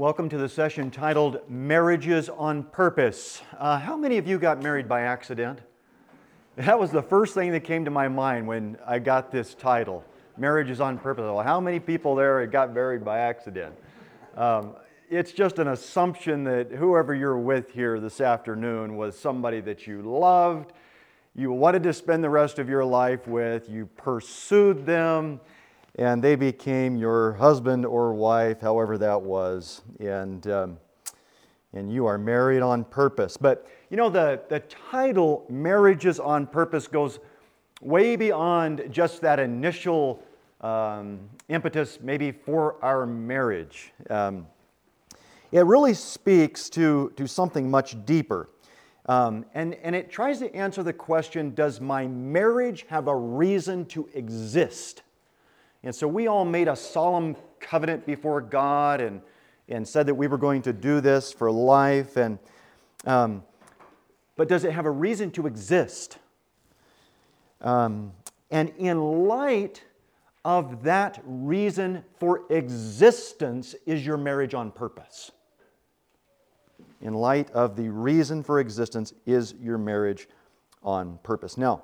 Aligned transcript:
Welcome 0.00 0.30
to 0.30 0.38
the 0.38 0.48
session 0.48 0.90
titled 0.90 1.40
Marriages 1.46 2.30
on 2.30 2.62
Purpose. 2.62 3.42
Uh, 3.58 3.78
how 3.78 3.98
many 3.98 4.16
of 4.16 4.26
you 4.26 4.38
got 4.38 4.62
married 4.62 4.88
by 4.88 5.02
accident? 5.02 5.58
That 6.56 6.80
was 6.80 6.90
the 6.90 7.02
first 7.02 7.34
thing 7.34 7.52
that 7.52 7.64
came 7.64 7.84
to 7.84 7.90
my 7.90 8.08
mind 8.08 8.46
when 8.46 8.78
I 8.86 8.98
got 8.98 9.30
this 9.30 9.52
title 9.52 10.02
Marriages 10.38 10.80
on 10.80 10.96
Purpose. 10.96 11.24
Well, 11.24 11.42
how 11.42 11.60
many 11.60 11.78
people 11.78 12.14
there 12.14 12.46
got 12.46 12.72
married 12.72 13.04
by 13.04 13.18
accident? 13.18 13.74
Um, 14.38 14.74
it's 15.10 15.32
just 15.32 15.58
an 15.58 15.68
assumption 15.68 16.44
that 16.44 16.72
whoever 16.72 17.14
you're 17.14 17.36
with 17.36 17.70
here 17.70 18.00
this 18.00 18.22
afternoon 18.22 18.96
was 18.96 19.18
somebody 19.18 19.60
that 19.60 19.86
you 19.86 20.00
loved, 20.00 20.72
you 21.34 21.52
wanted 21.52 21.82
to 21.82 21.92
spend 21.92 22.24
the 22.24 22.30
rest 22.30 22.58
of 22.58 22.70
your 22.70 22.86
life 22.86 23.28
with, 23.28 23.68
you 23.68 23.84
pursued 23.84 24.86
them 24.86 25.40
and 25.96 26.22
they 26.22 26.36
became 26.36 26.96
your 26.96 27.32
husband 27.34 27.84
or 27.84 28.14
wife, 28.14 28.60
however 28.60 28.98
that 28.98 29.20
was. 29.20 29.82
And, 29.98 30.46
um, 30.46 30.78
and 31.72 31.92
you 31.92 32.06
are 32.06 32.18
married 32.18 32.62
on 32.62 32.84
purpose. 32.84 33.36
But 33.36 33.66
you 33.90 33.96
know, 33.96 34.08
the, 34.08 34.40
the 34.48 34.60
title, 34.60 35.44
Marriages 35.48 36.20
on 36.20 36.46
Purpose, 36.46 36.86
goes 36.86 37.18
way 37.80 38.16
beyond 38.16 38.84
just 38.90 39.20
that 39.22 39.38
initial 39.40 40.22
um, 40.60 41.20
impetus, 41.48 41.98
maybe 42.00 42.30
for 42.30 42.76
our 42.84 43.06
marriage. 43.06 43.92
Um, 44.08 44.46
it 45.50 45.64
really 45.64 45.94
speaks 45.94 46.70
to, 46.70 47.12
to 47.16 47.26
something 47.26 47.68
much 47.70 47.96
deeper. 48.04 48.50
Um, 49.06 49.44
and, 49.54 49.74
and 49.82 49.96
it 49.96 50.10
tries 50.10 50.38
to 50.38 50.54
answer 50.54 50.82
the 50.82 50.92
question 50.92 51.54
Does 51.54 51.80
my 51.80 52.06
marriage 52.06 52.86
have 52.88 53.08
a 53.08 53.16
reason 53.16 53.86
to 53.86 54.08
exist? 54.14 55.02
And 55.82 55.94
so 55.94 56.06
we 56.06 56.26
all 56.26 56.44
made 56.44 56.68
a 56.68 56.76
solemn 56.76 57.36
covenant 57.58 58.06
before 58.06 58.40
God 58.40 59.00
and, 59.00 59.22
and 59.68 59.86
said 59.86 60.06
that 60.06 60.14
we 60.14 60.26
were 60.26 60.38
going 60.38 60.62
to 60.62 60.72
do 60.72 61.00
this 61.00 61.32
for 61.32 61.50
life. 61.50 62.16
And, 62.16 62.38
um, 63.06 63.42
but 64.36 64.48
does 64.48 64.64
it 64.64 64.72
have 64.72 64.86
a 64.86 64.90
reason 64.90 65.30
to 65.32 65.46
exist? 65.46 66.18
Um, 67.60 68.12
and 68.50 68.72
in 68.78 69.26
light 69.26 69.82
of 70.44 70.82
that 70.84 71.20
reason 71.24 72.04
for 72.18 72.42
existence, 72.50 73.74
is 73.86 74.04
your 74.04 74.16
marriage 74.16 74.54
on 74.54 74.70
purpose? 74.70 75.30
In 77.00 77.14
light 77.14 77.50
of 77.52 77.76
the 77.76 77.88
reason 77.88 78.42
for 78.42 78.60
existence, 78.60 79.14
is 79.24 79.54
your 79.60 79.78
marriage 79.78 80.28
on 80.82 81.18
purpose? 81.22 81.56
Now, 81.56 81.82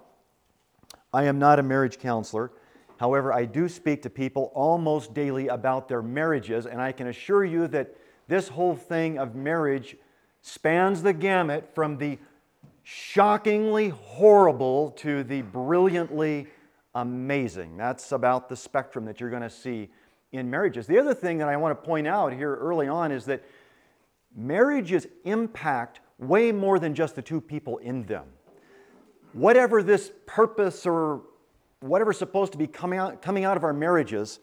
I 1.12 1.24
am 1.24 1.38
not 1.38 1.58
a 1.58 1.62
marriage 1.62 1.98
counselor. 1.98 2.50
However, 2.98 3.32
I 3.32 3.44
do 3.44 3.68
speak 3.68 4.02
to 4.02 4.10
people 4.10 4.50
almost 4.54 5.12
daily 5.12 5.48
about 5.48 5.88
their 5.88 6.02
marriages, 6.02 6.66
and 6.66 6.80
I 6.80 6.92
can 6.92 7.08
assure 7.08 7.44
you 7.44 7.68
that 7.68 7.94
this 8.28 8.48
whole 8.48 8.74
thing 8.74 9.18
of 9.18 9.34
marriage 9.34 9.96
spans 10.42 11.02
the 11.02 11.12
gamut 11.12 11.70
from 11.74 11.98
the 11.98 12.18
shockingly 12.82 13.88
horrible 13.88 14.92
to 14.92 15.24
the 15.24 15.42
brilliantly 15.42 16.46
amazing. 16.94 17.76
That's 17.76 18.12
about 18.12 18.48
the 18.48 18.56
spectrum 18.56 19.04
that 19.04 19.20
you're 19.20 19.30
going 19.30 19.42
to 19.42 19.50
see 19.50 19.90
in 20.32 20.48
marriages. 20.48 20.86
The 20.86 20.98
other 20.98 21.14
thing 21.14 21.38
that 21.38 21.48
I 21.48 21.56
want 21.56 21.78
to 21.78 21.86
point 21.86 22.06
out 22.06 22.32
here 22.32 22.54
early 22.54 22.88
on 22.88 23.12
is 23.12 23.24
that 23.26 23.42
marriages 24.34 25.06
impact 25.24 26.00
way 26.18 26.52
more 26.52 26.78
than 26.78 26.94
just 26.94 27.14
the 27.14 27.22
two 27.22 27.40
people 27.40 27.78
in 27.78 28.04
them. 28.04 28.24
Whatever 29.32 29.82
this 29.82 30.10
purpose 30.24 30.86
or 30.86 31.22
whatever's 31.86 32.18
supposed 32.18 32.52
to 32.52 32.58
be 32.58 32.66
coming 32.66 32.98
out, 32.98 33.22
coming 33.22 33.44
out 33.44 33.56
of 33.56 33.64
our 33.64 33.72
marriages, 33.72 34.40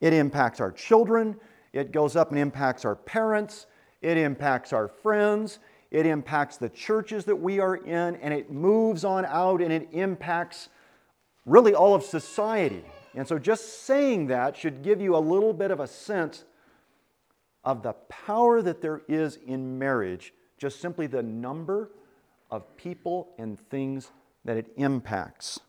it 0.00 0.12
impacts 0.12 0.60
our 0.60 0.72
children, 0.72 1.36
it 1.72 1.92
goes 1.92 2.16
up 2.16 2.30
and 2.30 2.38
impacts 2.38 2.84
our 2.84 2.96
parents, 2.96 3.66
it 4.00 4.16
impacts 4.16 4.72
our 4.72 4.88
friends, 4.88 5.58
it 5.90 6.06
impacts 6.06 6.56
the 6.56 6.68
churches 6.68 7.24
that 7.24 7.36
we 7.36 7.60
are 7.60 7.76
in, 7.76 8.16
and 8.16 8.32
it 8.32 8.50
moves 8.50 9.04
on 9.04 9.24
out 9.24 9.60
and 9.62 9.72
it 9.72 9.88
impacts 9.92 10.68
really 11.46 11.74
all 11.74 11.94
of 11.94 12.02
society. 12.02 12.84
And 13.14 13.26
so, 13.26 13.38
just 13.38 13.84
saying 13.84 14.26
that 14.26 14.56
should 14.56 14.82
give 14.82 15.00
you 15.00 15.16
a 15.16 15.18
little 15.18 15.52
bit 15.52 15.70
of 15.70 15.80
a 15.80 15.86
sense 15.86 16.44
of 17.64 17.82
the 17.82 17.94
power 18.08 18.62
that 18.62 18.80
there 18.80 19.02
is 19.08 19.38
in 19.46 19.78
marriage, 19.78 20.32
just 20.58 20.80
simply 20.80 21.06
the 21.06 21.22
number 21.22 21.90
of 22.50 22.76
people 22.76 23.30
and 23.38 23.58
things 23.70 24.10
that 24.44 24.56
it 24.56 24.66
impacts. 24.76 25.60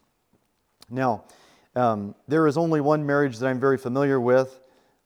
Now, 0.89 1.23
um, 1.75 2.16
there 2.27 2.47
is 2.47 2.57
only 2.57 2.81
one 2.81 3.05
marriage 3.05 3.38
that 3.38 3.47
I'm 3.47 3.59
very 3.59 3.77
familiar 3.77 4.19
with. 4.19 4.59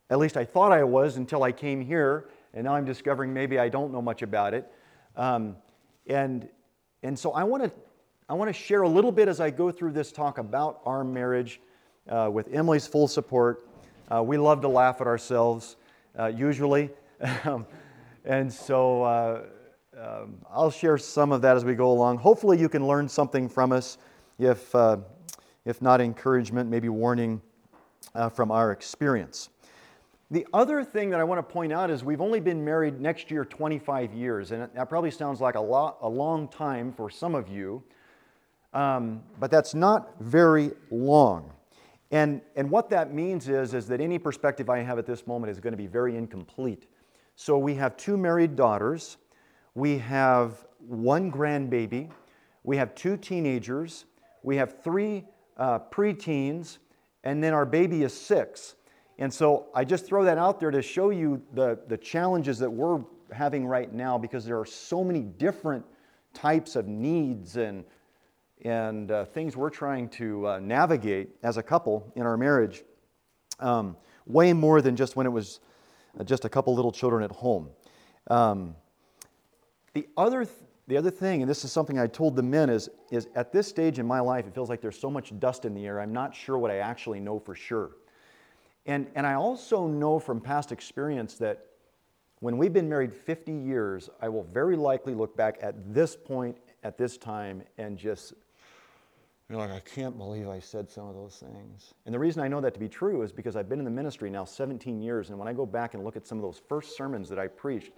At 0.09 0.19
least 0.19 0.37
I 0.37 0.45
thought 0.45 0.71
I 0.71 0.83
was 0.83 1.17
until 1.17 1.43
I 1.43 1.51
came 1.51 1.81
here, 1.81 2.29
and 2.53 2.65
now 2.65 2.75
I'm 2.75 2.85
discovering 2.85 3.33
maybe 3.33 3.59
I 3.59 3.69
don't 3.69 3.91
know 3.91 4.01
much 4.01 4.21
about 4.21 4.53
it. 4.53 4.71
Um, 5.15 5.55
and, 6.07 6.47
and 7.01 7.17
so 7.17 7.31
I 7.31 7.43
want 7.43 7.63
to 7.63 7.71
I 8.29 8.35
want 8.35 8.47
to 8.47 8.53
share 8.53 8.83
a 8.83 8.89
little 8.89 9.11
bit 9.11 9.27
as 9.27 9.41
I 9.41 9.49
go 9.49 9.69
through 9.69 9.91
this 9.91 10.11
talk 10.11 10.37
about 10.37 10.79
our 10.85 11.03
marriage 11.03 11.59
uh, 12.09 12.29
with 12.31 12.53
Emily's 12.53 12.87
full 12.87 13.07
support. 13.07 13.67
Uh, 14.09 14.23
we 14.23 14.37
love 14.37 14.61
to 14.61 14.67
laugh 14.69 15.01
at 15.01 15.07
ourselves, 15.07 15.75
uh, 16.17 16.27
usually. 16.27 16.89
Um, 17.45 17.65
and 18.25 18.51
so 18.51 19.03
uh, 19.03 19.41
um, 19.97 20.35
I'll 20.51 20.71
share 20.71 20.97
some 20.97 21.31
of 21.31 21.41
that 21.43 21.55
as 21.55 21.63
we 21.63 21.73
go 21.73 21.91
along. 21.91 22.17
Hopefully, 22.17 22.59
you 22.59 22.67
can 22.67 22.85
learn 22.85 23.07
something 23.07 23.47
from 23.47 23.71
us. 23.71 23.97
If, 24.39 24.73
uh, 24.75 24.97
if 25.65 25.81
not 25.81 26.01
encouragement, 26.01 26.69
maybe 26.69 26.89
warning 26.89 27.41
uh, 28.15 28.29
from 28.29 28.51
our 28.51 28.71
experience. 28.71 29.49
The 30.31 30.47
other 30.53 30.83
thing 30.83 31.09
that 31.11 31.19
I 31.19 31.23
want 31.23 31.39
to 31.39 31.53
point 31.53 31.71
out 31.71 31.89
is 31.89 32.03
we've 32.03 32.21
only 32.21 32.39
been 32.39 32.63
married 32.65 32.99
next 32.99 33.29
year 33.29 33.45
25 33.45 34.13
years, 34.13 34.51
and 34.51 34.67
that 34.73 34.89
probably 34.89 35.11
sounds 35.11 35.39
like 35.39 35.55
a, 35.55 35.61
lot, 35.61 35.97
a 36.01 36.09
long 36.09 36.47
time 36.47 36.91
for 36.91 37.09
some 37.09 37.35
of 37.35 37.47
you, 37.47 37.83
um, 38.73 39.21
but 39.39 39.51
that's 39.51 39.75
not 39.75 40.19
very 40.19 40.71
long. 40.89 41.51
And, 42.11 42.41
and 42.55 42.69
what 42.69 42.89
that 42.89 43.13
means 43.13 43.47
is, 43.47 43.73
is 43.73 43.87
that 43.87 44.01
any 44.01 44.17
perspective 44.17 44.69
I 44.69 44.79
have 44.79 44.97
at 44.97 45.05
this 45.05 45.27
moment 45.27 45.51
is 45.51 45.59
going 45.59 45.73
to 45.73 45.77
be 45.77 45.87
very 45.87 46.15
incomplete. 46.15 46.87
So 47.35 47.57
we 47.57 47.75
have 47.75 47.97
two 47.97 48.17
married 48.17 48.55
daughters, 48.55 49.17
we 49.75 49.97
have 49.99 50.65
one 50.79 51.31
grandbaby, 51.31 52.09
we 52.63 52.77
have 52.77 52.93
two 52.95 53.17
teenagers, 53.17 54.05
we 54.43 54.55
have 54.57 54.83
three 54.83 55.25
uh, 55.57 55.79
preteens, 55.79 56.77
and 57.23 57.43
then 57.43 57.53
our 57.53 57.65
baby 57.65 58.03
is 58.03 58.13
six. 58.13 58.75
And 59.19 59.33
so 59.33 59.67
I 59.75 59.85
just 59.85 60.05
throw 60.05 60.23
that 60.25 60.37
out 60.37 60.59
there 60.59 60.71
to 60.71 60.81
show 60.81 61.09
you 61.11 61.41
the, 61.53 61.79
the 61.87 61.97
challenges 61.97 62.59
that 62.59 62.69
we're 62.69 63.01
having 63.31 63.65
right 63.65 63.91
now 63.91 64.17
because 64.17 64.45
there 64.45 64.59
are 64.59 64.65
so 64.65 65.03
many 65.03 65.21
different 65.21 65.85
types 66.33 66.75
of 66.75 66.87
needs 66.87 67.57
and, 67.57 67.83
and 68.63 69.11
uh, 69.11 69.25
things 69.25 69.55
we're 69.55 69.69
trying 69.69 70.09
to 70.09 70.47
uh, 70.47 70.59
navigate 70.59 71.29
as 71.43 71.57
a 71.57 71.63
couple 71.63 72.11
in 72.15 72.23
our 72.23 72.37
marriage. 72.37 72.83
Um, 73.59 73.95
way 74.25 74.53
more 74.53 74.81
than 74.81 74.95
just 74.95 75.15
when 75.15 75.25
it 75.25 75.31
was 75.31 75.59
uh, 76.19 76.23
just 76.23 76.45
a 76.45 76.49
couple 76.49 76.73
little 76.75 76.91
children 76.91 77.23
at 77.23 77.31
home. 77.31 77.69
Um, 78.29 78.75
the 79.93 80.07
other 80.17 80.45
th- 80.45 80.57
the 80.87 80.97
other 80.97 81.11
thing, 81.11 81.41
and 81.41 81.49
this 81.49 81.63
is 81.63 81.71
something 81.71 81.97
I 81.97 82.07
told 82.07 82.35
the 82.35 82.43
men, 82.43 82.69
is, 82.69 82.89
is 83.11 83.27
at 83.35 83.51
this 83.53 83.67
stage 83.67 83.99
in 83.99 84.05
my 84.05 84.19
life, 84.19 84.45
it 84.45 84.53
feels 84.53 84.69
like 84.69 84.81
there's 84.81 84.99
so 84.99 85.09
much 85.09 85.37
dust 85.39 85.65
in 85.65 85.73
the 85.73 85.85
air, 85.85 85.99
I'm 85.99 86.13
not 86.13 86.35
sure 86.35 86.57
what 86.57 86.71
I 86.71 86.77
actually 86.77 87.19
know 87.19 87.39
for 87.39 87.55
sure. 87.55 87.91
And, 88.85 89.07
and 89.15 89.25
I 89.25 89.35
also 89.35 89.87
know 89.87 90.19
from 90.19 90.41
past 90.41 90.71
experience 90.71 91.35
that 91.35 91.67
when 92.41 92.57
we've 92.57 92.73
been 92.73 92.89
married 92.89 93.13
50 93.13 93.53
years, 93.53 94.09
I 94.21 94.27
will 94.27 94.43
very 94.43 94.75
likely 94.75 95.15
look 95.15 95.37
back 95.37 95.57
at 95.61 95.93
this 95.93 96.17
point, 96.17 96.57
at 96.83 96.97
this 96.97 97.17
time, 97.17 97.63
and 97.77 97.97
just 97.97 98.33
be 99.49 99.55
like, 99.55 99.71
I 99.71 99.79
can't 99.79 100.17
believe 100.17 100.49
I 100.49 100.59
said 100.59 100.89
some 100.89 101.07
of 101.07 101.15
those 101.15 101.37
things. 101.37 101.93
And 102.05 102.13
the 102.13 102.19
reason 102.19 102.43
I 102.43 102.49
know 102.49 102.59
that 102.59 102.73
to 102.73 102.79
be 102.79 102.89
true 102.89 103.21
is 103.21 103.31
because 103.31 103.55
I've 103.55 103.69
been 103.69 103.79
in 103.79 103.85
the 103.85 103.91
ministry 103.91 104.29
now 104.29 104.43
17 104.43 105.01
years, 105.01 105.29
and 105.29 105.39
when 105.39 105.47
I 105.47 105.53
go 105.53 105.65
back 105.65 105.93
and 105.93 106.03
look 106.03 106.17
at 106.17 106.27
some 106.27 106.37
of 106.37 106.41
those 106.41 106.61
first 106.67 106.97
sermons 106.97 107.29
that 107.29 107.39
I 107.39 107.47
preached, 107.47 107.91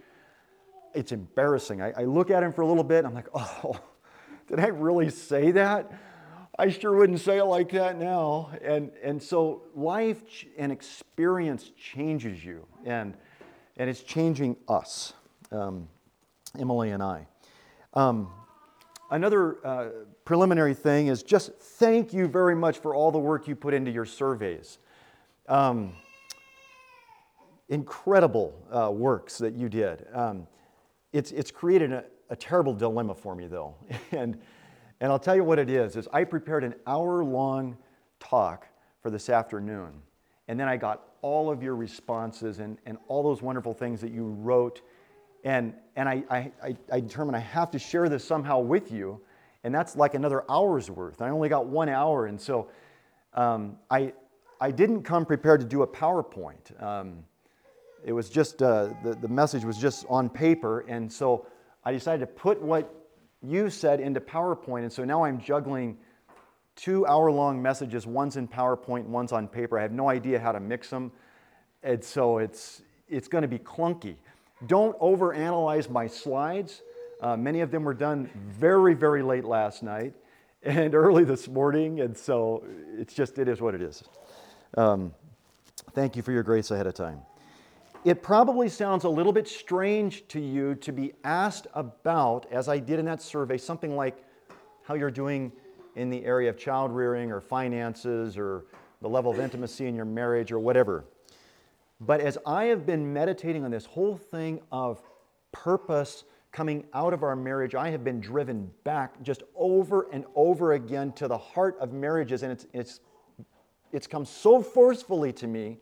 it's 0.96 1.12
embarrassing. 1.12 1.82
I, 1.82 1.92
I 1.92 2.04
look 2.04 2.30
at 2.30 2.42
him 2.42 2.52
for 2.52 2.62
a 2.62 2.66
little 2.66 2.84
bit, 2.84 2.98
and 2.98 3.08
I'm 3.08 3.14
like, 3.14 3.28
oh, 3.34 3.78
did 4.48 4.58
I 4.58 4.68
really 4.68 5.10
say 5.10 5.52
that? 5.52 5.92
I 6.58 6.70
sure 6.70 6.96
wouldn't 6.96 7.20
say 7.20 7.38
it 7.38 7.44
like 7.44 7.70
that 7.72 7.98
now. 7.98 8.50
And, 8.62 8.90
and 9.02 9.22
so 9.22 9.62
life 9.74 10.22
and 10.56 10.72
experience 10.72 11.70
changes 11.76 12.42
you, 12.44 12.66
and, 12.84 13.14
and 13.76 13.90
it's 13.90 14.02
changing 14.02 14.56
us, 14.66 15.12
um, 15.52 15.86
Emily 16.58 16.90
and 16.90 17.02
I. 17.02 17.26
Um, 17.92 18.30
another 19.10 19.58
uh, 19.66 19.88
preliminary 20.24 20.74
thing 20.74 21.08
is 21.08 21.22
just 21.22 21.52
thank 21.58 22.14
you 22.14 22.26
very 22.26 22.56
much 22.56 22.78
for 22.78 22.94
all 22.94 23.12
the 23.12 23.18
work 23.18 23.46
you 23.46 23.54
put 23.54 23.74
into 23.74 23.90
your 23.90 24.06
surveys. 24.06 24.78
Um, 25.48 25.92
incredible 27.68 28.54
uh, 28.70 28.90
works 28.90 29.38
that 29.38 29.54
you 29.54 29.68
did. 29.68 30.06
Um, 30.14 30.46
it's, 31.12 31.32
it's 31.32 31.50
created 31.50 31.92
a, 31.92 32.04
a 32.30 32.36
terrible 32.36 32.74
dilemma 32.74 33.14
for 33.14 33.34
me, 33.34 33.46
though. 33.46 33.74
and, 34.12 34.38
and 35.00 35.12
I'll 35.12 35.18
tell 35.18 35.36
you 35.36 35.44
what 35.44 35.58
it 35.58 35.70
is, 35.70 35.96
is 35.96 36.08
I 36.12 36.24
prepared 36.24 36.64
an 36.64 36.74
hour-long 36.86 37.76
talk 38.20 38.66
for 39.02 39.10
this 39.10 39.28
afternoon. 39.28 40.02
And 40.48 40.58
then 40.58 40.68
I 40.68 40.76
got 40.76 41.02
all 41.22 41.50
of 41.50 41.62
your 41.62 41.76
responses 41.76 42.58
and, 42.60 42.78
and 42.86 42.98
all 43.08 43.22
those 43.22 43.42
wonderful 43.42 43.72
things 43.72 44.00
that 44.00 44.12
you 44.12 44.24
wrote. 44.24 44.82
And, 45.44 45.74
and 45.96 46.08
I, 46.08 46.22
I, 46.30 46.52
I, 46.62 46.76
I 46.92 47.00
determined 47.00 47.36
I 47.36 47.40
have 47.40 47.70
to 47.72 47.78
share 47.78 48.08
this 48.08 48.24
somehow 48.24 48.60
with 48.60 48.92
you. 48.92 49.20
And 49.64 49.74
that's 49.74 49.96
like 49.96 50.14
another 50.14 50.44
hour's 50.48 50.90
worth. 50.90 51.20
I 51.20 51.30
only 51.30 51.48
got 51.48 51.66
one 51.66 51.88
hour. 51.88 52.26
And 52.26 52.40
so 52.40 52.68
um, 53.34 53.76
I, 53.90 54.12
I 54.60 54.70
didn't 54.70 55.02
come 55.02 55.26
prepared 55.26 55.60
to 55.60 55.66
do 55.66 55.82
a 55.82 55.86
PowerPoint. 55.86 56.82
Um, 56.82 57.24
it 58.06 58.12
was 58.12 58.30
just, 58.30 58.62
uh, 58.62 58.90
the, 59.02 59.14
the 59.14 59.28
message 59.28 59.64
was 59.64 59.76
just 59.76 60.06
on 60.08 60.30
paper. 60.30 60.80
And 60.88 61.12
so 61.12 61.44
I 61.84 61.92
decided 61.92 62.20
to 62.20 62.28
put 62.28 62.62
what 62.62 62.94
you 63.42 63.68
said 63.68 63.98
into 64.00 64.20
PowerPoint. 64.20 64.82
And 64.82 64.92
so 64.92 65.04
now 65.04 65.24
I'm 65.24 65.40
juggling 65.40 65.98
two 66.76 67.04
hour 67.06 67.32
long 67.32 67.60
messages. 67.60 68.06
One's 68.06 68.36
in 68.36 68.46
PowerPoint, 68.46 69.06
one's 69.06 69.32
on 69.32 69.48
paper. 69.48 69.76
I 69.76 69.82
have 69.82 69.90
no 69.90 70.08
idea 70.08 70.38
how 70.38 70.52
to 70.52 70.60
mix 70.60 70.88
them. 70.88 71.10
And 71.82 72.02
so 72.02 72.38
it's, 72.38 72.82
it's 73.08 73.26
going 73.26 73.42
to 73.42 73.48
be 73.48 73.58
clunky. 73.58 74.14
Don't 74.68 74.96
overanalyze 75.00 75.90
my 75.90 76.06
slides. 76.06 76.82
Uh, 77.20 77.36
many 77.36 77.60
of 77.60 77.72
them 77.72 77.82
were 77.82 77.94
done 77.94 78.30
very, 78.50 78.94
very 78.94 79.22
late 79.22 79.44
last 79.44 79.82
night 79.82 80.14
and 80.62 80.94
early 80.94 81.24
this 81.24 81.48
morning. 81.48 82.00
And 82.00 82.16
so 82.16 82.62
it's 82.96 83.14
just, 83.14 83.36
it 83.40 83.48
is 83.48 83.60
what 83.60 83.74
it 83.74 83.82
is. 83.82 84.04
Um, 84.76 85.12
thank 85.92 86.14
you 86.14 86.22
for 86.22 86.30
your 86.30 86.44
grace 86.44 86.70
ahead 86.70 86.86
of 86.86 86.94
time. 86.94 87.20
It 88.06 88.22
probably 88.22 88.68
sounds 88.68 89.02
a 89.02 89.08
little 89.08 89.32
bit 89.32 89.48
strange 89.48 90.28
to 90.28 90.38
you 90.38 90.76
to 90.76 90.92
be 90.92 91.14
asked 91.24 91.66
about, 91.74 92.46
as 92.52 92.68
I 92.68 92.78
did 92.78 93.00
in 93.00 93.04
that 93.06 93.20
survey, 93.20 93.58
something 93.58 93.96
like 93.96 94.22
how 94.84 94.94
you're 94.94 95.10
doing 95.10 95.50
in 95.96 96.08
the 96.08 96.24
area 96.24 96.48
of 96.48 96.56
child 96.56 96.92
rearing 96.92 97.32
or 97.32 97.40
finances 97.40 98.38
or 98.38 98.66
the 99.02 99.08
level 99.08 99.32
of 99.32 99.40
intimacy 99.40 99.88
in 99.88 99.96
your 99.96 100.04
marriage 100.04 100.52
or 100.52 100.60
whatever. 100.60 101.04
But 102.00 102.20
as 102.20 102.38
I 102.46 102.66
have 102.66 102.86
been 102.86 103.12
meditating 103.12 103.64
on 103.64 103.72
this 103.72 103.86
whole 103.86 104.16
thing 104.16 104.60
of 104.70 105.02
purpose 105.50 106.22
coming 106.52 106.84
out 106.94 107.12
of 107.12 107.24
our 107.24 107.34
marriage, 107.34 107.74
I 107.74 107.90
have 107.90 108.04
been 108.04 108.20
driven 108.20 108.70
back 108.84 109.20
just 109.24 109.42
over 109.56 110.06
and 110.12 110.26
over 110.36 110.74
again 110.74 111.10
to 111.14 111.26
the 111.26 111.38
heart 111.38 111.76
of 111.80 111.92
marriages. 111.92 112.44
And 112.44 112.52
it's, 112.52 112.66
it's, 112.72 113.00
it's 113.90 114.06
come 114.06 114.24
so 114.24 114.62
forcefully 114.62 115.32
to 115.32 115.48
me 115.48 115.78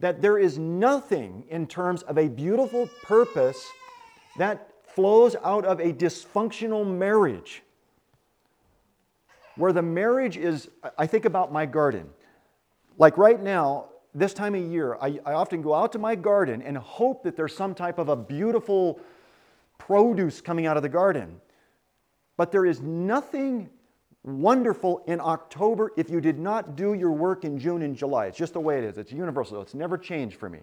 that 0.00 0.20
there 0.20 0.38
is 0.38 0.58
nothing 0.58 1.44
in 1.48 1.66
terms 1.66 2.02
of 2.02 2.18
a 2.18 2.28
beautiful 2.28 2.88
purpose 3.02 3.64
that 4.38 4.70
flows 4.84 5.36
out 5.44 5.64
of 5.64 5.80
a 5.80 5.92
dysfunctional 5.92 6.86
marriage 6.86 7.62
where 9.56 9.72
the 9.72 9.82
marriage 9.82 10.36
is, 10.36 10.68
I 10.98 11.06
think 11.06 11.24
about 11.24 11.52
my 11.52 11.64
garden. 11.64 12.08
Like 12.98 13.16
right 13.16 13.40
now, 13.40 13.86
this 14.14 14.32
time 14.32 14.54
of 14.54 14.62
year, 14.62 14.96
I, 15.00 15.18
I, 15.26 15.32
often 15.32 15.60
go 15.60 15.74
out 15.74 15.92
to 15.92 15.98
my 15.98 16.14
garden 16.14 16.62
and 16.62 16.76
hope 16.76 17.22
that 17.24 17.36
there's 17.36 17.54
some 17.54 17.74
type 17.74 17.98
of 17.98 18.08
a 18.08 18.16
beautiful 18.16 19.00
produce 19.78 20.40
coming 20.40 20.66
out 20.66 20.78
of 20.78 20.82
the 20.82 20.88
garden. 20.88 21.40
But 22.38 22.50
there 22.50 22.64
is 22.64 22.80
nothing 22.80 23.68
wonderful 24.26 25.02
in 25.06 25.20
October 25.20 25.92
if 25.96 26.10
you 26.10 26.20
did 26.20 26.38
not 26.38 26.76
do 26.76 26.94
your 26.94 27.12
work 27.12 27.44
in 27.44 27.58
June 27.58 27.82
and 27.82 27.96
July. 27.96 28.26
It's 28.26 28.36
just 28.36 28.52
the 28.52 28.60
way 28.60 28.78
it 28.78 28.84
is, 28.84 28.98
it's 28.98 29.12
universal, 29.12 29.62
it's 29.62 29.74
never 29.74 29.96
changed 29.96 30.36
for 30.36 30.48
me. 30.48 30.60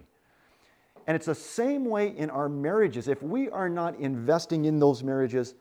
And 1.07 1.15
it's 1.15 1.25
the 1.25 1.35
same 1.35 1.85
way 1.85 2.09
in 2.15 2.29
our 2.29 2.47
marriages. 2.47 3.07
If 3.07 3.21
we 3.23 3.49
are 3.49 3.69
not 3.69 3.97
investing 3.99 4.65
in 4.65 4.79
those 4.79 5.03
marriages, 5.03 5.55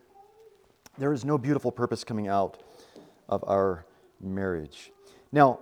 there 0.98 1.12
is 1.12 1.24
no 1.24 1.38
beautiful 1.38 1.72
purpose 1.72 2.04
coming 2.04 2.28
out 2.28 2.62
of 3.28 3.42
our 3.48 3.86
marriage. 4.20 4.92
Now, 5.32 5.60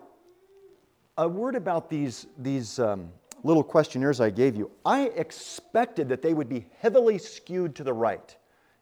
a 1.16 1.28
word 1.28 1.54
about 1.54 1.88
these, 1.88 2.26
these 2.38 2.78
um, 2.78 3.10
little 3.42 3.62
questionnaires 3.62 4.20
I 4.20 4.30
gave 4.30 4.56
you. 4.56 4.70
I 4.84 5.04
expected 5.16 6.08
that 6.08 6.22
they 6.22 6.34
would 6.34 6.48
be 6.48 6.66
heavily 6.78 7.18
skewed 7.18 7.74
to 7.76 7.84
the 7.84 7.92
right 7.92 8.34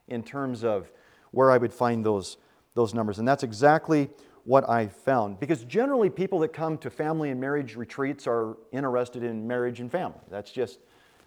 in 0.09 0.23
terms 0.23 0.65
of 0.65 0.91
where 1.33 1.51
I 1.51 1.59
would 1.59 1.73
find 1.73 2.05
those, 2.05 2.39
those 2.79 2.95
numbers. 2.95 3.19
And 3.19 3.27
that's 3.27 3.43
exactly 3.43 4.09
what 4.45 4.69
I 4.69 4.87
found. 4.87 5.41
Because 5.41 5.65
generally, 5.65 6.09
people 6.09 6.39
that 6.39 6.53
come 6.53 6.79
to 6.79 6.91
family 6.91 7.31
and 7.31 7.41
marriage 7.41 7.75
retreats 7.75 8.29
are 8.29 8.57
interested 8.71 9.25
in 9.25 9.49
marriage 9.49 9.81
and 9.81 9.91
family. 9.91 10.21
That's 10.31 10.53
just 10.53 10.79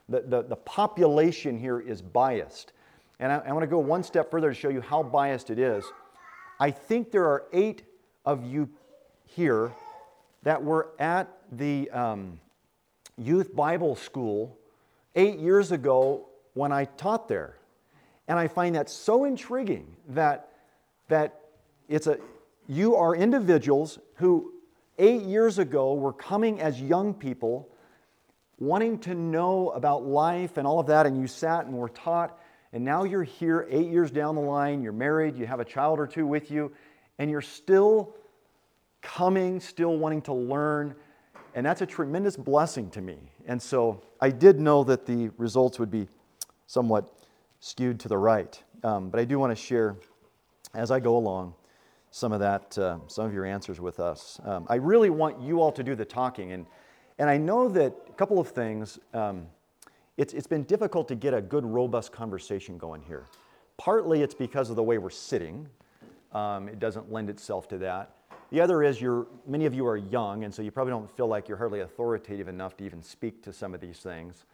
the, 0.07 0.21
the, 0.21 0.43
the 0.43 0.55
population 0.55 1.59
here 1.59 1.81
is 1.81 2.01
biased. 2.01 2.71
And 3.19 3.33
I, 3.33 3.41
I 3.47 3.51
want 3.51 3.63
to 3.63 3.67
go 3.67 3.79
one 3.79 4.01
step 4.01 4.31
further 4.31 4.47
to 4.47 4.55
show 4.55 4.69
you 4.69 4.79
how 4.79 5.03
biased 5.03 5.49
it 5.49 5.59
is. 5.59 5.83
I 6.57 6.71
think 6.71 7.11
there 7.11 7.25
are 7.25 7.43
eight 7.51 7.83
of 8.25 8.45
you 8.45 8.69
here 9.25 9.73
that 10.43 10.63
were 10.63 10.91
at 10.99 11.27
the 11.51 11.89
um, 11.91 12.39
youth 13.17 13.53
Bible 13.53 13.95
school 13.95 14.57
eight 15.15 15.37
years 15.37 15.73
ago 15.73 16.29
when 16.53 16.71
I 16.71 16.85
taught 16.85 17.27
there. 17.27 17.57
And 18.29 18.39
I 18.39 18.47
find 18.47 18.75
that 18.75 18.89
so 18.89 19.25
intriguing 19.25 19.97
that, 20.07 20.47
that 21.09 21.40
it's 21.91 22.07
a, 22.07 22.17
you 22.67 22.95
are 22.95 23.15
individuals 23.15 23.99
who 24.15 24.53
eight 24.97 25.21
years 25.23 25.59
ago 25.59 25.93
were 25.93 26.13
coming 26.13 26.61
as 26.61 26.81
young 26.81 27.13
people, 27.13 27.69
wanting 28.59 28.99
to 28.99 29.13
know 29.13 29.69
about 29.69 30.03
life 30.05 30.57
and 30.57 30.65
all 30.65 30.79
of 30.79 30.87
that, 30.87 31.05
and 31.05 31.19
you 31.19 31.27
sat 31.27 31.65
and 31.65 31.75
were 31.75 31.89
taught 31.89 32.37
and 32.73 32.85
now 32.85 33.03
you're 33.03 33.23
here 33.23 33.67
eight 33.69 33.89
years 33.89 34.11
down 34.11 34.35
the 34.35 34.41
line, 34.41 34.81
you're 34.81 34.93
married, 34.93 35.35
you 35.35 35.45
have 35.45 35.59
a 35.59 35.65
child 35.65 35.99
or 35.99 36.07
two 36.07 36.25
with 36.25 36.49
you, 36.49 36.71
and 37.19 37.29
you're 37.29 37.41
still 37.41 38.15
coming, 39.01 39.59
still 39.59 39.97
wanting 39.97 40.21
to 40.23 40.33
learn. 40.33 40.95
And 41.53 41.65
that's 41.65 41.81
a 41.81 41.85
tremendous 41.85 42.37
blessing 42.37 42.89
to 42.91 43.01
me. 43.01 43.17
And 43.45 43.61
so 43.61 44.01
I 44.21 44.29
did 44.29 44.59
know 44.59 44.85
that 44.85 45.05
the 45.05 45.31
results 45.37 45.79
would 45.79 45.91
be 45.91 46.07
somewhat 46.65 47.13
skewed 47.59 47.99
to 48.01 48.07
the 48.07 48.17
right. 48.17 48.61
Um, 48.83 49.09
but 49.09 49.19
I 49.19 49.25
do 49.25 49.37
want 49.37 49.51
to 49.51 49.61
share, 49.61 49.97
as 50.73 50.91
I 50.91 51.01
go 51.01 51.17
along, 51.17 51.53
some 52.11 52.33
of 52.33 52.41
that, 52.41 52.77
uh, 52.77 52.99
some 53.07 53.25
of 53.25 53.33
your 53.33 53.45
answers 53.45 53.79
with 53.79 53.99
us. 53.99 54.39
Um, 54.43 54.67
I 54.69 54.75
really 54.75 55.09
want 55.09 55.41
you 55.41 55.61
all 55.61 55.71
to 55.71 55.83
do 55.83 55.95
the 55.95 56.05
talking. 56.05 56.51
And, 56.51 56.65
and 57.17 57.29
I 57.29 57.37
know 57.37 57.69
that 57.69 57.95
a 58.09 58.13
couple 58.13 58.39
of 58.39 58.49
things. 58.49 58.99
Um, 59.13 59.47
it's, 60.17 60.33
it's 60.33 60.47
been 60.47 60.63
difficult 60.63 61.07
to 61.07 61.15
get 61.15 61.33
a 61.33 61.41
good, 61.41 61.65
robust 61.65 62.11
conversation 62.11 62.77
going 62.77 63.01
here. 63.01 63.25
Partly 63.77 64.21
it's 64.21 64.35
because 64.35 64.69
of 64.69 64.75
the 64.75 64.83
way 64.83 64.97
we're 64.97 65.09
sitting. 65.09 65.67
Um, 66.33 66.67
it 66.67 66.79
doesn't 66.79 67.11
lend 67.11 67.29
itself 67.29 67.67
to 67.69 67.77
that. 67.79 68.15
The 68.51 68.59
other 68.59 68.83
is 68.83 68.99
you're, 68.99 69.27
many 69.47 69.65
of 69.65 69.73
you 69.73 69.87
are 69.87 69.95
young, 69.95 70.43
and 70.43 70.53
so 70.53 70.61
you 70.61 70.71
probably 70.71 70.91
don't 70.91 71.09
feel 71.09 71.27
like 71.27 71.47
you're 71.47 71.57
hardly 71.57 71.79
authoritative 71.79 72.49
enough 72.49 72.75
to 72.77 72.83
even 72.83 73.01
speak 73.01 73.41
to 73.43 73.53
some 73.53 73.73
of 73.73 73.79
these 73.79 73.99
things. 73.99 74.45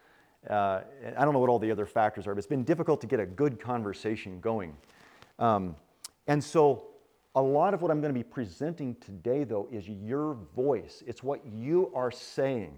Uh, 0.48 0.81
I 1.18 1.25
don't 1.25 1.33
know 1.33 1.39
what 1.39 1.50
all 1.50 1.57
the 1.57 1.71
other 1.71 1.88
factors 1.88 2.27
are, 2.27 2.36
but 2.36 2.38
it's 2.38 2.48
been 2.48 2.63
difficult 2.63 3.02
to 3.02 3.07
get 3.07 3.19
a 3.19 3.26
good 3.26 3.59
conversation 3.59 4.40
going. 4.40 4.78
Um, 5.40 5.76
and 6.28 6.44
so, 6.44 6.83
a 7.37 7.41
lot 7.41 7.75
of 7.75 7.83
what 7.83 7.91
I'm 7.91 8.01
going 8.01 8.11
to 8.11 8.19
be 8.19 8.23
presenting 8.23 8.95
today, 8.95 9.44
though, 9.44 9.67
is 9.71 9.87
your 9.87 10.39
voice. 10.56 11.03
It's 11.06 11.21
what 11.21 11.45
you 11.45 11.91
are 11.94 12.09
saying. 12.09 12.73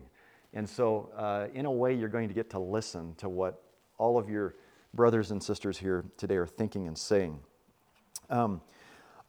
And 0.53 0.69
so, 0.69 1.09
uh, 1.15 1.47
in 1.53 1.65
a 1.65 1.71
way, 1.71 1.93
you're 1.93 2.09
going 2.09 2.27
to 2.27 2.33
get 2.33 2.49
to 2.49 2.59
listen 2.59 3.15
to 3.19 3.29
what 3.29 3.63
all 3.97 4.17
of 4.17 4.29
your 4.29 4.55
brothers 4.93 5.31
and 5.31 5.41
sisters 5.41 5.77
here 5.77 6.03
today 6.17 6.35
are 6.35 6.45
thinking 6.45 6.87
and 6.87 6.97
saying. 6.97 7.39
Um, 8.29 8.59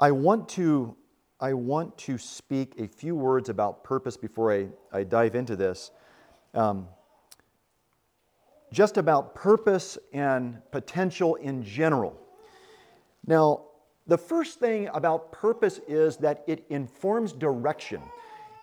I, 0.01 0.11
want 0.11 0.49
to, 0.51 0.97
I 1.39 1.53
want 1.53 1.97
to 1.99 2.19
speak 2.19 2.75
a 2.81 2.89
few 2.89 3.15
words 3.15 3.49
about 3.49 3.85
purpose 3.85 4.17
before 4.17 4.53
I, 4.53 4.67
I 4.93 5.05
dive 5.05 5.37
into 5.37 5.55
this. 5.55 5.93
Um, 6.55 6.89
just 8.73 8.97
about 8.97 9.37
purpose 9.37 9.97
and 10.13 10.59
potential 10.73 11.37
in 11.37 11.63
general. 11.63 12.21
Now, 13.25 13.67
the 14.11 14.19
first 14.19 14.59
thing 14.59 14.89
about 14.93 15.31
purpose 15.31 15.79
is 15.87 16.17
that 16.17 16.43
it 16.49 16.67
informs 16.69 17.33
direction. 17.33 18.03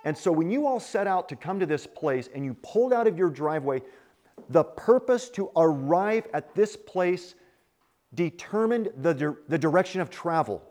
And 0.04 0.18
so 0.18 0.30
when 0.30 0.50
you 0.50 0.68
all 0.68 0.82
set 0.82 1.08
out 1.08 1.30
to 1.30 1.38
come 1.38 1.58
to 1.62 1.66
this 1.66 1.88
place 1.88 2.28
and 2.36 2.44
you 2.44 2.54
pulled 2.56 2.92
out 2.92 3.08
of 3.08 3.18
your 3.18 3.30
driveway, 3.30 3.82
the 4.50 4.66
purpose 4.66 5.30
to 5.30 5.50
arrive 5.56 6.28
at 6.34 6.54
this 6.54 6.76
place 6.76 7.36
determined 8.14 8.90
the, 8.98 9.14
di- 9.14 9.42
the 9.48 9.58
direction 9.58 10.02
of 10.02 10.10
travel. 10.10 10.62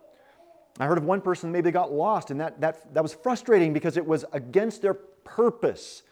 I 0.78 0.84
heard 0.84 0.98
of 0.98 1.04
one 1.04 1.22
person, 1.22 1.50
maybe 1.50 1.62
they 1.62 1.72
got 1.72 1.90
lost, 1.90 2.30
and 2.30 2.38
that, 2.42 2.60
that, 2.60 2.92
that 2.92 3.02
was 3.02 3.14
frustrating 3.14 3.72
because 3.72 3.96
it 3.96 4.06
was 4.06 4.26
against 4.34 4.82
their 4.82 4.92
purpose. 4.92 6.02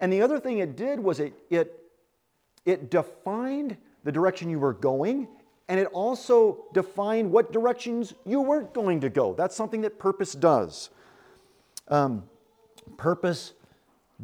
And 0.00 0.10
the 0.10 0.22
other 0.22 0.40
thing 0.40 0.56
it 0.56 0.74
did 0.74 0.98
was 0.98 1.20
it, 1.20 1.34
it, 1.50 1.78
it 2.64 2.90
defined 2.90 3.76
the 4.04 4.12
direction 4.12 4.48
you 4.48 4.58
were 4.58 4.72
going, 4.72 5.28
and 5.68 5.80
it 5.80 5.86
also 5.88 6.64
defined 6.72 7.30
what 7.30 7.52
directions 7.52 8.14
you 8.24 8.40
weren't 8.40 8.74
going 8.74 9.00
to 9.00 9.08
go. 9.08 9.34
That's 9.34 9.56
something 9.56 9.80
that 9.82 9.98
purpose 9.98 10.32
does. 10.32 10.90
Um, 11.88 12.24
purpose 12.96 13.52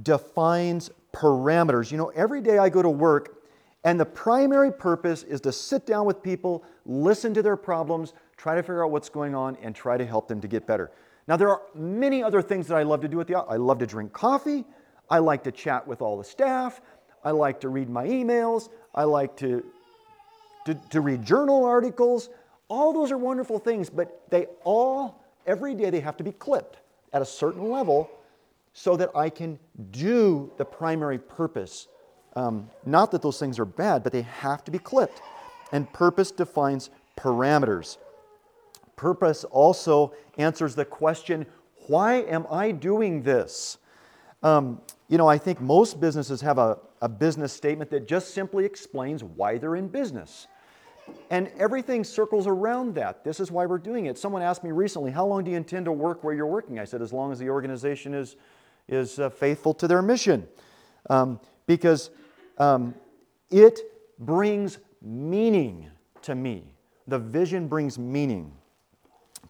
defines 0.03 0.91
parameters. 1.13 1.91
You 1.91 1.99
know, 1.99 2.09
every 2.09 2.41
day 2.41 2.59
I 2.59 2.69
go 2.69 2.83
to 2.83 2.91
work, 2.91 3.43
and 3.85 3.99
the 3.99 4.07
primary 4.07 4.73
purpose 4.73 5.23
is 5.23 5.41
to 5.43 5.53
sit 5.53 5.87
down 5.87 6.05
with 6.05 6.23
people, 6.23 6.65
listen 6.85 7.33
to 7.35 7.43
their 7.43 7.57
problems, 7.57 8.13
try 8.37 8.55
to 8.55 8.63
figure 8.63 8.85
out 8.85 8.91
what's 8.91 9.09
going 9.09 9.35
on, 9.35 9.57
and 9.63 9.75
try 9.75 9.97
to 9.97 10.05
help 10.05 10.29
them 10.29 10.41
to 10.41 10.49
get 10.49 10.67
better. 10.67 10.91
Now, 11.27 11.37
there 11.37 11.49
are 11.49 11.63
many 11.75 12.23
other 12.23 12.43
things 12.43 12.67
that 12.69 12.77
I 12.77 12.83
love 12.83 13.01
to 13.03 13.09
do 13.09 13.21
at 13.21 13.27
the 13.27 13.37
I 13.37 13.57
love 13.57 13.79
to 13.79 13.87
drink 13.87 14.13
coffee. 14.13 14.65
I 15.09 15.19
like 15.19 15.43
to 15.45 15.53
chat 15.53 15.87
with 15.87 16.03
all 16.03 16.19
the 16.19 16.25
staff. 16.25 16.81
I 17.25 17.31
like 17.33 17.61
to 17.61 17.69
read 17.69 17.89
my 17.89 18.07
emails. 18.07 18.69
I 18.95 19.05
like 19.05 19.37
to, 19.39 19.65
to, 20.65 20.75
to 20.91 21.01
read 21.01 21.25
journal 21.25 21.65
articles. 21.65 22.29
All 22.69 22.93
those 22.93 23.11
are 23.11 23.19
wonderful 23.19 23.59
things, 23.59 23.91
but 23.91 24.23
they 24.31 24.47
all, 24.65 25.23
every 25.47 25.75
day, 25.75 25.91
they 25.91 26.01
have 26.01 26.17
to 26.19 26.25
be 26.25 26.33
clipped 26.33 26.79
at 27.13 27.23
a 27.23 27.27
certain 27.27 27.71
level 27.71 28.11
so 28.73 28.97
that 28.97 29.11
I 29.17 29.31
can 29.31 29.59
do 29.91 30.51
the 30.57 30.65
primary 30.65 31.19
purpose. 31.19 31.89
Um, 32.37 32.71
not 32.87 33.11
that 33.11 33.23
those 33.23 33.39
things 33.39 33.59
are 33.59 33.65
bad, 33.65 34.03
but 34.05 34.13
they 34.13 34.23
have 34.23 34.65
to 34.65 34.71
be 34.71 34.79
clipped. 34.79 35.21
And 35.73 35.93
purpose 35.93 36.31
defines 36.31 36.91
parameters. 37.17 37.99
Purpose 38.97 39.45
also 39.45 40.15
answers 40.39 40.75
the 40.75 40.85
question 40.85 41.47
why 41.87 42.17
am 42.23 42.47
I 42.51 42.71
doing 42.71 43.23
this? 43.23 43.79
Um, 44.43 44.81
you 45.09 45.19
know, 45.19 45.27
I 45.27 45.39
think 45.39 45.61
most 45.61 45.99
businesses 46.01 46.41
have 46.43 46.59
a, 46.59 46.79
a 47.01 47.09
business 47.09 47.53
statement 47.53 47.91
that 47.91 48.07
just 48.07 48.35
simply 48.35 48.65
explains 48.65 49.25
why 49.25 49.59
they're 49.59 49.77
in 49.77 49.89
business. 49.89 50.47
And 51.31 51.51
everything 51.59 52.05
circles 52.05 52.47
around 52.47 52.95
that. 52.95 53.25
This 53.25 53.41
is 53.41 53.51
why 53.51 53.67
we're 53.67 53.79
doing 53.79 54.07
it. 54.07 54.19
Someone 54.19 54.43
asked 54.43 54.63
me 54.63 54.71
recently, 54.71 55.11
How 55.11 55.27
long 55.27 55.45
do 55.45 55.51
you 55.51 55.57
intend 55.57 55.87
to 55.87 55.93
work 55.93 56.23
where 56.23 56.35
you're 56.35 56.47
working? 56.47 56.79
I 56.79 56.85
said, 56.85 57.03
As 57.03 57.13
long 57.13 57.33
as 57.33 57.39
the 57.39 57.49
organization 57.51 58.15
is, 58.15 58.37
is 58.89 59.19
uh, 59.19 59.31
faithful 59.31 59.75
to 59.75 59.89
their 59.89 60.03
mission. 60.03 60.47
Um, 61.09 61.41
because 61.67 62.11
um, 62.59 62.95
it 63.51 63.81
brings 64.19 64.79
meaning 65.01 65.89
to 66.23 66.35
me. 66.35 66.65
The 67.09 67.19
vision 67.19 67.69
brings 67.69 67.99
meaning. 67.99 68.53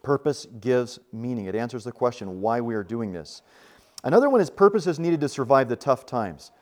Purpose 0.03 0.47
gives 0.61 0.99
meaning. 1.13 1.47
It 1.47 1.55
answers 1.55 1.85
the 1.85 1.93
question 1.93 2.41
why 2.41 2.61
we 2.61 2.75
are 2.75 2.85
doing 2.85 3.13
this. 3.13 3.43
Another 4.05 4.31
one 4.31 4.41
is 4.41 4.49
purpose 4.49 4.87
is 4.87 4.99
needed 4.99 5.21
to 5.21 5.29
survive 5.29 5.69
the 5.69 5.77
tough 5.77 6.07
times. 6.07 6.53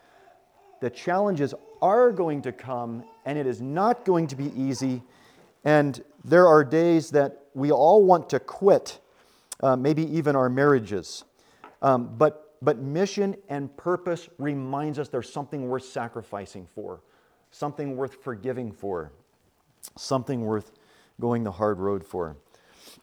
The 0.81 0.89
challenges 0.89 1.53
are 1.81 2.11
going 2.11 2.41
to 2.43 2.51
come, 2.51 3.03
and 3.25 3.37
it 3.37 3.45
is 3.45 3.61
not 3.61 4.05
going 4.05 4.27
to 4.27 4.35
be 4.35 4.51
easy. 4.55 5.01
And 5.63 6.01
there 6.23 6.47
are 6.47 6.63
days 6.63 7.11
that 7.11 7.43
we 7.53 7.71
all 7.71 8.03
want 8.03 8.29
to 8.29 8.39
quit, 8.39 8.99
uh, 9.61 9.75
maybe 9.75 10.03
even 10.15 10.35
our 10.35 10.49
marriages. 10.49 11.23
Um, 11.81 12.15
but, 12.17 12.55
but 12.61 12.79
mission 12.79 13.35
and 13.49 13.75
purpose 13.77 14.29
reminds 14.37 14.99
us 14.99 15.09
there's 15.09 15.31
something 15.31 15.67
worth 15.67 15.85
sacrificing 15.85 16.67
for, 16.73 17.01
something 17.51 17.95
worth 17.95 18.23
forgiving 18.23 18.71
for, 18.71 19.11
something 19.97 20.41
worth 20.41 20.71
going 21.19 21.43
the 21.43 21.51
hard 21.51 21.79
road 21.79 22.05
for. 22.05 22.37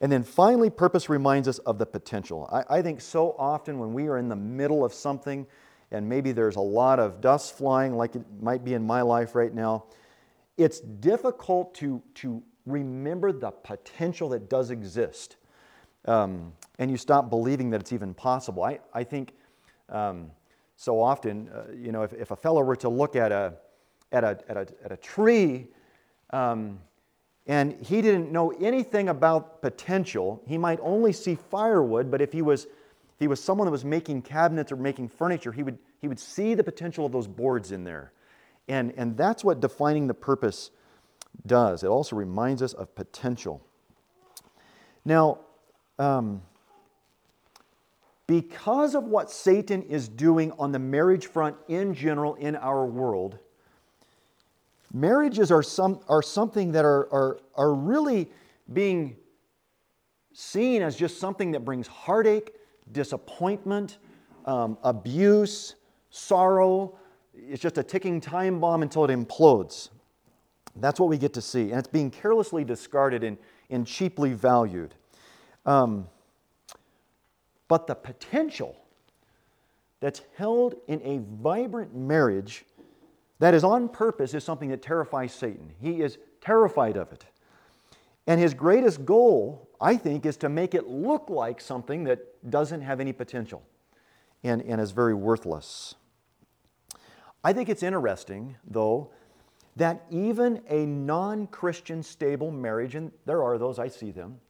And 0.00 0.10
then 0.10 0.22
finally, 0.22 0.70
purpose 0.70 1.08
reminds 1.08 1.48
us 1.48 1.58
of 1.58 1.78
the 1.78 1.86
potential. 1.86 2.48
I, 2.52 2.78
I, 2.78 2.82
think 2.82 3.00
so 3.00 3.34
often 3.38 3.78
when 3.78 3.94
we 3.94 4.08
are 4.08 4.18
in 4.18 4.28
the 4.28 4.36
middle 4.36 4.84
of 4.84 4.92
something, 4.92 5.46
and 5.90 6.08
maybe 6.08 6.32
there's 6.32 6.56
a 6.56 6.60
lot 6.60 6.98
of 6.98 7.20
dust 7.20 7.56
flying, 7.56 7.96
like 7.96 8.16
it 8.16 8.24
might 8.40 8.64
be 8.64 8.74
in 8.74 8.86
my 8.86 9.02
life 9.02 9.34
right 9.34 9.54
now, 9.54 9.84
it's 10.56 10.80
difficult 10.80 11.74
to, 11.74 12.02
to 12.14 12.42
remember 12.64 13.32
the 13.32 13.50
potential 13.50 14.28
that 14.30 14.48
does 14.48 14.70
exist. 14.70 15.36
Um, 16.06 16.52
and 16.78 16.90
you 16.90 16.96
stop 16.96 17.30
believing 17.30 17.70
that 17.70 17.80
it's 17.80 17.92
even 17.92 18.14
possible. 18.14 18.64
I, 18.64 18.80
I 18.92 19.04
think 19.04 19.32
um, 19.88 20.30
so 20.76 21.00
often, 21.00 21.48
uh, 21.48 21.72
you 21.72 21.92
know, 21.92 22.02
if, 22.02 22.12
if 22.12 22.30
a 22.30 22.36
fellow 22.36 22.62
were 22.62 22.76
to 22.76 22.88
look 22.88 23.16
at 23.16 23.32
a, 23.32 23.54
at 24.12 24.24
a, 24.24 24.38
at 24.48 24.56
a, 24.56 24.66
at 24.84 24.92
a 24.92 24.96
tree, 24.96 25.68
um, 26.30 26.78
and 27.46 27.74
he 27.84 28.02
didn't 28.02 28.32
know 28.32 28.50
anything 28.60 29.08
about 29.08 29.62
potential. 29.62 30.42
He 30.46 30.58
might 30.58 30.80
only 30.82 31.12
see 31.12 31.36
firewood, 31.36 32.10
but 32.10 32.20
if 32.20 32.32
he 32.32 32.42
was, 32.42 32.66
if 33.16 33.20
he 33.20 33.28
was 33.28 33.42
someone 33.42 33.64
that 33.64 33.72
was 33.72 33.84
making 33.84 34.20
cabinets 34.20 34.70
or 34.70 34.76
making 34.76 35.08
furniture, 35.08 35.50
he 35.50 35.62
would, 35.62 35.78
he 36.02 36.06
would 36.06 36.20
see 36.20 36.52
the 36.52 36.62
potential 36.62 37.06
of 37.06 37.12
those 37.12 37.26
boards 37.26 37.72
in 37.72 37.82
there. 37.82 38.12
And, 38.68 38.92
and 38.98 39.16
that's 39.16 39.42
what 39.42 39.58
defining 39.58 40.06
the 40.06 40.12
purpose 40.12 40.70
does. 41.46 41.82
It 41.82 41.86
also 41.86 42.14
reminds 42.14 42.60
us 42.60 42.74
of 42.74 42.94
potential. 42.94 43.64
Now, 45.06 45.38
um, 45.98 46.42
because 48.26 48.94
of 48.94 49.04
what 49.04 49.30
Satan 49.30 49.80
is 49.84 50.10
doing 50.10 50.52
on 50.58 50.72
the 50.72 50.78
marriage 50.78 51.26
front 51.26 51.56
in 51.68 51.94
general 51.94 52.34
in 52.34 52.54
our 52.54 52.84
world, 52.84 53.38
marriages 54.92 55.50
are, 55.50 55.62
some, 55.62 56.00
are 56.06 56.22
something 56.22 56.72
that 56.72 56.84
are, 56.84 57.10
are, 57.10 57.38
are 57.54 57.72
really 57.72 58.30
being 58.70 59.16
seen 60.34 60.82
as 60.82 60.96
just 60.96 61.18
something 61.18 61.52
that 61.52 61.64
brings 61.64 61.86
heartache, 61.86 62.52
disappointment, 62.92 63.98
um, 64.44 64.78
abuse, 64.82 65.74
sorrow. 66.10 66.98
It's 67.34 67.62
just 67.62 67.78
a 67.78 67.82
ticking 67.82 68.20
time 68.20 68.60
bomb 68.60 68.82
until 68.82 69.04
it 69.04 69.10
implodes. 69.10 69.90
That's 70.76 71.00
what 71.00 71.08
we 71.08 71.18
get 71.18 71.32
to 71.34 71.40
see. 71.40 71.70
And 71.70 71.78
it's 71.78 71.88
being 71.88 72.10
carelessly 72.10 72.64
discarded 72.64 73.24
and, 73.24 73.38
and 73.70 73.86
cheaply 73.86 74.32
valued. 74.32 74.94
Um, 75.64 76.08
but 77.68 77.86
the 77.86 77.94
potential 77.94 78.76
that's 80.00 80.22
held 80.36 80.76
in 80.86 81.00
a 81.02 81.20
vibrant 81.42 81.94
marriage 81.94 82.64
that 83.38 83.54
is 83.54 83.64
on 83.64 83.88
purpose 83.88 84.34
is 84.34 84.44
something 84.44 84.68
that 84.70 84.82
terrifies 84.82 85.32
Satan. 85.32 85.72
He 85.80 86.00
is 86.00 86.18
terrified 86.40 86.96
of 86.96 87.12
it. 87.12 87.24
And 88.26 88.40
his 88.40 88.54
greatest 88.54 89.04
goal, 89.04 89.65
I 89.80 89.96
think, 89.96 90.24
is 90.26 90.36
to 90.38 90.48
make 90.48 90.74
it 90.74 90.88
look 90.88 91.28
like 91.28 91.60
something 91.60 92.04
that 92.04 92.50
doesn't 92.50 92.80
have 92.80 93.00
any 93.00 93.12
potential 93.12 93.62
and, 94.42 94.62
and 94.62 94.80
is 94.80 94.92
very 94.92 95.14
worthless. 95.14 95.94
I 97.44 97.52
think 97.52 97.68
it's 97.68 97.82
interesting, 97.82 98.56
though, 98.66 99.10
that 99.76 100.04
even 100.10 100.62
a 100.68 100.86
non 100.86 101.46
Christian 101.46 102.02
stable 102.02 102.50
marriage, 102.50 102.94
and 102.94 103.12
there 103.26 103.42
are 103.42 103.58
those, 103.58 103.78
I 103.78 103.88
see 103.88 104.10
them, 104.10 104.40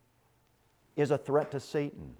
is 0.95 1.11
a 1.11 1.18
threat 1.18 1.50
to 1.50 1.61
Satan. 1.61 2.14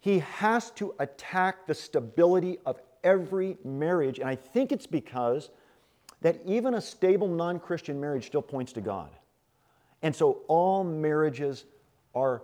He 0.00 0.18
has 0.18 0.70
to 0.72 0.94
attack 0.98 1.66
the 1.66 1.74
stability 1.74 2.58
of 2.66 2.80
every 3.04 3.56
marriage, 3.64 4.18
and 4.18 4.28
I 4.28 4.34
think 4.34 4.72
it's 4.72 4.86
because 4.86 5.50
that 6.20 6.40
even 6.44 6.74
a 6.74 6.80
stable 6.80 7.28
non 7.28 7.58
Christian 7.60 8.00
marriage 8.00 8.26
still 8.26 8.42
points 8.42 8.72
to 8.72 8.80
God. 8.80 9.10
And 10.02 10.14
so 10.14 10.42
all 10.48 10.84
marriages 10.84 11.64
are, 12.14 12.42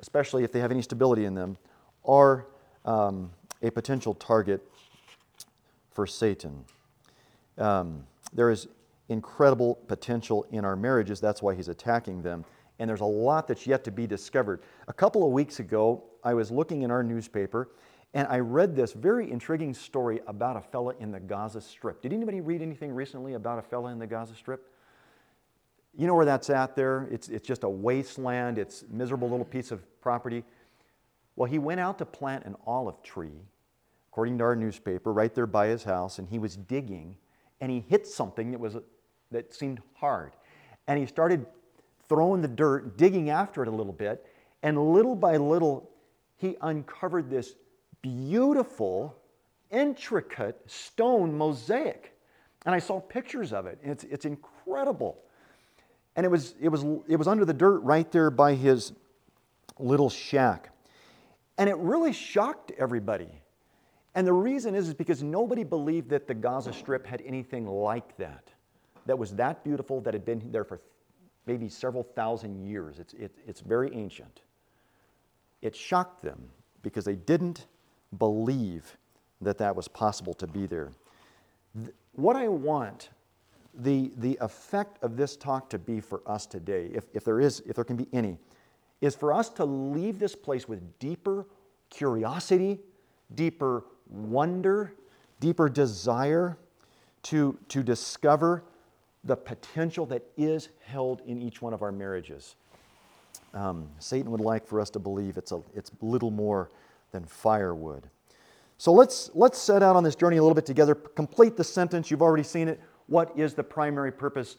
especially 0.00 0.44
if 0.44 0.52
they 0.52 0.60
have 0.60 0.70
any 0.70 0.82
stability 0.82 1.24
in 1.24 1.34
them, 1.34 1.56
are 2.04 2.46
um, 2.84 3.30
a 3.62 3.70
potential 3.70 4.14
target 4.14 4.62
for 5.90 6.06
Satan. 6.06 6.64
Um, 7.58 8.04
there 8.32 8.50
is 8.50 8.68
incredible 9.08 9.76
potential 9.86 10.46
in 10.50 10.64
our 10.64 10.76
marriages. 10.76 11.20
That's 11.20 11.42
why 11.42 11.54
he's 11.54 11.68
attacking 11.68 12.22
them. 12.22 12.44
And 12.78 12.88
there's 12.90 13.00
a 13.00 13.04
lot 13.04 13.48
that's 13.48 13.66
yet 13.66 13.84
to 13.84 13.90
be 13.90 14.06
discovered. 14.06 14.60
A 14.88 14.92
couple 14.92 15.24
of 15.26 15.32
weeks 15.32 15.60
ago, 15.60 16.04
I 16.22 16.34
was 16.34 16.50
looking 16.50 16.82
in 16.82 16.90
our 16.90 17.02
newspaper 17.02 17.70
and 18.14 18.26
I 18.28 18.38
read 18.38 18.74
this 18.74 18.92
very 18.92 19.30
intriguing 19.30 19.74
story 19.74 20.20
about 20.26 20.56
a 20.56 20.60
fella 20.60 20.94
in 21.00 21.10
the 21.10 21.20
Gaza 21.20 21.60
Strip. 21.60 22.00
Did 22.00 22.12
anybody 22.12 22.40
read 22.40 22.62
anything 22.62 22.92
recently 22.92 23.34
about 23.34 23.58
a 23.58 23.62
fella 23.62 23.90
in 23.92 23.98
the 23.98 24.06
Gaza 24.06 24.34
Strip? 24.34 24.70
You 25.96 26.06
know 26.06 26.14
where 26.14 26.26
that's 26.26 26.50
at 26.50 26.76
there? 26.76 27.08
It's, 27.10 27.28
it's 27.28 27.46
just 27.46 27.64
a 27.64 27.68
wasteland, 27.68 28.58
it's 28.58 28.82
a 28.82 28.94
miserable 28.94 29.30
little 29.30 29.46
piece 29.46 29.70
of 29.70 29.82
property. 30.00 30.44
Well, 31.36 31.50
he 31.50 31.58
went 31.58 31.80
out 31.80 31.98
to 31.98 32.06
plant 32.06 32.44
an 32.44 32.54
olive 32.66 33.02
tree, 33.02 33.40
according 34.10 34.38
to 34.38 34.44
our 34.44 34.56
newspaper, 34.56 35.12
right 35.12 35.34
there 35.34 35.46
by 35.46 35.68
his 35.68 35.84
house, 35.84 36.18
and 36.18 36.28
he 36.28 36.38
was 36.38 36.56
digging, 36.56 37.16
and 37.60 37.70
he 37.70 37.84
hit 37.88 38.06
something 38.06 38.50
that, 38.50 38.60
was, 38.60 38.76
that 39.30 39.54
seemed 39.54 39.80
hard. 39.94 40.32
And 40.86 40.98
he 40.98 41.06
started 41.06 41.46
throwing 42.08 42.42
the 42.42 42.48
dirt, 42.48 42.96
digging 42.98 43.30
after 43.30 43.62
it 43.62 43.68
a 43.68 43.70
little 43.70 43.92
bit, 43.92 44.26
and 44.62 44.92
little 44.92 45.14
by 45.14 45.36
little, 45.38 45.90
he 46.36 46.56
uncovered 46.60 47.30
this 47.30 47.54
beautiful, 48.02 49.16
intricate 49.70 50.60
stone 50.66 51.36
mosaic. 51.36 52.16
And 52.66 52.74
I 52.74 52.78
saw 52.78 53.00
pictures 53.00 53.52
of 53.52 53.66
it, 53.66 53.78
and 53.82 53.92
it's, 53.92 54.04
it's 54.04 54.24
incredible. 54.24 55.22
And 56.16 56.24
it 56.24 56.30
was, 56.30 56.54
it, 56.60 56.70
was, 56.70 56.84
it 57.06 57.16
was 57.16 57.28
under 57.28 57.44
the 57.44 57.54
dirt 57.54 57.80
right 57.80 58.10
there 58.10 58.30
by 58.30 58.54
his 58.54 58.92
little 59.78 60.10
shack. 60.10 60.70
And 61.58 61.68
it 61.68 61.76
really 61.76 62.12
shocked 62.12 62.72
everybody. 62.78 63.28
And 64.14 64.26
the 64.26 64.32
reason 64.32 64.74
is, 64.74 64.88
is 64.88 64.94
because 64.94 65.22
nobody 65.22 65.62
believed 65.62 66.08
that 66.08 66.26
the 66.26 66.34
Gaza 66.34 66.72
Strip 66.72 67.06
had 67.06 67.22
anything 67.26 67.66
like 67.66 68.16
that, 68.16 68.50
that 69.04 69.18
was 69.18 69.32
that 69.34 69.62
beautiful, 69.62 70.00
that 70.00 70.14
had 70.14 70.24
been 70.24 70.42
there 70.50 70.64
for 70.64 70.80
maybe 71.46 71.68
several 71.68 72.02
thousand 72.02 72.66
years. 72.66 72.98
It's, 72.98 73.12
it, 73.14 73.30
it's 73.46 73.60
very 73.60 73.94
ancient. 73.94 74.40
It 75.60 75.76
shocked 75.76 76.22
them 76.22 76.48
because 76.82 77.04
they 77.04 77.14
didn't 77.14 77.66
believe 78.18 78.96
that 79.42 79.58
that 79.58 79.76
was 79.76 79.86
possible 79.86 80.32
to 80.34 80.46
be 80.46 80.66
there. 80.66 80.92
What 82.14 82.36
I 82.36 82.48
want 82.48 83.10
the, 83.76 84.10
the 84.18 84.38
effect 84.40 85.02
of 85.02 85.16
this 85.16 85.36
talk 85.36 85.68
to 85.70 85.78
be 85.78 86.00
for 86.00 86.22
us 86.26 86.46
today, 86.46 86.90
if, 86.94 87.04
if 87.12 87.24
there 87.24 87.40
is, 87.40 87.62
if 87.66 87.76
there 87.76 87.84
can 87.84 87.96
be 87.96 88.08
any, 88.12 88.38
is 89.00 89.14
for 89.14 89.32
us 89.32 89.48
to 89.50 89.64
leave 89.64 90.18
this 90.18 90.34
place 90.34 90.66
with 90.66 90.98
deeper 90.98 91.46
curiosity, 91.90 92.78
deeper 93.34 93.84
wonder, 94.08 94.92
deeper 95.40 95.68
desire 95.68 96.56
to, 97.22 97.58
to 97.68 97.82
discover 97.82 98.62
the 99.24 99.36
potential 99.36 100.06
that 100.06 100.22
is 100.36 100.68
held 100.84 101.20
in 101.26 101.42
each 101.42 101.60
one 101.60 101.74
of 101.74 101.82
our 101.82 101.92
marriages. 101.92 102.56
Um, 103.52 103.88
Satan 103.98 104.30
would 104.30 104.40
like 104.40 104.66
for 104.66 104.80
us 104.80 104.90
to 104.90 104.98
believe 104.98 105.36
it's 105.36 105.52
a 105.52 105.60
it's 105.74 105.90
little 106.00 106.30
more 106.30 106.70
than 107.12 107.24
firewood. 107.24 108.08
So 108.78 108.92
let's 108.92 109.30
let's 109.34 109.58
set 109.58 109.82
out 109.82 109.96
on 109.96 110.04
this 110.04 110.14
journey 110.14 110.36
a 110.36 110.42
little 110.42 110.54
bit 110.54 110.66
together. 110.66 110.94
Complete 110.94 111.56
the 111.56 111.64
sentence. 111.64 112.10
You've 112.10 112.22
already 112.22 112.42
seen 112.42 112.68
it. 112.68 112.80
What 113.08 113.38
is 113.38 113.54
the 113.54 113.62
primary 113.62 114.12
purpose 114.12 114.56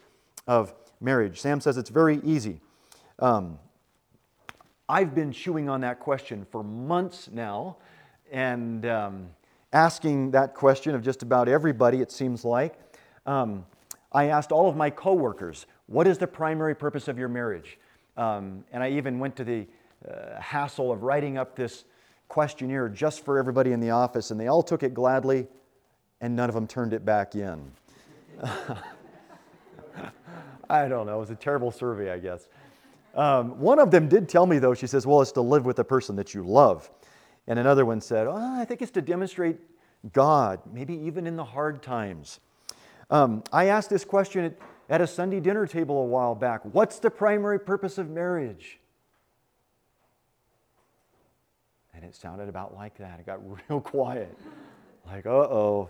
of 0.47 0.73
marriage? 1.01 1.39
Sam 1.39 1.59
says 1.59 1.77
it's 1.77 1.89
very 1.89 2.19
easy. 2.23 2.61
Um, 3.19 3.59
I've 4.89 5.13
been 5.13 5.31
chewing 5.31 5.67
on 5.67 5.81
that 5.81 5.99
question 5.99 6.45
for 6.49 6.63
months 6.63 7.29
now, 7.31 7.77
and 8.31 8.85
um, 8.85 9.29
asking 9.73 10.31
that 10.31 10.53
question 10.53 10.95
of 10.95 11.03
just 11.03 11.23
about 11.23 11.49
everybody. 11.49 12.01
It 12.01 12.11
seems 12.11 12.45
like. 12.45 12.75
Um, 13.25 13.65
I 14.13 14.27
asked 14.27 14.53
all 14.53 14.69
of 14.69 14.77
my 14.77 14.89
coworkers, 14.89 15.65
"What 15.87 16.07
is 16.07 16.17
the 16.17 16.27
primary 16.27 16.73
purpose 16.73 17.09
of 17.09 17.19
your 17.19 17.27
marriage?" 17.27 17.77
Um, 18.15 18.63
and 18.71 18.81
I 18.81 18.91
even 18.91 19.19
went 19.19 19.35
to 19.35 19.43
the 19.43 19.67
uh, 20.09 20.39
hassle 20.39 20.91
of 20.91 21.03
writing 21.03 21.37
up 21.37 21.55
this 21.55 21.83
questionnaire 22.29 22.87
just 22.87 23.25
for 23.25 23.37
everybody 23.37 23.73
in 23.73 23.81
the 23.81 23.89
office, 23.89 24.31
and 24.31 24.39
they 24.39 24.47
all 24.47 24.63
took 24.63 24.83
it 24.83 24.93
gladly, 24.93 25.47
and 26.21 26.35
none 26.35 26.49
of 26.49 26.55
them 26.55 26.67
turned 26.67 26.93
it 26.93 27.03
back 27.03 27.35
in. 27.35 27.71
I 30.69 30.87
don't 30.87 31.05
know. 31.05 31.17
It 31.17 31.19
was 31.19 31.29
a 31.29 31.35
terrible 31.35 31.71
survey, 31.71 32.11
I 32.11 32.19
guess. 32.19 32.47
Um, 33.15 33.59
one 33.59 33.79
of 33.79 33.89
them 33.89 34.07
did 34.07 34.29
tell 34.29 34.45
me, 34.45 34.59
though, 34.59 34.73
she 34.73 34.87
says, 34.87 35.07
Well, 35.07 35.21
it's 35.21 35.31
to 35.33 35.41
live 35.41 35.65
with 35.65 35.77
the 35.77 35.83
person 35.83 36.15
that 36.17 36.33
you 36.33 36.43
love. 36.43 36.89
And 37.47 37.57
another 37.57 37.85
one 37.85 38.01
said, 38.01 38.27
oh, 38.27 38.59
I 38.59 38.65
think 38.65 38.81
it's 38.81 38.91
to 38.91 39.01
demonstrate 39.01 39.57
God, 40.11 40.59
maybe 40.71 40.93
even 40.93 41.25
in 41.25 41.37
the 41.37 41.45
hard 41.45 41.81
times. 41.81 42.39
Um, 43.09 43.43
I 43.53 43.65
asked 43.67 43.89
this 43.89 44.03
question 44.03 44.43
at, 44.43 44.57
at 44.89 45.01
a 45.01 45.07
Sunday 45.07 45.39
dinner 45.39 45.65
table 45.65 46.01
a 46.01 46.05
while 46.05 46.35
back 46.35 46.61
What's 46.63 46.99
the 46.99 47.09
primary 47.09 47.59
purpose 47.59 47.97
of 47.97 48.09
marriage? 48.09 48.79
And 51.93 52.03
it 52.03 52.15
sounded 52.15 52.49
about 52.49 52.75
like 52.75 52.97
that. 52.97 53.19
It 53.19 53.25
got 53.25 53.39
real 53.69 53.79
quiet. 53.79 54.37
Like, 55.05 55.25
uh 55.25 55.29
oh. 55.29 55.89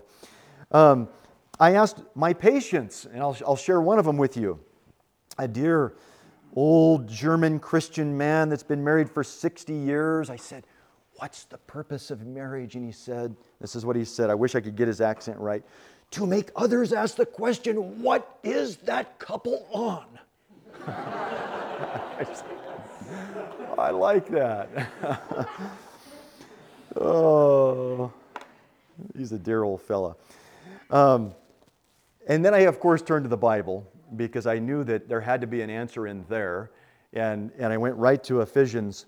Um, 0.70 1.08
I 1.60 1.74
asked 1.74 2.02
my 2.14 2.32
patients, 2.32 3.06
and 3.12 3.20
I'll, 3.20 3.36
I'll 3.46 3.56
share 3.56 3.80
one 3.80 3.98
of 3.98 4.04
them 4.04 4.16
with 4.16 4.36
you. 4.36 4.60
A 5.38 5.48
dear 5.48 5.94
old 6.54 7.08
German 7.08 7.58
Christian 7.58 8.16
man 8.16 8.48
that's 8.48 8.62
been 8.62 8.82
married 8.82 9.10
for 9.10 9.24
60 9.24 9.72
years. 9.72 10.30
I 10.30 10.36
said, 10.36 10.64
What's 11.16 11.44
the 11.44 11.58
purpose 11.58 12.12
of 12.12 12.24
marriage? 12.24 12.76
And 12.76 12.84
he 12.84 12.92
said, 12.92 13.34
This 13.60 13.74
is 13.74 13.84
what 13.84 13.96
he 13.96 14.04
said. 14.04 14.30
I 14.30 14.34
wish 14.34 14.54
I 14.54 14.60
could 14.60 14.76
get 14.76 14.86
his 14.86 15.00
accent 15.00 15.38
right 15.38 15.64
to 16.12 16.26
make 16.26 16.50
others 16.56 16.92
ask 16.92 17.16
the 17.16 17.26
question, 17.26 18.02
What 18.02 18.38
is 18.44 18.76
that 18.78 19.18
couple 19.18 19.66
on? 19.72 20.06
I 23.78 23.90
like 23.90 24.28
that. 24.28 24.68
oh, 27.00 28.12
he's 29.16 29.32
a 29.32 29.38
dear 29.38 29.64
old 29.64 29.82
fella. 29.82 30.14
Um, 30.90 31.34
and 32.28 32.44
then 32.44 32.54
I, 32.54 32.60
of 32.60 32.78
course, 32.78 33.02
turned 33.02 33.24
to 33.24 33.28
the 33.28 33.36
Bible 33.36 33.90
because 34.16 34.46
I 34.46 34.58
knew 34.58 34.84
that 34.84 35.08
there 35.08 35.20
had 35.20 35.40
to 35.40 35.46
be 35.46 35.62
an 35.62 35.70
answer 35.70 36.06
in 36.06 36.24
there. 36.28 36.70
And, 37.14 37.50
and 37.58 37.72
I 37.72 37.76
went 37.78 37.96
right 37.96 38.22
to 38.24 38.42
Ephesians 38.42 39.06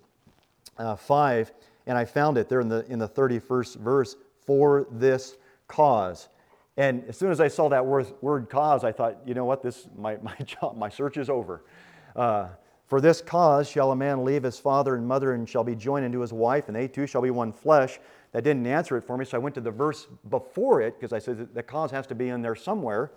uh, 0.79 0.97
5, 0.97 1.53
and 1.87 1.99
I 1.99 2.05
found 2.05 2.39
it 2.39 2.49
there 2.49 2.61
in 2.61 2.69
the, 2.69 2.85
in 2.87 2.99
the 2.99 3.09
31st 3.09 3.77
verse 3.77 4.17
for 4.47 4.87
this 4.91 5.37
cause. 5.69 6.29
And 6.79 7.05
as 7.09 7.19
soon 7.19 7.31
as 7.31 7.41
I 7.41 7.49
saw 7.49 7.69
that 7.69 7.85
word, 7.85 8.11
word 8.23 8.49
cause, 8.49 8.85
I 8.85 8.93
thought, 8.93 9.19
you 9.27 9.35
know 9.35 9.45
what, 9.45 9.63
this, 9.63 9.87
my, 9.97 10.17
my 10.23 10.37
job, 10.45 10.77
my 10.77 10.89
search 10.89 11.19
is 11.19 11.29
over. 11.29 11.63
Uh, 12.17 12.49
for 12.87 13.01
this 13.01 13.21
cause 13.21 13.69
shall 13.69 13.93
a 13.93 13.97
man 13.97 14.25
leave 14.25 14.43
his 14.43 14.59
father 14.59 14.97
and 14.97 15.07
mother 15.07 15.35
and 15.35 15.49
shall 15.49 15.63
be 15.63 15.77
joined 15.77 16.05
unto 16.05 16.21
his 16.21 16.33
wife, 16.33 16.67
and 16.69 16.75
they 16.75 16.89
two 16.89 17.07
shall 17.07 17.23
be 17.23 17.31
one 17.31 17.53
flesh. 17.53 18.01
That 18.33 18.45
didn't 18.45 18.67
answer 18.67 18.97
it 18.97 19.03
for 19.03 19.17
me, 19.17 19.25
so 19.25 19.37
I 19.37 19.41
went 19.41 19.55
to 19.57 19.61
the 19.61 19.71
verse 19.71 20.07
before 20.29 20.81
it 20.81 20.99
because 20.99 21.13
I 21.13 21.19
said 21.19 21.53
the 21.53 21.63
cause 21.63 21.91
has 21.91 22.07
to 22.09 22.15
be 22.15 22.29
in 22.29 22.43
there 22.43 22.55
somewhere. 22.55 23.13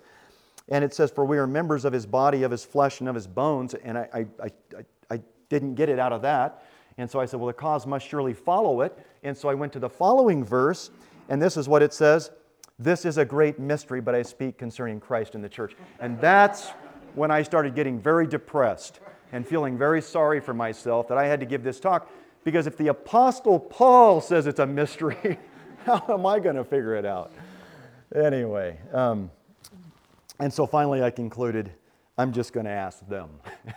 And 0.68 0.82
it 0.82 0.94
says, 0.94 1.10
For 1.10 1.24
we 1.24 1.38
are 1.38 1.46
members 1.46 1.84
of 1.84 1.92
his 1.92 2.06
body, 2.06 2.42
of 2.42 2.50
his 2.50 2.64
flesh, 2.64 3.00
and 3.00 3.08
of 3.08 3.14
his 3.14 3.26
bones. 3.26 3.74
And 3.74 3.98
I, 3.98 4.08
I, 4.12 4.26
I, 4.42 4.84
I 5.10 5.20
didn't 5.48 5.74
get 5.74 5.88
it 5.88 5.98
out 5.98 6.12
of 6.12 6.22
that. 6.22 6.64
And 6.98 7.10
so 7.10 7.20
I 7.20 7.26
said, 7.26 7.38
Well, 7.38 7.46
the 7.46 7.52
cause 7.52 7.86
must 7.86 8.08
surely 8.08 8.34
follow 8.34 8.80
it. 8.80 8.98
And 9.22 9.36
so 9.36 9.48
I 9.48 9.54
went 9.54 9.72
to 9.74 9.78
the 9.78 9.90
following 9.90 10.44
verse, 10.44 10.90
and 11.28 11.40
this 11.40 11.56
is 11.56 11.68
what 11.68 11.82
it 11.82 11.92
says 11.92 12.30
this 12.78 13.04
is 13.04 13.18
a 13.18 13.24
great 13.24 13.58
mystery, 13.58 14.00
but 14.00 14.14
I 14.14 14.22
speak 14.22 14.58
concerning 14.58 14.98
Christ 14.98 15.36
and 15.36 15.44
the 15.44 15.48
church. 15.48 15.76
And 16.00 16.20
that's 16.20 16.70
when 17.14 17.30
I 17.30 17.42
started 17.42 17.76
getting 17.76 18.00
very 18.00 18.26
depressed 18.26 18.98
and 19.32 19.46
feeling 19.46 19.78
very 19.78 20.02
sorry 20.02 20.40
for 20.40 20.54
myself 20.54 21.06
that 21.08 21.18
I 21.18 21.26
had 21.26 21.38
to 21.40 21.46
give 21.46 21.62
this 21.62 21.78
talk. 21.78 22.10
Because 22.44 22.66
if 22.66 22.76
the 22.76 22.88
Apostle 22.88 23.58
Paul 23.58 24.20
says 24.20 24.46
it's 24.46 24.60
a 24.60 24.66
mystery, 24.66 25.38
how 25.84 26.04
am 26.08 26.26
I 26.26 26.38
going 26.38 26.56
to 26.56 26.64
figure 26.64 26.94
it 26.94 27.06
out? 27.06 27.32
Anyway, 28.14 28.78
um, 28.92 29.30
and 30.38 30.52
so 30.52 30.66
finally 30.66 31.02
I 31.02 31.10
concluded 31.10 31.72
I'm 32.16 32.32
just 32.32 32.52
going 32.52 32.66
to 32.66 32.72
ask 32.72 33.06
them. 33.08 33.28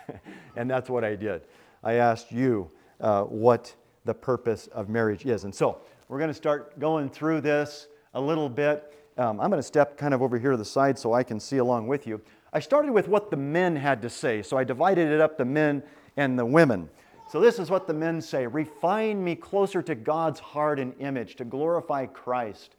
and 0.55 0.69
that's 0.69 0.89
what 0.89 1.03
I 1.03 1.15
did. 1.15 1.41
I 1.83 1.93
asked 1.93 2.31
you 2.31 2.69
uh, 2.99 3.23
what 3.23 3.73
the 4.05 4.13
purpose 4.13 4.67
of 4.67 4.89
marriage 4.89 5.25
is. 5.25 5.43
And 5.43 5.53
so 5.53 5.79
we're 6.07 6.19
going 6.19 6.29
to 6.29 6.33
start 6.33 6.79
going 6.79 7.09
through 7.09 7.41
this 7.41 7.87
a 8.13 8.21
little 8.21 8.49
bit. 8.49 8.93
Um, 9.17 9.39
I'm 9.39 9.49
going 9.49 9.59
to 9.59 9.67
step 9.67 9.97
kind 9.97 10.13
of 10.13 10.21
over 10.21 10.37
here 10.37 10.51
to 10.51 10.57
the 10.57 10.65
side 10.65 10.99
so 10.99 11.13
I 11.13 11.23
can 11.23 11.39
see 11.39 11.57
along 11.57 11.87
with 11.87 12.05
you. 12.05 12.21
I 12.53 12.59
started 12.59 12.91
with 12.91 13.07
what 13.07 13.31
the 13.31 13.37
men 13.37 13.75
had 13.75 14.01
to 14.03 14.09
say, 14.09 14.41
so 14.41 14.57
I 14.57 14.63
divided 14.63 15.11
it 15.11 15.19
up 15.19 15.37
the 15.37 15.45
men 15.45 15.83
and 16.15 16.37
the 16.37 16.45
women. 16.45 16.89
So 17.29 17.41
this 17.41 17.59
is 17.59 17.69
what 17.69 17.87
the 17.87 17.93
men 17.93 18.21
say 18.21 18.47
Refine 18.47 19.23
me 19.23 19.35
closer 19.35 19.81
to 19.81 19.95
God's 19.95 20.39
heart 20.39 20.79
and 20.79 20.93
image, 20.99 21.35
to 21.35 21.45
glorify 21.45 22.05
Christ, 22.05 22.75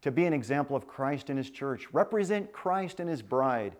to 0.00 0.10
be 0.10 0.24
an 0.24 0.32
example 0.32 0.76
of 0.76 0.88
Christ 0.88 1.30
in 1.30 1.36
His 1.36 1.50
church, 1.50 1.86
represent 1.92 2.52
Christ 2.52 3.00
and 3.00 3.08
His 3.08 3.22
bride, 3.22 3.76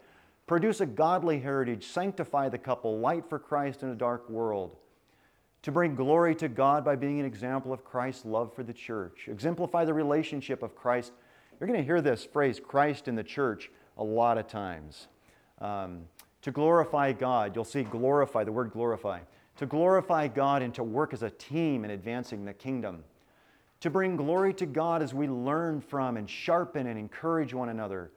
produce 0.46 0.81
a 0.81 0.87
godly 0.87 1.40
heritage, 1.40 1.87
sanctify 1.87 2.48
the 2.48 2.59
couple, 2.59 2.98
light 2.98 3.29
for 3.29 3.38
Christ 3.38 3.83
in 3.83 3.88
a 3.88 3.94
dark 3.94 4.29
world. 4.29 4.77
To 5.62 5.72
bring 5.72 5.94
glory 5.94 6.35
to 6.37 6.48
God 6.48 6.85
by 6.85 6.96
being 6.96 7.20
an 7.20 7.27
example 7.27 7.72
of 7.72 7.85
Christ's 7.85 8.25
love 8.25 8.53
for 8.53 8.64
the 8.64 8.72
church, 8.72 9.29
exemplify 9.29 9.85
the 9.85 9.94
relationship 9.94 10.62
of 10.62 10.75
Christ. 10.75 11.12
You're 11.59 11.68
going 11.68 11.79
to 11.79 11.87
hear 11.87 12.01
this 12.01 12.25
phrase, 12.25 12.61
Christ 12.61 13.07
in 13.07 13.14
the 13.14 13.22
church, 13.22 13.70
a 13.96 14.03
lot 14.03 14.38
of 14.38 14.48
times. 14.48 15.07
Um, 15.61 16.03
to 16.42 16.51
glorify 16.51 17.12
God, 17.12 17.55
you'll 17.55 17.64
see 17.64 17.85
glorify, 17.85 18.42
the 18.42 18.51
word 18.51 18.72
glorify. 18.72 19.20
To 19.62 19.66
glorify 19.66 20.27
God 20.27 20.61
and 20.62 20.75
to 20.75 20.83
work 20.83 21.12
as 21.12 21.22
a 21.22 21.31
team 21.31 21.85
in 21.85 21.92
advancing 21.92 22.44
the 22.44 22.53
kingdom. 22.53 23.05
To 23.83 23.90
bring 23.90 24.16
glory 24.16 24.53
to 24.55 24.66
God 24.66 25.03
as 25.03 25.14
we 25.14 25.29
learn 25.29 25.81
from 25.81 26.16
and 26.16 26.29
sharpen 26.29 26.88
and 26.88 26.98
encourage 26.98 27.55
one 27.55 27.68
another. 27.68 28.11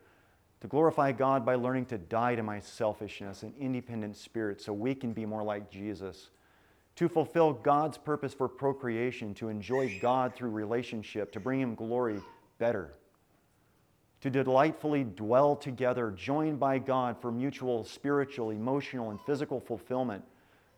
To 0.61 0.67
glorify 0.67 1.11
God 1.11 1.45
by 1.45 1.53
learning 1.53 1.85
to 1.85 1.99
die 1.99 2.33
to 2.33 2.41
my 2.41 2.59
selfishness 2.59 3.43
and 3.43 3.53
independent 3.59 4.17
spirit 4.17 4.59
so 4.59 4.73
we 4.73 4.95
can 4.95 5.13
be 5.13 5.27
more 5.27 5.43
like 5.43 5.69
Jesus 5.69 6.31
to 6.95 7.07
fulfill 7.07 7.53
God's 7.53 7.99
purpose 7.99 8.33
for 8.33 8.49
procreation, 8.49 9.35
to 9.35 9.49
enjoy 9.49 9.99
God 10.01 10.33
through 10.33 10.49
relationship, 10.49 11.31
to 11.33 11.39
bring 11.39 11.61
Him 11.61 11.75
glory 11.75 12.21
better, 12.57 12.95
to 14.21 14.31
delightfully 14.31 15.03
dwell 15.03 15.55
together, 15.55 16.09
joined 16.09 16.59
by 16.59 16.79
God 16.79 17.21
for 17.21 17.31
mutual 17.31 17.83
spiritual, 17.83 18.49
emotional, 18.49 19.11
and 19.11 19.21
physical 19.21 19.59
fulfillment, 19.59 20.23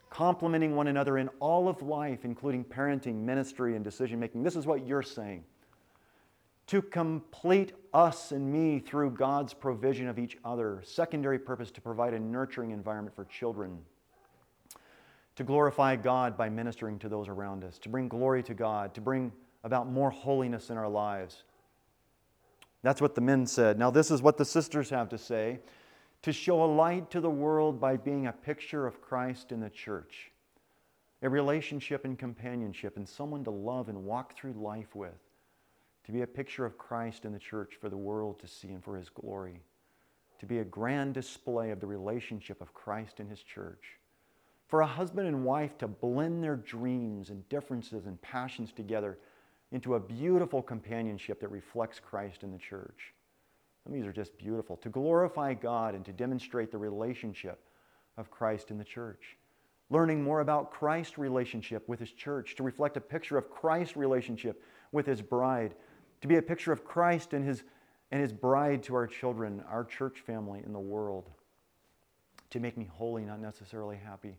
complementing 0.10 0.76
one 0.76 0.88
another 0.88 1.18
in 1.18 1.30
all 1.40 1.68
of 1.68 1.82
life, 1.82 2.26
including 2.26 2.64
parenting, 2.64 3.16
ministry, 3.16 3.76
and 3.76 3.84
decision 3.84 4.20
making. 4.20 4.44
This 4.44 4.56
is 4.56 4.66
what 4.66 4.86
you're 4.86 5.04
saying. 5.04 5.44
To 6.68 6.82
complete 6.82 7.74
us 7.94 8.32
and 8.32 8.52
me 8.52 8.80
through 8.80 9.12
God's 9.12 9.54
provision 9.54 10.08
of 10.08 10.20
each 10.20 10.38
other. 10.44 10.82
Secondary 10.86 11.40
purpose 11.40 11.72
to 11.72 11.82
provide 11.82 12.14
a 12.14 12.20
nurturing 12.20 12.72
environment 12.72 13.16
for 13.16 13.26
children 13.26 13.80
to 15.38 15.44
glorify 15.44 15.96
God 15.96 16.36
by 16.36 16.50
ministering 16.50 16.98
to 17.00 17.10
those 17.10 17.30
around 17.30 17.64
us, 17.64 17.78
to 17.80 17.90
bring 17.90 18.08
glory 18.08 18.42
to 18.42 18.56
God, 18.56 18.96
to 18.96 19.02
bring 19.02 19.32
about 19.64 19.88
more 19.88 20.10
holiness 20.10 20.72
in 20.72 20.78
our 20.78 20.90
lives. 20.90 21.44
That's 22.82 23.02
what 23.02 23.14
the 23.14 23.22
men 23.22 23.46
said. 23.46 23.78
Now, 23.78 23.92
this 23.92 24.10
is 24.10 24.22
what 24.22 24.38
the 24.38 24.46
sisters 24.46 24.90
have 24.90 25.10
to 25.10 25.18
say 25.18 25.60
to 26.24 26.34
show 26.34 26.64
a 26.64 26.66
light 26.66 27.10
to 27.12 27.22
the 27.22 27.30
world 27.30 27.80
by 27.80 27.98
being 27.98 28.28
a 28.28 28.34
picture 28.34 28.86
of 28.86 29.02
Christ 29.02 29.52
in 29.52 29.60
the 29.60 29.70
church, 29.70 30.32
a 31.22 31.30
relationship 31.30 32.06
and 32.06 32.18
companionship, 32.18 32.98
and 32.98 33.08
someone 33.08 33.44
to 33.44 33.52
love 33.52 33.90
and 33.90 34.04
walk 34.04 34.36
through 34.36 34.54
life 34.54 34.96
with, 34.96 35.20
to 36.06 36.12
be 36.12 36.22
a 36.22 36.28
picture 36.28 36.66
of 36.66 36.78
Christ 36.78 37.26
in 37.26 37.34
the 37.34 37.40
church 37.40 37.78
for 37.80 37.90
the 37.90 37.98
world 37.98 38.40
to 38.40 38.48
see 38.48 38.70
and 38.70 38.84
for 38.84 38.98
His 38.98 39.10
glory, 39.10 39.62
to 40.40 40.46
be 40.46 40.60
a 40.60 40.66
grand 40.66 41.14
display 41.14 41.72
of 41.72 41.80
the 41.80 41.88
relationship 41.88 42.62
of 42.62 42.74
Christ 42.74 43.20
in 43.20 43.28
His 43.28 43.42
church 43.42 43.98
for 44.68 44.82
a 44.82 44.88
husband 44.88 45.28
and 45.28 45.44
wife 45.44 45.78
to 45.78 45.88
blend 45.88 46.44
their 46.44 46.58
dreams 46.58 47.30
and 47.30 47.48
differences 47.50 48.06
and 48.06 48.22
passions 48.22 48.72
together 48.72 49.18
into 49.72 49.96
a 49.96 50.00
beautiful 50.00 50.62
companionship 50.62 51.40
that 51.40 51.50
reflects 51.50 52.00
Christ 52.00 52.44
in 52.44 52.52
the 52.52 52.58
church. 52.58 53.14
These 53.90 54.06
are 54.06 54.14
just 54.14 54.38
beautiful. 54.38 54.78
To 54.78 54.90
glorify 54.90 55.54
God 55.54 55.96
and 55.96 56.06
to 56.06 56.12
demonstrate 56.12 56.72
the 56.72 56.78
relationship 56.78 57.60
of 58.18 58.30
Christ 58.30 58.72
in 58.72 58.78
the 58.78 58.84
church. 58.84 59.38
Learning 59.90 60.22
more 60.22 60.42
about 60.42 60.72
Christ's 60.72 61.18
relationship 61.18 61.88
with 61.88 62.00
his 62.00 62.12
church, 62.12 62.56
to 62.56 62.64
reflect 62.64 62.98
a 62.98 63.02
picture 63.02 63.38
of 63.38 63.50
Christ's 63.50 63.96
relationship 63.96 64.62
with 64.92 65.06
his 65.06 65.22
bride, 65.22 65.76
to 66.22 66.28
be 66.28 66.36
a 66.36 66.42
picture 66.42 66.74
of 66.74 66.84
Christ 66.84 67.34
and 67.34 67.46
his, 67.46 67.64
and 68.12 68.22
his 68.22 68.34
bride 68.34 68.84
to 68.84 68.96
our 68.96 69.08
children, 69.08 69.64
our 69.70 69.86
church 69.86 70.20
family 70.20 70.62
in 70.66 70.74
the 70.74 70.80
world, 70.80 71.30
to 72.50 72.60
make 72.60 72.78
me 72.78 72.90
holy, 72.92 73.24
not 73.24 73.40
necessarily 73.40 73.96
happy. 73.96 74.38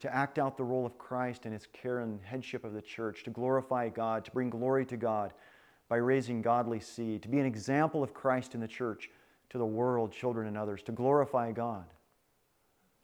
To 0.00 0.14
act 0.14 0.38
out 0.38 0.56
the 0.56 0.64
role 0.64 0.86
of 0.86 0.96
Christ 0.96 1.44
and 1.44 1.52
his 1.52 1.66
care 1.72 1.98
and 1.98 2.20
headship 2.22 2.64
of 2.64 2.72
the 2.72 2.80
church, 2.80 3.24
to 3.24 3.30
glorify 3.30 3.88
God, 3.88 4.24
to 4.24 4.30
bring 4.30 4.48
glory 4.48 4.86
to 4.86 4.96
God 4.96 5.34
by 5.88 5.96
raising 5.96 6.42
godly 6.42 6.80
seed, 6.80 7.22
to 7.22 7.28
be 7.28 7.38
an 7.38 7.46
example 7.46 8.02
of 8.02 8.14
Christ 8.14 8.54
in 8.54 8.60
the 8.60 8.68
church 8.68 9.10
to 9.50 9.58
the 9.58 9.66
world, 9.66 10.12
children, 10.12 10.46
and 10.46 10.56
others, 10.56 10.82
to 10.82 10.92
glorify 10.92 11.52
God. 11.52 11.86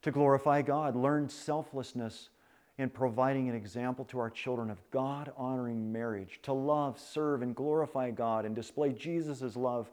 To 0.03 0.11
glorify 0.11 0.61
God, 0.63 0.95
learn 0.95 1.29
selflessness 1.29 2.29
in 2.77 2.91
providing 2.91 3.49
an 3.49 3.55
example 3.55 4.05
to 4.07 4.19
our 4.19 4.29
children 4.29 4.69
of 4.69 4.83
God 4.91 5.33
honoring 5.37 5.93
marriage, 5.93 6.41
to 6.43 6.53
love, 6.53 6.99
serve, 6.99 7.41
and 7.41 7.55
glorify 7.55 8.11
God 8.11 8.45
and 8.45 8.55
display 8.55 8.93
Jesus' 8.93 9.57
love 9.57 9.91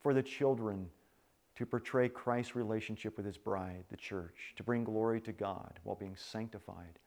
for 0.00 0.14
the 0.14 0.22
children 0.22 0.88
to 1.56 1.66
portray 1.66 2.08
Christ's 2.08 2.54
relationship 2.54 3.16
with 3.16 3.26
his 3.26 3.38
bride, 3.38 3.82
the 3.90 3.96
church, 3.96 4.52
to 4.56 4.62
bring 4.62 4.84
glory 4.84 5.20
to 5.22 5.32
God 5.32 5.80
while 5.82 5.96
being 5.96 6.14
sanctified, 6.14 7.00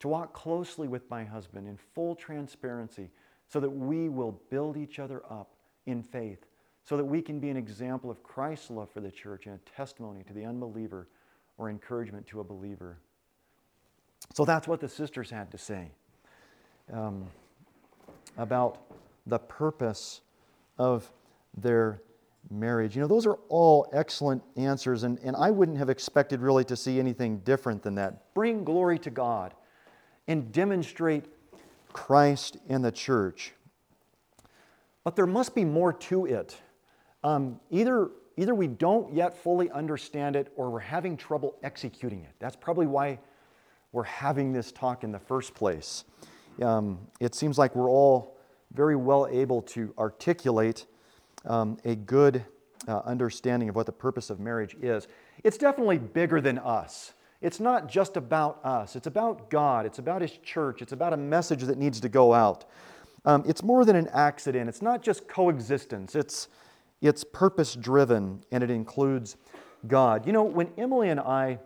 to 0.00 0.08
walk 0.08 0.32
closely 0.32 0.88
with 0.88 1.08
my 1.08 1.22
husband 1.22 1.68
in 1.68 1.76
full 1.94 2.16
transparency 2.16 3.10
so 3.48 3.60
that 3.60 3.70
we 3.70 4.08
will 4.08 4.40
build 4.50 4.76
each 4.76 4.98
other 4.98 5.22
up 5.30 5.50
in 5.86 6.02
faith, 6.02 6.44
so 6.82 6.96
that 6.96 7.04
we 7.04 7.22
can 7.22 7.38
be 7.38 7.48
an 7.48 7.56
example 7.56 8.10
of 8.10 8.22
Christ's 8.22 8.70
love 8.70 8.90
for 8.90 9.00
the 9.00 9.10
church 9.10 9.46
and 9.46 9.54
a 9.54 9.76
testimony 9.76 10.22
to 10.24 10.32
the 10.32 10.44
unbeliever 10.44 11.08
or 11.58 11.70
encouragement 11.70 12.26
to 12.28 12.40
a 12.40 12.44
believer. 12.44 12.98
So 14.34 14.44
that's 14.44 14.66
what 14.66 14.80
the 14.80 14.88
sisters 14.88 15.30
had 15.30 15.50
to 15.52 15.58
say 15.58 15.90
um, 16.92 17.26
about 18.36 18.78
the 19.26 19.38
purpose 19.38 20.20
of 20.78 21.10
their 21.56 22.02
marriage. 22.50 22.94
You 22.94 23.02
know, 23.02 23.08
those 23.08 23.26
are 23.26 23.38
all 23.48 23.88
excellent 23.92 24.42
answers, 24.56 25.02
and, 25.02 25.18
and 25.20 25.34
I 25.36 25.50
wouldn't 25.50 25.78
have 25.78 25.90
expected 25.90 26.40
really 26.40 26.64
to 26.64 26.76
see 26.76 26.98
anything 26.98 27.38
different 27.38 27.82
than 27.82 27.94
that. 27.96 28.34
Bring 28.34 28.64
glory 28.64 28.98
to 29.00 29.10
God 29.10 29.54
and 30.28 30.52
demonstrate 30.52 31.24
Christ 31.96 32.58
in 32.68 32.82
the 32.82 32.92
church. 32.92 33.54
But 35.02 35.16
there 35.16 35.26
must 35.26 35.54
be 35.54 35.64
more 35.64 35.94
to 35.94 36.26
it. 36.26 36.54
Um, 37.24 37.58
either, 37.70 38.10
either 38.36 38.54
we 38.54 38.66
don't 38.66 39.14
yet 39.14 39.34
fully 39.34 39.70
understand 39.70 40.36
it 40.36 40.52
or 40.56 40.68
we're 40.68 40.78
having 40.78 41.16
trouble 41.16 41.56
executing 41.62 42.20
it. 42.20 42.32
That's 42.38 42.54
probably 42.54 42.86
why 42.86 43.18
we're 43.92 44.02
having 44.02 44.52
this 44.52 44.72
talk 44.72 45.04
in 45.04 45.10
the 45.10 45.18
first 45.18 45.54
place. 45.54 46.04
Um, 46.60 46.98
it 47.18 47.34
seems 47.34 47.56
like 47.56 47.74
we're 47.74 47.90
all 47.90 48.36
very 48.74 48.96
well 48.96 49.26
able 49.30 49.62
to 49.62 49.94
articulate 49.96 50.84
um, 51.46 51.78
a 51.86 51.94
good 51.94 52.44
uh, 52.86 52.98
understanding 53.06 53.70
of 53.70 53.74
what 53.74 53.86
the 53.86 53.92
purpose 53.92 54.28
of 54.28 54.38
marriage 54.38 54.76
is. 54.82 55.08
It's 55.44 55.56
definitely 55.56 55.96
bigger 55.96 56.42
than 56.42 56.58
us. 56.58 57.14
It's 57.46 57.60
not 57.60 57.86
just 57.86 58.16
about 58.16 58.58
us, 58.64 58.96
it's 58.96 59.06
about 59.06 59.50
God, 59.50 59.86
it's 59.86 60.00
about 60.00 60.20
His 60.20 60.36
church, 60.38 60.82
it's 60.82 60.90
about 60.90 61.12
a 61.12 61.16
message 61.16 61.62
that 61.62 61.78
needs 61.78 62.00
to 62.00 62.08
go 62.08 62.34
out. 62.34 62.64
Um, 63.24 63.44
it's 63.46 63.62
more 63.62 63.84
than 63.84 63.94
an 63.94 64.08
accident, 64.08 64.68
it's 64.68 64.82
not 64.82 65.00
just 65.00 65.28
coexistence, 65.28 66.16
it's, 66.16 66.48
it's 67.00 67.22
purpose 67.22 67.76
driven 67.76 68.42
and 68.50 68.64
it 68.64 68.70
includes 68.72 69.36
God. 69.86 70.26
You 70.26 70.32
know, 70.32 70.42
when 70.42 70.72
Emily 70.76 71.10
and 71.10 71.20
I 71.20 71.60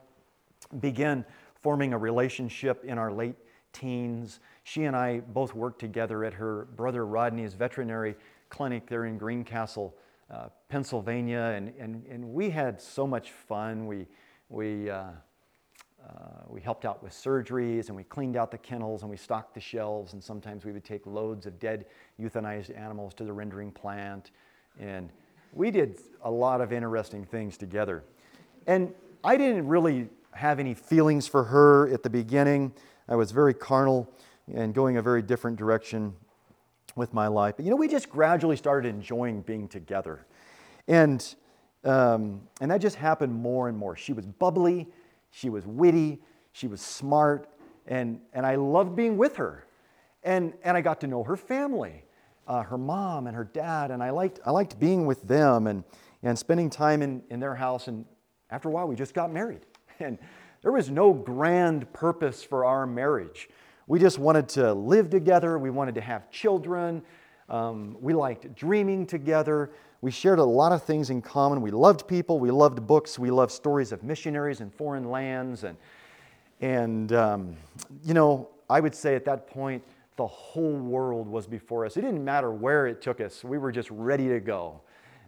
began 0.81 1.25
forming 1.63 1.95
a 1.95 1.99
relationship 1.99 2.85
in 2.85 2.99
our 2.99 3.11
late 3.11 3.37
teens, 3.73 4.41
she 4.65 4.85
and 4.85 4.95
I 4.95 5.21
both 5.21 5.55
worked 5.55 5.79
together 5.79 6.27
at 6.27 6.35
her 6.35 6.67
brother 6.77 7.07
Rodney's 7.07 7.55
veterinary 7.55 8.17
clinic 8.51 8.87
there 8.87 9.07
in 9.07 9.17
Greencastle, 9.17 9.97
uh, 10.31 10.49
Pennsylvania, 10.69 11.55
and, 11.57 11.73
and, 11.79 12.05
and 12.05 12.35
we 12.35 12.51
had 12.51 12.83
so 12.83 13.07
much 13.07 13.31
fun. 13.31 13.87
We, 13.87 14.07
we, 14.51 14.91
uh, 14.91 15.13
uh, 16.09 16.45
we 16.49 16.61
helped 16.61 16.85
out 16.85 17.03
with 17.03 17.13
surgeries 17.13 17.89
and 17.89 17.97
we 17.97 18.05
cleaned 18.05 18.37
out 18.37 18.51
the 18.51 18.59
kennels 18.59 19.03
and 19.03 19.11
we 19.11 19.17
stocked 19.17 19.55
the 19.55 19.61
shelves 19.61 20.13
and 20.13 20.23
sometimes 20.23 20.65
we 20.65 20.73
would 20.73 20.85
take 20.85 21.07
loads 21.07 21.47
of 21.47 21.59
dead 21.59 21.87
euthanized 22.21 22.77
animals 22.79 23.15
to 23.15 23.25
the 23.25 23.33
rendering 23.33 23.71
plant 23.71 24.31
and 24.79 25.11
we 25.53 25.71
did 25.71 25.99
a 26.25 26.31
lot 26.31 26.61
of 26.61 26.73
interesting 26.73 27.25
things 27.25 27.57
together 27.57 28.05
and 28.67 28.93
i 29.25 29.37
didn't 29.37 29.67
really 29.67 30.09
have 30.33 30.59
any 30.59 30.75
feelings 30.75 31.27
for 31.27 31.45
her 31.45 31.89
at 31.93 32.03
the 32.03 32.11
beginning 32.11 32.73
i 33.09 33.15
was 33.15 33.31
very 33.31 33.55
carnal 33.55 34.09
and 34.55 34.75
going 34.75 34.97
a 34.97 35.03
very 35.03 35.23
different 35.23 35.57
direction 35.57 36.15
with 36.97 37.15
my 37.15 37.27
life. 37.27 37.57
But 37.57 37.65
you 37.65 37.71
know, 37.71 37.77
we 37.77 37.89
just 37.89 38.11
gradually 38.11 38.57
started 38.57 38.89
enjoying 38.89 39.43
being 39.43 39.69
together. 39.69 40.27
And, 40.89 41.35
um, 41.85 42.43
and 42.61 42.71
that 42.71 42.81
just 42.81 42.97
happened 42.97 43.35
more 43.35 43.69
and 43.69 43.77
more. 43.77 43.97
She 43.97 44.13
was 44.13 44.27
bubbly, 44.27 44.89
she 45.31 45.49
was 45.49 45.67
witty, 45.67 46.21
she 46.53 46.67
was 46.67 46.81
smart, 46.81 47.49
and, 47.87 48.21
and 48.33 48.45
I 48.45 48.57
loved 48.57 48.95
being 48.97 49.17
with 49.17 49.37
her. 49.37 49.67
And, 50.23 50.53
and 50.65 50.77
I 50.77 50.81
got 50.81 51.01
to 51.01 51.07
know 51.07 51.25
her 51.25 51.37
family, 51.37 52.05
uh, 52.47 52.63
her 52.63 52.77
mom 52.77 53.27
and 53.27 53.35
her 53.37 53.45
dad, 53.45 53.91
and 53.91 54.03
I 54.03 54.11
liked, 54.11 54.41
I 54.45 54.51
liked 54.51 54.79
being 54.79 55.07
with 55.07 55.23
them 55.23 55.67
and, 55.67 55.85
and 56.23 56.39
spending 56.39 56.69
time 56.69 57.03
in, 57.03 57.23
in 57.31 57.41
their 57.41 57.55
house. 57.55 57.89
And 57.89 58.05
after 58.51 58.69
a 58.69 58.73
while, 58.73 58.87
we 58.87 58.97
just 58.97 59.15
got 59.15 59.33
married. 59.33 59.67
And 60.03 60.19
there 60.63 60.73
was 60.73 60.89
no 60.89 61.13
grand 61.13 61.93
purpose 61.93 62.43
for 62.43 62.65
our 62.65 62.87
marriage. 62.87 63.51
We 63.87 63.99
just 63.99 64.19
wanted 64.19 64.49
to 64.51 64.73
live 64.73 65.11
together. 65.11 65.59
We 65.59 65.69
wanted 65.69 65.95
to 65.97 66.01
have 66.01 66.31
children. 66.31 67.03
Um, 67.51 67.97
we 68.01 68.15
liked 68.15 68.55
dreaming 68.55 69.07
together. 69.07 69.73
We 70.03 70.11
shared 70.11 70.39
a 70.39 70.45
lot 70.45 70.73
of 70.73 70.83
things 70.83 71.11
in 71.11 71.21
common. 71.21 71.61
We 71.61 71.71
loved 71.71 72.09
people. 72.09 72.39
We 72.39 72.51
loved 72.51 72.87
books. 72.87 73.19
We 73.19 73.31
loved 73.31 73.53
stories 73.53 73.93
of 73.93 74.03
missionaries 74.03 74.61
in 74.61 74.71
foreign 74.71 75.11
lands. 75.11 75.65
And, 75.65 75.77
and 76.61 77.13
um, 77.13 77.57
you 78.03 78.15
know, 78.15 78.49
I 78.69 78.81
would 78.81 78.95
say 78.95 79.15
at 79.15 79.25
that 79.27 79.47
point, 79.47 79.83
the 80.17 80.27
whole 80.27 80.77
world 80.77 81.29
was 81.29 81.47
before 81.47 81.87
us. 81.87 81.97
It 81.97 82.03
didn't 82.03 82.25
matter 82.25 82.51
where 82.51 82.87
it 82.87 83.01
took 83.01 83.21
us, 83.21 83.43
we 83.43 83.59
were 83.59 83.73
just 83.73 83.91
ready 83.91 84.29
to 84.29 84.41
go. 84.41 84.81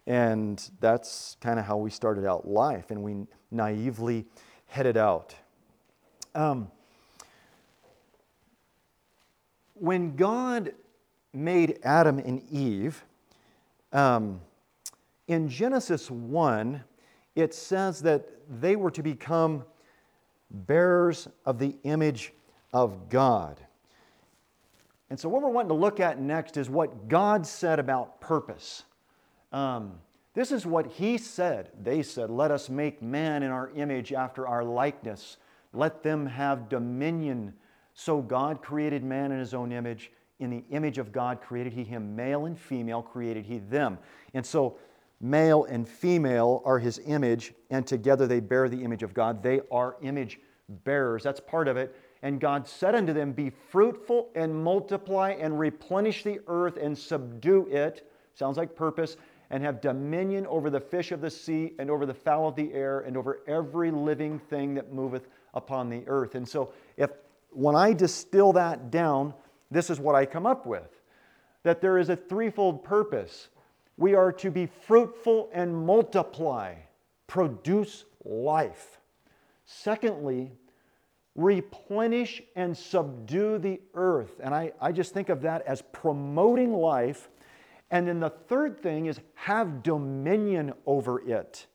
And 0.05 0.61
that's 0.79 1.37
kind 1.39 1.59
of 1.59 1.65
how 1.65 1.77
we 1.77 1.89
started 1.89 2.25
out 2.25 2.47
life, 2.47 2.91
and 2.91 3.01
we 3.01 3.25
naively 3.51 4.25
headed 4.67 4.97
out. 4.97 5.33
Um, 6.35 6.69
when 9.75 10.15
God 10.15 10.73
made 11.33 11.79
Adam 11.83 12.19
and 12.19 12.43
Eve, 12.51 13.03
um, 13.93 14.41
in 15.27 15.49
Genesis 15.49 16.09
1, 16.11 16.83
it 17.35 17.53
says 17.53 18.01
that 18.01 18.27
they 18.61 18.75
were 18.75 18.91
to 18.91 19.01
become 19.01 19.63
bearers 20.51 21.27
of 21.45 21.59
the 21.59 21.75
image 21.83 22.33
of 22.73 23.09
God. 23.09 23.59
And 25.09 25.19
so, 25.19 25.29
what 25.29 25.41
we're 25.41 25.49
wanting 25.49 25.69
to 25.69 25.75
look 25.75 25.99
at 25.99 26.19
next 26.19 26.57
is 26.57 26.69
what 26.69 27.07
God 27.07 27.45
said 27.45 27.79
about 27.79 28.19
purpose. 28.19 28.83
Um, 29.51 29.99
this 30.33 30.51
is 30.51 30.65
what 30.65 30.87
He 30.87 31.17
said. 31.17 31.69
They 31.81 32.01
said, 32.01 32.29
Let 32.29 32.51
us 32.51 32.69
make 32.69 33.01
man 33.01 33.43
in 33.43 33.51
our 33.51 33.69
image 33.75 34.11
after 34.13 34.47
our 34.47 34.63
likeness. 34.63 35.37
Let 35.71 36.03
them 36.03 36.25
have 36.25 36.69
dominion 36.69 37.53
so 37.93 38.21
God 38.21 38.61
created 38.61 39.03
man 39.03 39.31
in 39.31 39.39
his 39.39 39.53
own 39.53 39.71
image. 39.71 40.11
In 40.39 40.49
the 40.49 40.63
image 40.71 40.97
of 40.97 41.11
God 41.11 41.41
created 41.41 41.73
he 41.73 41.83
him. 41.83 42.15
Male 42.15 42.45
and 42.45 42.57
female 42.57 43.01
created 43.01 43.45
he 43.45 43.59
them. 43.59 43.97
And 44.33 44.45
so 44.45 44.77
male 45.23 45.63
and 45.63 45.87
female 45.87 46.61
are 46.65 46.77
his 46.77 46.99
image, 47.05 47.53
and 47.69 47.87
together 47.87 48.27
they 48.27 48.41
bear 48.41 48.67
the 48.67 48.83
image 48.83 49.03
of 49.03 49.13
God. 49.13 49.41
They 49.41 49.61
are 49.71 49.95
image 50.01 50.39
bearers. 50.83 51.23
That's 51.23 51.39
part 51.39 51.67
of 51.67 51.77
it. 51.77 51.95
And 52.21 52.39
God 52.39 52.67
said 52.67 52.93
unto 52.93 53.13
them, 53.13 53.31
Be 53.31 53.49
fruitful 53.49 54.29
and 54.35 54.63
multiply 54.63 55.31
and 55.31 55.57
replenish 55.57 56.23
the 56.23 56.39
earth 56.47 56.77
and 56.77 56.97
subdue 56.97 57.67
it. 57.67 58.09
Sounds 58.35 58.57
like 58.57 58.75
purpose. 58.75 59.17
And 59.49 59.63
have 59.63 59.81
dominion 59.81 60.47
over 60.47 60.69
the 60.69 60.79
fish 60.79 61.11
of 61.11 61.21
the 61.21 61.29
sea 61.29 61.73
and 61.77 61.89
over 61.91 62.05
the 62.05 62.13
fowl 62.13 62.47
of 62.47 62.55
the 62.55 62.73
air 62.73 63.01
and 63.01 63.15
over 63.15 63.41
every 63.47 63.91
living 63.91 64.39
thing 64.39 64.73
that 64.75 64.91
moveth 64.91 65.27
upon 65.53 65.89
the 65.89 66.03
earth. 66.07 66.35
And 66.35 66.47
so, 66.47 66.73
if 66.97 67.11
when 67.51 67.75
I 67.75 67.93
distill 67.93 68.53
that 68.53 68.89
down, 68.89 69.33
this 69.69 69.91
is 69.91 69.99
what 69.99 70.15
I 70.15 70.25
come 70.25 70.47
up 70.47 70.65
with 70.65 71.01
that 71.63 71.81
there 71.81 71.97
is 71.97 72.09
a 72.09 72.15
threefold 72.15 72.83
purpose. 72.83 73.47
We 73.97 74.15
are 74.15 74.31
to 74.33 74.51
be 74.51 74.65
fruitful 74.65 75.49
and 75.53 75.85
multiply, 75.85 76.75
produce 77.27 78.05
life. 78.23 78.99
Secondly, 79.65 80.51
replenish 81.35 82.41
and 82.55 82.75
subdue 82.75 83.57
the 83.57 83.81
earth. 83.93 84.39
And 84.43 84.53
I, 84.53 84.71
I 84.81 84.91
just 84.91 85.13
think 85.13 85.29
of 85.29 85.41
that 85.41 85.61
as 85.63 85.81
promoting 85.91 86.73
life. 86.73 87.29
And 87.91 88.07
then 88.07 88.19
the 88.19 88.29
third 88.29 88.81
thing 88.81 89.05
is 89.05 89.19
have 89.35 89.83
dominion 89.83 90.73
over 90.85 91.21
it, 91.27 91.67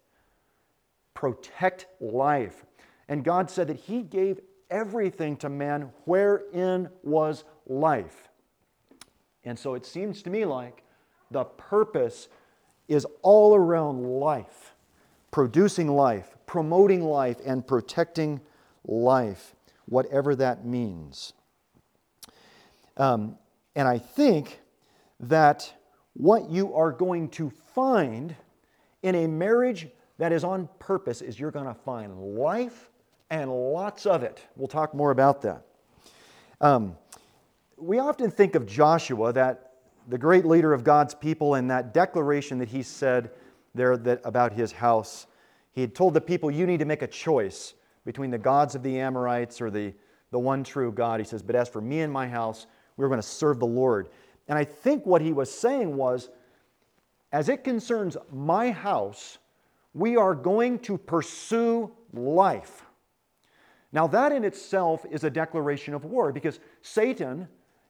protect 1.15 1.87
life. 2.01 2.65
And 3.09 3.25
God 3.25 3.51
said 3.51 3.69
that 3.69 3.77
He 3.77 4.03
gave 4.03 4.41
everything 4.71 5.37
to 5.39 5.49
man 5.49 5.91
wherein 6.05 6.89
was 7.03 7.45
life. 7.67 8.29
And 9.45 9.59
so 9.59 9.75
it 9.75 9.87
seems 9.87 10.23
to 10.23 10.31
me 10.31 10.45
like 10.45 10.83
the 11.31 11.45
purpose 11.45 12.29
is 12.89 13.07
all 13.23 13.55
around 13.55 14.03
life, 14.03 14.75
producing 15.31 15.89
life, 15.89 16.37
promoting 16.47 17.03
life, 17.03 17.39
and 17.45 17.67
protecting 17.67 18.41
life, 18.85 19.55
whatever 19.87 20.35
that 20.35 20.65
means. 20.65 21.33
Um, 22.97 23.37
and 23.77 23.87
I 23.87 23.99
think 23.99 24.61
that 25.21 25.73
what 26.15 26.51
you 26.51 26.75
are 26.75 26.91
going 26.91 27.29
to 27.31 27.51
find 27.75 28.35
in 29.03 29.15
a 29.15 29.27
marriage 29.27 29.89
that 30.19 30.33
is 30.33 30.43
on 30.43 30.69
purpose 30.79 31.23
is 31.23 31.39
you're 31.39 31.51
going 31.51 31.67
to 31.67 31.75
find 31.75 32.19
life 32.19 32.91
and 33.31 33.51
lots 33.51 34.07
of 34.07 34.23
it. 34.23 34.41
We'll 34.57 34.69
talk 34.69 34.95
more 34.95 35.11
about 35.11 35.43
that. 35.43 35.63
Um, 36.61 36.97
we 37.77 38.01
often 38.01 38.31
think 38.31 38.57
of 38.57 38.67
Joshua, 38.67 39.33
that 39.33 39.68
the 40.09 40.19
great 40.19 40.45
leader 40.45 40.73
of 40.73 40.83
God's 40.83 41.15
people, 41.15 41.55
and 41.55 41.71
that 41.71 41.95
declaration 41.95 42.59
that 42.59 42.69
he 42.69 42.83
said 42.83 43.31
there 43.75 43.97
that, 43.99 44.21
about 44.25 44.53
his 44.53 44.73
house. 44.73 45.27
He 45.73 45.83
had 45.83 45.95
told 45.95 46.15
the 46.15 46.21
people, 46.21 46.51
You 46.51 46.67
need 46.67 46.79
to 46.79 46.87
make 46.87 47.03
a 47.03 47.07
choice 47.07 47.75
between 48.05 48.31
the 48.31 48.39
gods 48.39 48.75
of 48.75 48.83
the 48.83 48.99
Amorites 48.99 49.61
or 49.61 49.71
the, 49.71 49.93
the 50.31 50.39
one 50.39 50.65
true 50.65 50.91
God. 50.91 51.21
He 51.21 51.27
says, 51.27 51.43
But 51.43 51.55
as 51.55 51.69
for 51.69 51.81
me 51.81 52.01
and 52.01 52.13
my 52.13 52.27
house, 52.27 52.67
we're 52.97 53.09
going 53.09 53.21
to 53.21 53.27
serve 53.27 53.61
the 53.61 53.67
Lord. 53.67 54.09
And 54.49 54.59
I 54.59 54.65
think 54.65 55.05
what 55.05 55.21
he 55.21 55.33
was 55.33 55.53
saying 55.53 55.95
was, 55.95 56.31
as 57.31 57.51
it 57.51 57.63
concerns 57.63 58.17
my 58.33 58.71
house, 58.71 59.39
we 59.93 60.17
are 60.17 60.35
going 60.35 60.79
to 60.81 60.97
pursue 60.97 61.93
life. 62.15 62.85
Now, 63.93 64.07
that 64.09 64.33
in 64.33 64.45
itself 64.45 65.05
is 65.11 65.25
a 65.25 65.31
declaration 65.31 65.95
of 65.95 66.05
war 66.05 66.33
because 66.33 66.61
Satan, 66.83 67.49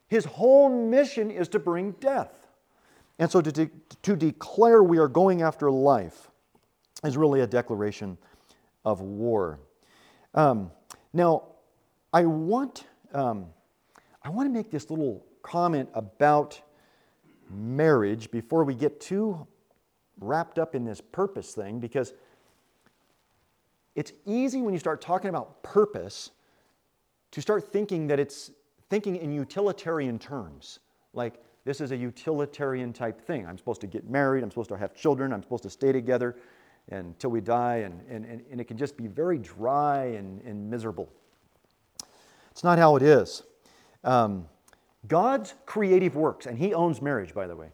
his 0.09 0.25
whole 0.25 0.69
mission 0.69 1.31
is 1.31 1.47
to 1.49 1.59
bring 1.59 1.91
death. 1.93 2.47
And 3.19 3.29
so 3.29 3.41
to, 3.41 3.51
de- 3.51 3.69
to 4.01 4.15
declare 4.15 4.83
we 4.83 4.97
are 4.97 5.07
going 5.07 5.41
after 5.41 5.69
life 5.69 6.31
is 7.03 7.15
really 7.15 7.41
a 7.41 7.47
declaration 7.47 8.17
of 8.83 9.01
war. 9.01 9.59
Um, 10.33 10.71
now, 11.13 11.43
I 12.11 12.25
want, 12.25 12.85
um, 13.13 13.47
I 14.23 14.29
want 14.29 14.47
to 14.47 14.53
make 14.53 14.71
this 14.71 14.89
little 14.89 15.25
comment 15.43 15.89
about 15.93 16.59
marriage 17.51 18.31
before 18.31 18.63
we 18.63 18.73
get 18.73 18.99
too 18.99 19.47
wrapped 20.19 20.59
up 20.59 20.75
in 20.75 20.83
this 20.85 21.01
purpose 21.01 21.53
thing 21.53 21.79
because 21.79 22.13
it's 23.95 24.13
easy 24.25 24.61
when 24.61 24.73
you 24.73 24.79
start 24.79 25.01
talking 25.01 25.29
about 25.29 25.61
purpose 25.61 26.31
to 27.31 27.41
start 27.41 27.71
thinking 27.71 28.07
that 28.07 28.19
it's 28.19 28.51
thinking 28.89 29.15
in 29.15 29.31
utilitarian 29.31 30.19
terms. 30.19 30.79
Like, 31.13 31.41
this 31.65 31.81
is 31.81 31.91
a 31.91 31.97
utilitarian 31.97 32.93
type 32.93 33.21
thing. 33.21 33.45
I'm 33.45 33.57
supposed 33.57 33.81
to 33.81 33.87
get 33.87 34.09
married, 34.09 34.43
I'm 34.43 34.49
supposed 34.49 34.69
to 34.69 34.77
have 34.77 34.95
children, 34.95 35.31
I'm 35.33 35.43
supposed 35.43 35.63
to 35.63 35.69
stay 35.69 35.91
together 35.91 36.35
until 36.89 37.29
we 37.29 37.41
die, 37.41 37.77
and, 37.77 38.01
and, 38.09 38.25
and, 38.25 38.59
it 38.59 38.63
can 38.67 38.77
just 38.77 38.97
be 38.97 39.05
very 39.05 39.37
dry 39.37 40.05
and, 40.05 40.41
and 40.41 40.69
miserable. 40.69 41.07
It's 42.49 42.63
not 42.63 42.79
how 42.79 42.95
it 42.95 43.03
is. 43.03 43.43
Um, 44.03 44.47
God's 45.07 45.53
creative 45.67 46.15
works, 46.15 46.47
and 46.47 46.57
He 46.57 46.73
owns 46.73 47.01
marriage, 47.01 47.33
by 47.33 47.45
the 47.45 47.55
way, 47.55 47.69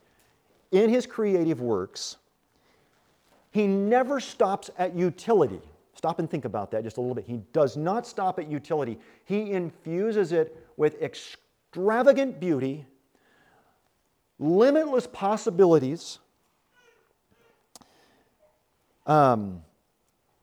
in 0.72 0.90
His 0.90 1.06
creative 1.06 1.62
works, 1.62 2.18
He 3.52 3.68
never 3.68 4.20
stops 4.20 4.70
at 4.78 4.94
utility. 4.96 5.62
Stop 5.94 6.20
and 6.20 6.30
think 6.30 6.44
about 6.44 6.72
that 6.72 6.84
just 6.84 6.98
a 6.98 7.00
little 7.02 7.16
bit. 7.16 7.24
He 7.26 7.40
does 7.54 7.78
not 7.78 8.06
stop 8.06 8.38
at 8.38 8.52
utility, 8.52 9.00
He 9.24 9.54
infuses 9.54 10.34
it 10.34 10.65
with 10.78 11.02
extravagant 11.02 12.40
beauty, 12.40 12.86
limitless 14.40 15.08
possibilities, 15.08 16.20
um, 19.06 19.62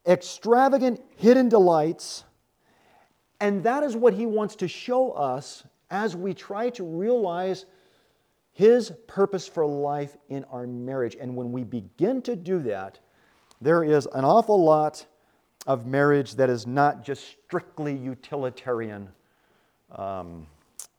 extravagant 0.06 1.00
hidden 1.16 1.48
delights. 1.48 2.24
And 3.40 3.62
that 3.64 3.82
is 3.82 3.96
what 3.96 4.14
He 4.14 4.26
wants 4.26 4.56
to 4.56 4.68
show 4.68 5.12
us 5.12 5.64
as 5.90 6.16
we 6.16 6.32
try 6.32 6.70
to 6.70 6.84
realize 6.84 7.66
His 8.52 8.92
purpose 9.06 9.46
for 9.48 9.66
life 9.66 10.16
in 10.28 10.44
our 10.44 10.66
marriage. 10.66 11.16
And 11.20 11.36
when 11.36 11.52
we 11.52 11.64
begin 11.64 12.22
to 12.22 12.36
do 12.36 12.60
that, 12.60 12.98
there 13.60 13.84
is 13.84 14.08
an 14.14 14.24
awful 14.24 14.62
lot 14.62 15.06
of 15.66 15.86
marriage 15.86 16.34
that 16.34 16.50
is 16.50 16.66
not 16.66 17.04
just 17.04 17.36
strictly 17.46 17.96
utilitarian 17.96 19.08
um, 19.96 20.46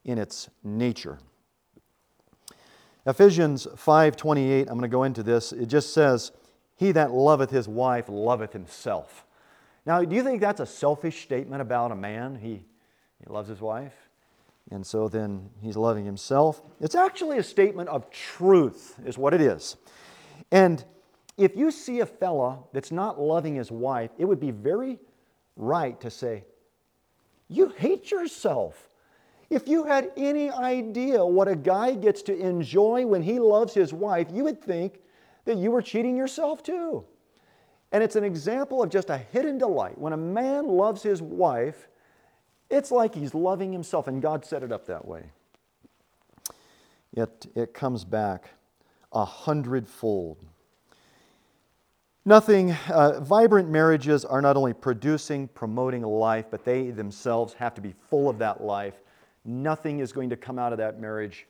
in 0.05 0.17
its 0.17 0.49
nature. 0.63 1.19
Ephesians 3.05 3.67
5:28, 3.75 4.61
I'm 4.61 4.67
going 4.67 4.81
to 4.81 4.87
go 4.87 5.03
into 5.03 5.23
this. 5.23 5.51
It 5.51 5.65
just 5.65 5.93
says, 5.93 6.31
"He 6.75 6.91
that 6.93 7.11
loveth 7.11 7.49
his 7.49 7.67
wife 7.67 8.07
loveth 8.07 8.53
himself." 8.53 9.25
Now, 9.85 10.03
do 10.03 10.15
you 10.15 10.23
think 10.23 10.39
that's 10.39 10.61
a 10.61 10.65
selfish 10.65 11.23
statement 11.23 11.61
about 11.61 11.91
a 11.91 11.95
man? 11.95 12.35
He, 12.35 12.63
he 13.19 13.25
loves 13.27 13.49
his 13.49 13.59
wife, 13.59 14.09
and 14.71 14.85
so 14.85 15.09
then 15.09 15.49
he's 15.61 15.75
loving 15.75 16.05
himself. 16.05 16.61
It's 16.79 16.95
actually 16.95 17.37
a 17.37 17.43
statement 17.43 17.89
of 17.89 18.09
truth, 18.09 18.97
is 19.05 19.17
what 19.17 19.33
it 19.33 19.41
is. 19.41 19.75
And 20.51 20.83
if 21.37 21.55
you 21.57 21.71
see 21.71 21.99
a 21.99 22.05
fella 22.05 22.59
that's 22.71 22.91
not 22.91 23.19
loving 23.19 23.55
his 23.55 23.71
wife, 23.71 24.11
it 24.17 24.25
would 24.25 24.39
be 24.39 24.51
very 24.51 24.99
right 25.57 25.99
to 25.99 26.09
say, 26.09 26.45
You 27.53 27.69
hate 27.69 28.09
yourself. 28.09 28.89
If 29.49 29.67
you 29.67 29.83
had 29.83 30.11
any 30.17 30.49
idea 30.49 31.23
what 31.23 31.47
a 31.47 31.55
guy 31.55 31.93
gets 31.93 32.23
to 32.23 32.35
enjoy 32.35 33.05
when 33.05 33.21
he 33.21 33.37
loves 33.37 33.75
his 33.75 33.93
wife, 33.93 34.27
you 34.31 34.43
would 34.45 34.59
think 34.59 35.01
that 35.45 35.57
you 35.57 35.69
were 35.69 35.83
cheating 35.83 36.17
yourself 36.17 36.63
too. 36.63 37.05
And 37.91 38.03
it's 38.03 38.15
an 38.15 38.23
example 38.23 38.81
of 38.81 38.89
just 38.89 39.11
a 39.11 39.17
hidden 39.19 39.59
delight. 39.59 39.99
When 39.99 40.13
a 40.13 40.17
man 40.17 40.67
loves 40.67 41.03
his 41.03 41.21
wife, 41.21 41.87
it's 42.71 42.89
like 42.89 43.13
he's 43.13 43.35
loving 43.35 43.71
himself, 43.71 44.07
and 44.07 44.19
God 44.19 44.43
set 44.43 44.63
it 44.63 44.71
up 44.71 44.87
that 44.87 45.05
way. 45.05 45.29
Yet 47.13 47.45
it 47.53 47.75
comes 47.75 48.03
back 48.03 48.49
a 49.11 49.25
hundredfold. 49.25 50.43
Nothing, 52.25 52.71
uh, 52.89 53.19
vibrant 53.19 53.69
marriages 53.69 54.23
are 54.23 54.41
not 54.41 54.55
only 54.55 54.73
producing, 54.73 55.49
promoting 55.49 56.03
life, 56.03 56.45
but 56.49 56.63
they 56.63 56.89
themselves 56.89 57.53
have 57.55 57.73
to 57.73 57.81
be 57.81 57.93
full 58.09 58.29
of 58.29 58.37
that 58.37 58.63
life. 58.63 59.01
Nothing 59.43 59.99
is 59.99 60.13
going 60.13 60.29
to 60.29 60.37
come 60.37 60.57
out 60.57 60.71
of 60.71 60.77
that 60.77 61.01
marriage 61.01 61.47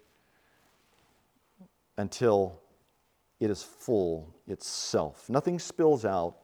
until 1.97 2.59
it 3.39 3.51
is 3.51 3.61
full 3.61 4.33
itself. 4.47 5.29
Nothing 5.29 5.59
spills 5.59 6.05
out 6.05 6.37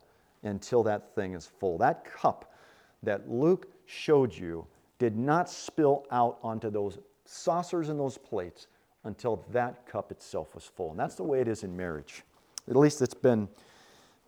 until 0.43 0.83
that 0.83 1.15
thing 1.15 1.33
is 1.33 1.47
full. 1.47 1.79
That 1.79 2.05
cup 2.05 2.53
that 3.01 3.27
Luke 3.27 3.67
showed 3.87 4.31
you 4.35 4.67
did 4.99 5.17
not 5.17 5.49
spill 5.49 6.05
out 6.11 6.37
onto 6.43 6.69
those 6.69 6.99
saucers 7.25 7.89
and 7.89 7.99
those 7.99 8.17
plates 8.17 8.67
until 9.05 9.43
that 9.51 9.87
cup 9.87 10.11
itself 10.11 10.53
was 10.53 10.65
full. 10.65 10.91
And 10.91 10.99
that's 10.99 11.15
the 11.15 11.23
way 11.23 11.41
it 11.41 11.47
is 11.47 11.63
in 11.63 11.75
marriage. 11.75 12.21
At 12.69 12.75
least 12.75 13.01
it's 13.01 13.15
been 13.15 13.47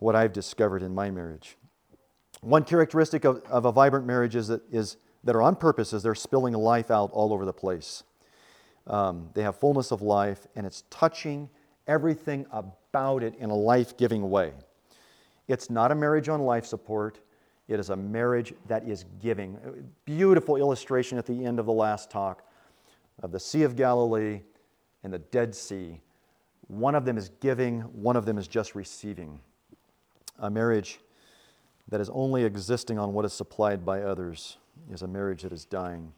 what 0.01 0.15
I've 0.15 0.33
discovered 0.33 0.81
in 0.81 0.95
my 0.95 1.11
marriage. 1.11 1.57
One 2.41 2.63
characteristic 2.63 3.23
of, 3.23 3.43
of 3.43 3.65
a 3.65 3.71
vibrant 3.71 4.07
marriage 4.07 4.35
is 4.35 4.47
that, 4.47 4.63
is 4.71 4.97
that 5.23 5.35
are 5.35 5.43
on 5.43 5.55
purpose 5.55 5.93
is 5.93 6.01
they're 6.01 6.15
spilling 6.15 6.55
life 6.55 6.89
out 6.89 7.11
all 7.13 7.31
over 7.31 7.45
the 7.45 7.53
place. 7.53 8.01
Um, 8.87 9.29
they 9.35 9.43
have 9.43 9.57
fullness 9.57 9.91
of 9.91 10.01
life, 10.01 10.47
and 10.55 10.65
it's 10.65 10.85
touching 10.89 11.47
everything 11.85 12.47
about 12.51 13.21
it 13.21 13.35
in 13.35 13.51
a 13.51 13.55
life 13.55 13.95
giving 13.95 14.27
way. 14.31 14.53
It's 15.47 15.69
not 15.69 15.91
a 15.91 15.95
marriage 15.95 16.29
on 16.29 16.41
life 16.41 16.65
support, 16.65 17.19
it 17.67 17.79
is 17.79 17.91
a 17.91 17.95
marriage 17.95 18.55
that 18.67 18.87
is 18.87 19.05
giving. 19.21 19.55
Beautiful 20.05 20.57
illustration 20.57 21.19
at 21.19 21.27
the 21.27 21.45
end 21.45 21.59
of 21.59 21.67
the 21.67 21.71
last 21.71 22.09
talk 22.09 22.43
of 23.21 23.31
the 23.31 23.39
Sea 23.39 23.61
of 23.61 23.75
Galilee 23.75 24.41
and 25.03 25.13
the 25.13 25.19
Dead 25.19 25.53
Sea. 25.53 26.01
One 26.67 26.95
of 26.95 27.05
them 27.05 27.19
is 27.19 27.29
giving, 27.39 27.81
one 27.81 28.15
of 28.15 28.25
them 28.25 28.39
is 28.39 28.47
just 28.47 28.73
receiving 28.73 29.39
a 30.39 30.49
marriage 30.49 30.99
that 31.89 32.01
is 32.01 32.09
only 32.09 32.43
existing 32.43 32.97
on 32.97 33.13
what 33.13 33.25
is 33.25 33.33
supplied 33.33 33.85
by 33.85 34.01
others 34.01 34.57
is 34.91 35.01
a 35.01 35.07
marriage 35.07 35.43
that 35.43 35.51
is 35.51 35.65
dying. 35.65 36.11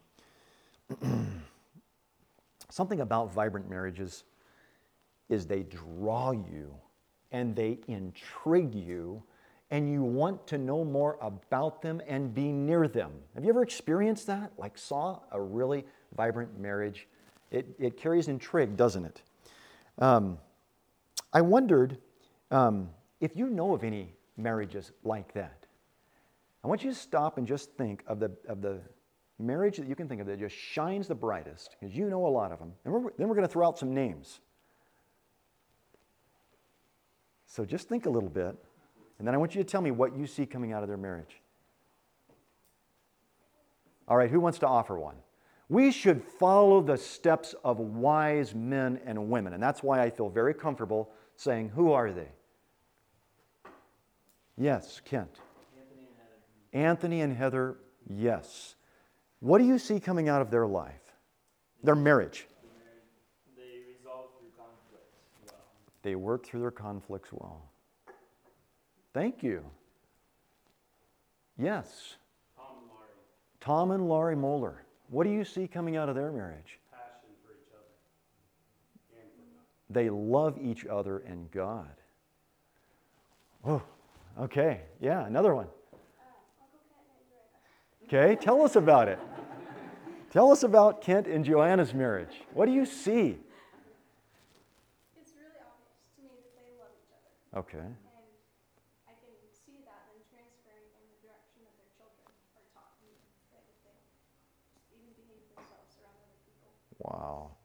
Something 2.70 3.00
about 3.00 3.32
vibrant 3.32 3.68
marriages 3.68 4.24
is 5.28 5.46
they 5.46 5.62
draw 5.62 6.32
you 6.32 6.74
and 7.32 7.54
they 7.54 7.78
intrigue 7.88 8.74
you 8.74 9.22
and 9.70 9.90
you 9.90 10.02
want 10.02 10.46
to 10.46 10.58
know 10.58 10.84
more 10.84 11.18
about 11.20 11.82
them 11.82 12.00
and 12.06 12.32
be 12.34 12.52
near 12.52 12.86
them. 12.86 13.10
Have 13.34 13.44
you 13.44 13.50
ever 13.50 13.62
experienced 13.62 14.26
that? 14.26 14.52
Like, 14.58 14.78
saw 14.78 15.20
a 15.32 15.40
really 15.40 15.84
vibrant 16.16 16.58
marriage? 16.58 17.08
It, 17.50 17.66
it 17.78 17.96
carries 17.96 18.28
intrigue, 18.28 18.76
doesn't 18.76 19.04
it? 19.04 19.22
Um, 19.98 20.38
I 21.32 21.40
wondered 21.40 21.98
um, 22.50 22.90
if 23.24 23.34
you 23.34 23.48
know 23.48 23.74
of 23.74 23.84
any 23.84 24.14
marriages 24.36 24.92
like 25.02 25.32
that. 25.32 25.64
I 26.62 26.68
want 26.68 26.84
you 26.84 26.90
to 26.90 26.96
stop 26.96 27.38
and 27.38 27.46
just 27.46 27.72
think 27.72 28.04
of 28.06 28.20
the, 28.20 28.30
of 28.48 28.60
the 28.60 28.82
marriage 29.38 29.78
that 29.78 29.88
you 29.88 29.96
can 29.96 30.08
think 30.08 30.20
of 30.20 30.26
that 30.26 30.38
just 30.38 30.54
shines 30.54 31.08
the 31.08 31.14
brightest, 31.14 31.74
because 31.80 31.96
you 31.96 32.10
know 32.10 32.26
a 32.26 32.28
lot 32.28 32.52
of 32.52 32.58
them. 32.58 32.72
And 32.84 32.92
we're, 32.92 33.10
then 33.16 33.28
we're 33.28 33.34
going 33.34 33.46
to 33.46 33.52
throw 33.52 33.66
out 33.66 33.78
some 33.78 33.94
names. 33.94 34.40
So 37.46 37.64
just 37.64 37.88
think 37.88 38.04
a 38.04 38.10
little 38.10 38.28
bit, 38.28 38.54
and 39.18 39.26
then 39.26 39.34
I 39.34 39.38
want 39.38 39.54
you 39.54 39.62
to 39.62 39.68
tell 39.68 39.80
me 39.80 39.90
what 39.90 40.14
you 40.14 40.26
see 40.26 40.44
coming 40.44 40.74
out 40.74 40.82
of 40.82 40.88
their 40.90 40.98
marriage. 40.98 41.40
All 44.06 44.18
right, 44.18 44.30
who 44.30 44.38
wants 44.38 44.58
to 44.58 44.66
offer 44.66 44.98
one? 44.98 45.16
We 45.70 45.92
should 45.92 46.22
follow 46.22 46.82
the 46.82 46.98
steps 46.98 47.54
of 47.64 47.78
wise 47.78 48.54
men 48.54 49.00
and 49.06 49.30
women, 49.30 49.54
and 49.54 49.62
that's 49.62 49.82
why 49.82 50.02
I 50.02 50.10
feel 50.10 50.28
very 50.28 50.52
comfortable 50.52 51.10
saying, 51.36 51.70
Who 51.70 51.92
are 51.92 52.12
they? 52.12 52.28
Yes, 54.56 55.00
Kent. 55.04 55.40
Anthony 55.76 56.06
and 56.06 56.16
Heather. 56.16 56.86
Anthony 56.88 57.20
and 57.22 57.36
Heather, 57.36 57.76
yes. 58.08 58.76
What 59.40 59.58
do 59.58 59.64
you 59.64 59.78
see 59.78 60.00
coming 60.00 60.28
out 60.28 60.40
of 60.40 60.50
their 60.50 60.66
life? 60.66 61.12
Their 61.82 61.96
marriage. 61.96 62.46
They 63.56 63.80
resolve 63.94 64.30
through 64.38 64.50
conflicts 64.56 65.16
well. 65.46 65.60
They 66.02 66.14
work 66.14 66.46
through 66.46 66.60
their 66.60 66.70
conflicts 66.70 67.30
well. 67.32 67.62
Thank 69.12 69.42
you. 69.42 69.64
Yes. 71.58 72.16
Tom 72.56 72.66
and 72.78 72.88
Laurie, 72.88 73.08
Tom 73.60 73.90
and 73.90 74.08
Laurie 74.08 74.36
Moeller. 74.36 74.84
What 75.08 75.24
do 75.24 75.30
you 75.30 75.44
see 75.44 75.68
coming 75.68 75.96
out 75.96 76.08
of 76.08 76.14
their 76.14 76.32
marriage? 76.32 76.78
passion 76.90 77.30
for 77.44 77.52
each 77.52 77.72
other 77.72 77.84
and 79.12 79.30
for 79.36 79.42
God. 79.42 79.64
They 79.90 80.10
love 80.10 80.58
each 80.60 80.86
other 80.86 81.18
and 81.18 81.50
God. 81.50 81.94
Oh, 83.64 83.82
okay. 84.40 84.80
Yeah, 85.00 85.26
another 85.26 85.54
one. 85.54 85.66
Okay, 88.06 88.36
tell 88.36 88.62
us 88.62 88.76
about 88.76 89.08
it. 89.08 89.18
Tell 90.30 90.50
us 90.50 90.62
about 90.62 91.00
Kent 91.00 91.26
and 91.26 91.44
Joanna's 91.44 91.94
marriage. 91.94 92.42
What 92.52 92.66
do 92.66 92.72
you 92.72 92.84
see? 92.84 93.38
It's 95.16 95.32
really 95.38 95.56
obvious 95.62 96.04
to 96.18 96.22
me 96.22 96.28
that 96.42 96.52
they 96.58 96.74
love 96.76 96.90
each 96.98 97.14
other. 97.14 97.30
Okay. 97.62 97.78
And 97.78 97.96
I 99.08 99.14
can 99.14 99.30
see 99.54 99.78
that 99.86 100.10
then 100.10 100.20
transferring 100.26 100.90
in 100.90 101.06
the 101.06 101.16
direction 101.22 101.62
that 101.64 101.74
their 101.78 101.86
children 101.96 102.28
are 102.58 102.66
taught 102.74 102.98
and 103.00 103.14
that 103.54 103.64
they 103.86 103.94
even 104.90 105.14
behave 105.16 105.46
themselves 105.54 105.96
around 106.02 106.18
other 106.18 106.36
people. 106.44 106.74
Wow. 106.98 107.56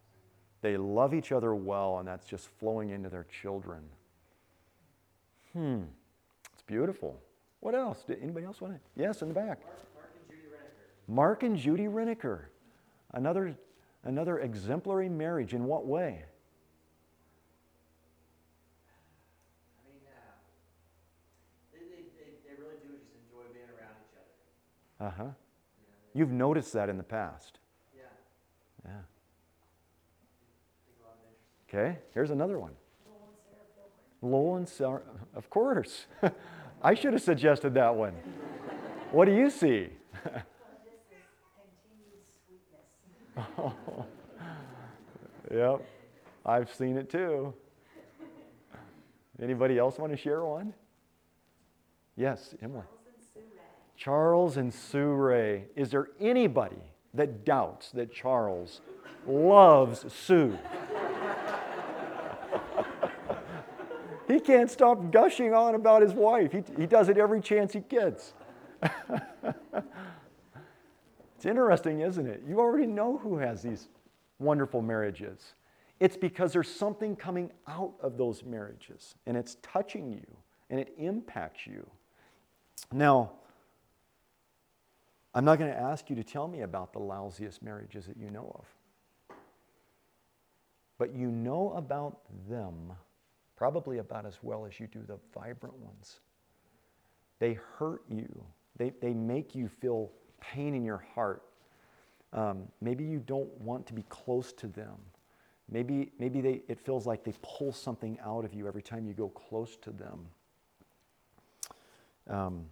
They 0.62 0.78
love 0.78 1.14
each 1.14 1.32
other 1.32 1.56
well, 1.56 2.00
and 2.00 2.08
that's 2.08 2.28
just 2.28 2.48
flowing 2.60 2.92
into 2.92 3.10
their 3.10 3.26
children. 3.28 3.82
Hmm. 5.54 5.90
It's 6.70 6.76
beautiful. 6.76 7.20
What 7.62 7.74
else? 7.74 8.04
Did 8.04 8.20
anybody 8.22 8.46
else 8.46 8.62
want 8.62 8.76
to? 8.76 8.80
Yes, 8.96 9.24
in 9.24 9.30
the 9.30 9.34
back. 9.34 9.60
Mark, 9.66 10.14
Mark 11.10 11.42
and 11.42 11.58
Judy 11.58 11.88
Reneker. 11.88 11.88
Mark 11.88 11.88
and 11.88 12.16
Judy 12.22 12.36
Riniker. 12.36 12.40
Another, 13.12 13.56
another 14.04 14.38
exemplary 14.38 15.10
marriage. 15.10 15.56
In 15.56 15.66
what 15.66 15.88
way? 15.88 16.26
I 19.80 19.90
mean, 19.90 20.02
uh, 20.06 20.12
they, 21.74 21.80
they, 21.80 22.04
they, 22.20 22.30
they 22.48 22.62
really 22.62 22.76
do 22.84 22.90
just 23.00 23.10
enjoy 23.26 23.52
being 23.52 23.66
around 23.66 23.98
each 24.06 24.16
other. 25.02 25.08
Uh 25.08 25.12
huh. 25.18 25.24
You 25.24 25.32
know, 25.32 25.34
You've 26.14 26.32
noticed 26.32 26.72
that 26.74 26.88
in 26.88 26.98
the 26.98 27.04
past. 27.04 27.58
yeah, 27.98 28.04
Yeah. 28.86 28.92
take 30.86 31.00
a 31.02 31.04
lot 31.04 31.16
of 31.16 31.26
interest. 31.26 31.96
Okay, 31.98 31.98
here's 32.14 32.30
another 32.30 32.60
one. 32.60 32.74
Lowell 34.22 34.58
and 34.58 34.68
Sarah, 34.70 35.02
of 35.34 35.50
course. 35.50 36.06
I 36.82 36.94
should 36.94 37.14
have 37.14 37.22
suggested 37.22 37.74
that 37.74 37.94
one. 37.94 38.14
What 39.12 39.26
do 39.26 39.36
you 39.36 39.50
see? 39.50 39.90
oh. 43.58 43.74
yep, 45.54 45.82
I've 46.46 46.74
seen 46.74 46.98
it 46.98 47.10
too. 47.10 47.54
Anybody 49.42 49.78
else 49.78 49.98
want 49.98 50.12
to 50.12 50.18
share 50.18 50.44
one? 50.44 50.74
Yes, 52.16 52.54
Emily. 52.62 52.84
Charles 53.96 54.58
and 54.58 54.74
Sue 54.74 55.08
Ray. 55.08 55.66
Is 55.76 55.92
there 55.92 56.08
anybody 56.20 56.82
that 57.14 57.44
doubts 57.46 57.92
that 57.92 58.14
Charles 58.14 58.82
loves 59.28 60.12
Sue? 60.14 60.58
He 64.30 64.40
can't 64.40 64.70
stop 64.70 65.12
gushing 65.12 65.54
on 65.56 65.74
about 65.74 66.04
his 66.04 66.14
wife. 66.14 66.52
He, 66.52 66.64
he 66.78 66.86
does 66.86 67.10
it 67.10 67.18
every 67.18 67.42
chance 67.42 67.74
he 67.74 67.80
gets. 67.80 68.34
it's 71.36 71.46
interesting, 71.46 72.02
isn't 72.02 72.28
it? 72.28 72.44
You 72.48 72.60
already 72.60 72.86
know 72.86 73.18
who 73.18 73.40
has 73.40 73.64
these 73.64 73.90
wonderful 74.38 74.84
marriages. 74.84 75.56
It's 76.00 76.16
because 76.16 76.54
there's 76.54 76.74
something 76.74 77.16
coming 77.16 77.52
out 77.68 77.94
of 78.02 78.18
those 78.18 78.44
marriages, 78.44 79.16
and 79.26 79.36
it's 79.36 79.58
touching 79.64 80.12
you, 80.14 80.26
and 80.70 80.80
it 80.80 80.94
impacts 80.98 81.66
you. 81.66 81.90
Now, 82.92 83.32
I'm 85.34 85.44
not 85.44 85.58
going 85.58 85.72
to 85.72 85.78
ask 85.78 86.10
you 86.10 86.16
to 86.16 86.24
tell 86.24 86.48
me 86.48 86.62
about 86.62 86.94
the 86.94 87.00
lousiest 87.00 87.64
marriages 87.64 88.06
that 88.06 88.18
you 88.18 88.30
know 88.30 88.56
of. 88.60 89.36
But 91.00 91.16
you 91.16 91.32
know 91.32 91.74
about 91.76 92.20
them 92.48 92.94
probably 93.60 93.98
about 93.98 94.26
as 94.26 94.40
well 94.42 94.66
as 94.66 94.80
you 94.80 94.88
do 94.88 95.02
the 95.06 95.18
vibrant 95.38 95.76
ones. 95.80 96.22
They 97.40 97.60
hurt 97.78 98.04
you, 98.10 98.46
they, 98.78 98.94
they 99.02 99.14
make 99.14 99.54
you 99.54 99.68
feel 99.68 100.14
pain 100.40 100.74
in 100.74 100.86
your 100.86 101.04
heart. 101.14 101.44
Um, 102.32 102.70
maybe 102.80 103.04
you 103.04 103.20
don't 103.20 103.52
want 103.60 103.86
to 103.88 103.94
be 103.94 104.04
close 104.04 104.54
to 104.54 104.68
them. 104.68 104.96
Maybe, 105.70 106.10
maybe 106.20 106.40
they, 106.40 106.62
it 106.70 106.80
feels 106.80 107.06
like 107.06 107.26
they 107.26 107.34
pull 107.42 107.74
something 107.74 108.18
out 108.26 108.46
of 108.46 108.54
you 108.54 108.66
every 108.66 108.82
time 108.82 109.06
you 109.06 109.14
go 109.14 109.28
close 109.28 109.76
to 109.82 109.92
them. 109.92 110.28
Um, 112.30 112.66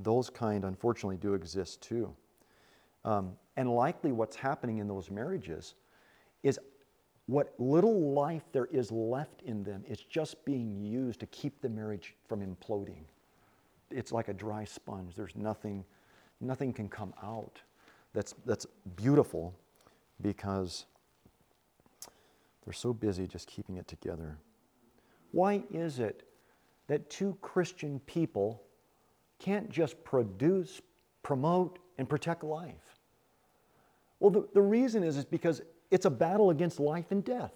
those 0.00 0.30
kind, 0.30 0.64
unfortunately, 0.64 1.18
do 1.18 1.34
exist 1.34 1.82
too. 1.82 2.10
Um, 3.04 3.32
and 3.58 3.70
likely, 3.70 4.12
what's 4.12 4.36
happening 4.36 4.78
in 4.78 4.88
those 4.88 5.10
marriages 5.10 5.74
is 6.42 6.58
what 7.26 7.54
little 7.58 8.12
life 8.12 8.44
there 8.52 8.66
is 8.66 8.92
left 8.92 9.42
in 9.42 9.64
them, 9.64 9.84
it's 9.86 10.02
just 10.02 10.44
being 10.44 10.80
used 10.80 11.20
to 11.20 11.26
keep 11.26 11.60
the 11.60 11.68
marriage 11.68 12.14
from 12.28 12.40
imploding. 12.40 13.04
It's 13.90 14.12
like 14.12 14.28
a 14.28 14.34
dry 14.34 14.64
sponge. 14.64 15.14
There's 15.14 15.34
nothing, 15.34 15.84
nothing 16.40 16.72
can 16.72 16.88
come 16.88 17.12
out 17.22 17.60
that's, 18.16 18.34
that's 18.46 18.66
beautiful 18.96 19.54
because 20.22 20.86
they're 22.64 22.72
so 22.72 22.94
busy 22.94 23.26
just 23.26 23.46
keeping 23.46 23.76
it 23.76 23.86
together. 23.86 24.38
Why 25.32 25.64
is 25.70 25.98
it 25.98 26.22
that 26.86 27.10
two 27.10 27.36
Christian 27.42 28.00
people 28.06 28.62
can't 29.38 29.68
just 29.68 30.02
produce, 30.02 30.80
promote, 31.22 31.78
and 31.98 32.08
protect 32.08 32.42
life? 32.42 33.00
Well, 34.18 34.30
the, 34.30 34.48
the 34.54 34.62
reason 34.62 35.02
is, 35.02 35.18
is 35.18 35.26
because 35.26 35.60
it's 35.90 36.06
a 36.06 36.10
battle 36.10 36.50
against 36.50 36.80
life 36.80 37.10
and 37.10 37.24
death. 37.24 37.52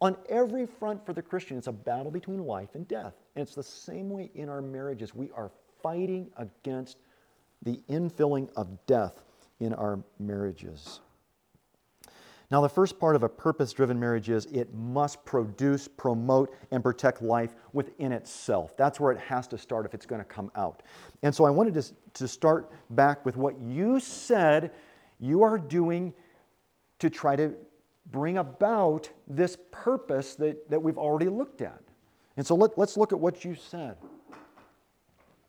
On 0.00 0.16
every 0.28 0.66
front 0.66 1.04
for 1.04 1.12
the 1.12 1.22
Christian, 1.22 1.58
it's 1.58 1.66
a 1.66 1.72
battle 1.72 2.10
between 2.10 2.44
life 2.44 2.74
and 2.74 2.86
death. 2.86 3.14
And 3.34 3.42
it's 3.42 3.54
the 3.54 3.62
same 3.62 4.10
way 4.10 4.30
in 4.34 4.48
our 4.48 4.62
marriages. 4.62 5.14
We 5.14 5.30
are 5.32 5.50
fighting 5.82 6.30
against 6.36 6.98
the 7.62 7.80
infilling 7.88 8.48
of 8.56 8.86
death 8.86 9.24
in 9.58 9.74
our 9.74 9.98
marriages. 10.20 11.00
Now, 12.50 12.62
the 12.62 12.68
first 12.68 12.98
part 12.98 13.14
of 13.14 13.24
a 13.24 13.28
purpose 13.28 13.72
driven 13.72 14.00
marriage 14.00 14.30
is 14.30 14.46
it 14.46 14.72
must 14.72 15.22
produce, 15.26 15.86
promote, 15.86 16.54
and 16.70 16.82
protect 16.82 17.20
life 17.20 17.54
within 17.74 18.10
itself. 18.10 18.74
That's 18.76 18.98
where 18.98 19.12
it 19.12 19.18
has 19.18 19.46
to 19.48 19.58
start 19.58 19.84
if 19.84 19.92
it's 19.92 20.06
going 20.06 20.20
to 20.20 20.24
come 20.24 20.50
out. 20.56 20.82
And 21.22 21.34
so 21.34 21.44
I 21.44 21.50
wanted 21.50 21.74
to, 21.74 21.92
to 22.14 22.28
start 22.28 22.70
back 22.90 23.26
with 23.26 23.36
what 23.36 23.60
you 23.60 24.00
said 24.00 24.70
you 25.20 25.42
are 25.42 25.58
doing 25.58 26.14
to 26.98 27.10
try 27.10 27.36
to 27.36 27.54
bring 28.10 28.38
about 28.38 29.10
this 29.26 29.56
purpose 29.70 30.34
that, 30.36 30.68
that 30.70 30.82
we've 30.82 30.98
already 30.98 31.28
looked 31.28 31.60
at. 31.60 31.80
And 32.36 32.46
so 32.46 32.54
let, 32.54 32.78
let's 32.78 32.96
look 32.96 33.12
at 33.12 33.20
what 33.20 33.44
you 33.44 33.54
said. 33.54 33.96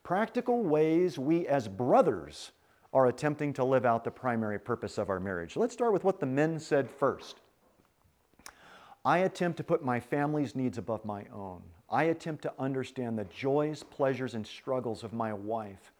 Practical 0.03 0.63
ways 0.63 1.19
we 1.19 1.47
as 1.47 1.67
brothers 1.67 2.51
are 2.93 3.07
attempting 3.07 3.53
to 3.53 3.63
live 3.63 3.85
out 3.85 4.03
the 4.03 4.11
primary 4.11 4.59
purpose 4.59 4.97
of 4.97 5.09
our 5.09 5.19
marriage. 5.19 5.55
Let's 5.55 5.73
start 5.73 5.93
with 5.93 6.03
what 6.03 6.19
the 6.19 6.25
men 6.25 6.59
said 6.59 6.89
first. 6.89 7.41
I 9.05 9.19
attempt 9.19 9.57
to 9.57 9.63
put 9.63 9.85
my 9.85 9.99
family's 9.99 10.55
needs 10.55 10.77
above 10.77 11.05
my 11.05 11.25
own. 11.33 11.61
I 11.89 12.05
attempt 12.05 12.41
to 12.43 12.53
understand 12.59 13.17
the 13.17 13.25
joys, 13.25 13.83
pleasures, 13.83 14.33
and 14.33 14.45
struggles 14.45 15.03
of 15.03 15.13
my 15.13 15.33
wife. 15.33 15.93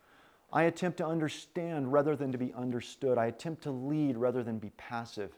I 0.52 0.64
attempt 0.64 0.98
to 0.98 1.06
understand 1.06 1.94
rather 1.94 2.16
than 2.16 2.32
to 2.32 2.38
be 2.38 2.54
understood. 2.54 3.18
I 3.18 3.28
attempt 3.28 3.64
to 3.64 3.72
lead 3.72 4.18
rather 4.18 4.44
than 4.44 4.58
be 4.58 4.72
passive. 4.72 5.32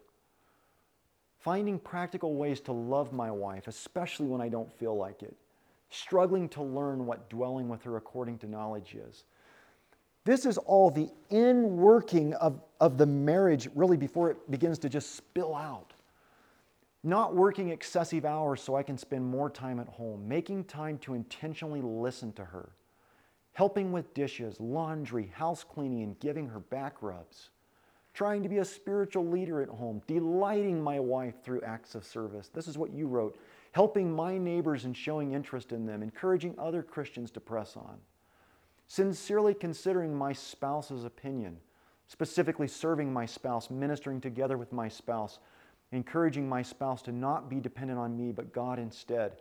Finding 1.41 1.79
practical 1.79 2.35
ways 2.35 2.61
to 2.61 2.71
love 2.71 3.11
my 3.11 3.31
wife, 3.31 3.67
especially 3.67 4.27
when 4.27 4.41
I 4.41 4.47
don't 4.47 4.71
feel 4.71 4.95
like 4.95 5.23
it. 5.23 5.35
Struggling 5.89 6.47
to 6.49 6.61
learn 6.61 7.07
what 7.07 7.29
dwelling 7.29 7.67
with 7.67 7.81
her 7.83 7.97
according 7.97 8.37
to 8.39 8.47
knowledge 8.47 8.95
is. 8.95 9.23
This 10.23 10.45
is 10.45 10.59
all 10.59 10.91
the 10.91 11.09
in 11.31 11.77
working 11.77 12.35
of, 12.35 12.61
of 12.79 12.99
the 12.99 13.07
marriage, 13.07 13.69
really, 13.73 13.97
before 13.97 14.29
it 14.29 14.51
begins 14.51 14.77
to 14.79 14.89
just 14.89 15.15
spill 15.15 15.55
out. 15.55 15.93
Not 17.03 17.35
working 17.35 17.69
excessive 17.69 18.23
hours 18.23 18.61
so 18.61 18.75
I 18.75 18.83
can 18.83 18.99
spend 18.99 19.25
more 19.25 19.49
time 19.49 19.79
at 19.79 19.87
home, 19.87 20.27
making 20.27 20.65
time 20.65 20.99
to 20.99 21.15
intentionally 21.15 21.81
listen 21.81 22.33
to 22.33 22.45
her, 22.45 22.69
helping 23.53 23.91
with 23.91 24.13
dishes, 24.13 24.59
laundry, 24.59 25.33
house 25.33 25.63
cleaning, 25.63 26.03
and 26.03 26.19
giving 26.19 26.47
her 26.49 26.59
back 26.59 27.01
rubs, 27.01 27.49
trying 28.13 28.43
to 28.43 28.49
be 28.49 28.57
a 28.57 28.65
spiritual 28.65 29.27
leader 29.27 29.61
at 29.61 29.69
home, 29.69 30.01
delighting 30.07 30.81
my 30.81 30.99
wife 30.99 31.43
through 31.43 31.61
acts 31.61 31.95
of 31.95 32.03
service. 32.03 32.49
This 32.49 32.67
is 32.67 32.77
what 32.77 32.93
you 32.93 33.07
wrote 33.07 33.37
helping 33.73 34.13
my 34.13 34.37
neighbors 34.37 34.83
and 34.83 34.97
showing 34.97 35.31
interest 35.31 35.71
in 35.71 35.85
them, 35.85 36.03
encouraging 36.03 36.53
other 36.57 36.83
Christians 36.83 37.31
to 37.31 37.39
press 37.39 37.77
on 37.77 37.97
sincerely 38.91 39.53
considering 39.53 40.13
my 40.13 40.33
spouse's 40.33 41.05
opinion, 41.05 41.55
specifically 42.07 42.67
serving 42.67 43.13
my 43.13 43.25
spouse, 43.25 43.69
ministering 43.69 44.19
together 44.19 44.57
with 44.57 44.73
my 44.73 44.89
spouse, 44.89 45.39
encouraging 45.93 46.49
my 46.49 46.61
spouse 46.61 47.01
to 47.01 47.13
not 47.13 47.49
be 47.49 47.61
dependent 47.61 47.97
on 47.97 48.17
me, 48.17 48.33
but 48.33 48.51
God 48.51 48.79
instead, 48.79 49.37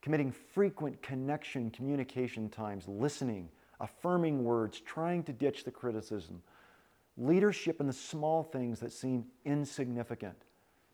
committing 0.00 0.32
frequent 0.32 1.02
connection, 1.02 1.70
communication 1.70 2.48
times, 2.48 2.88
listening, 2.88 3.50
affirming 3.80 4.44
words, 4.44 4.80
trying 4.80 5.22
to 5.24 5.32
ditch 5.34 5.64
the 5.64 5.70
criticism, 5.70 6.40
leadership 7.20 7.80
in 7.80 7.86
the 7.86 7.92
small 7.92 8.42
things 8.42 8.80
that 8.80 8.92
seem 8.92 9.26
insignificant, 9.44 10.36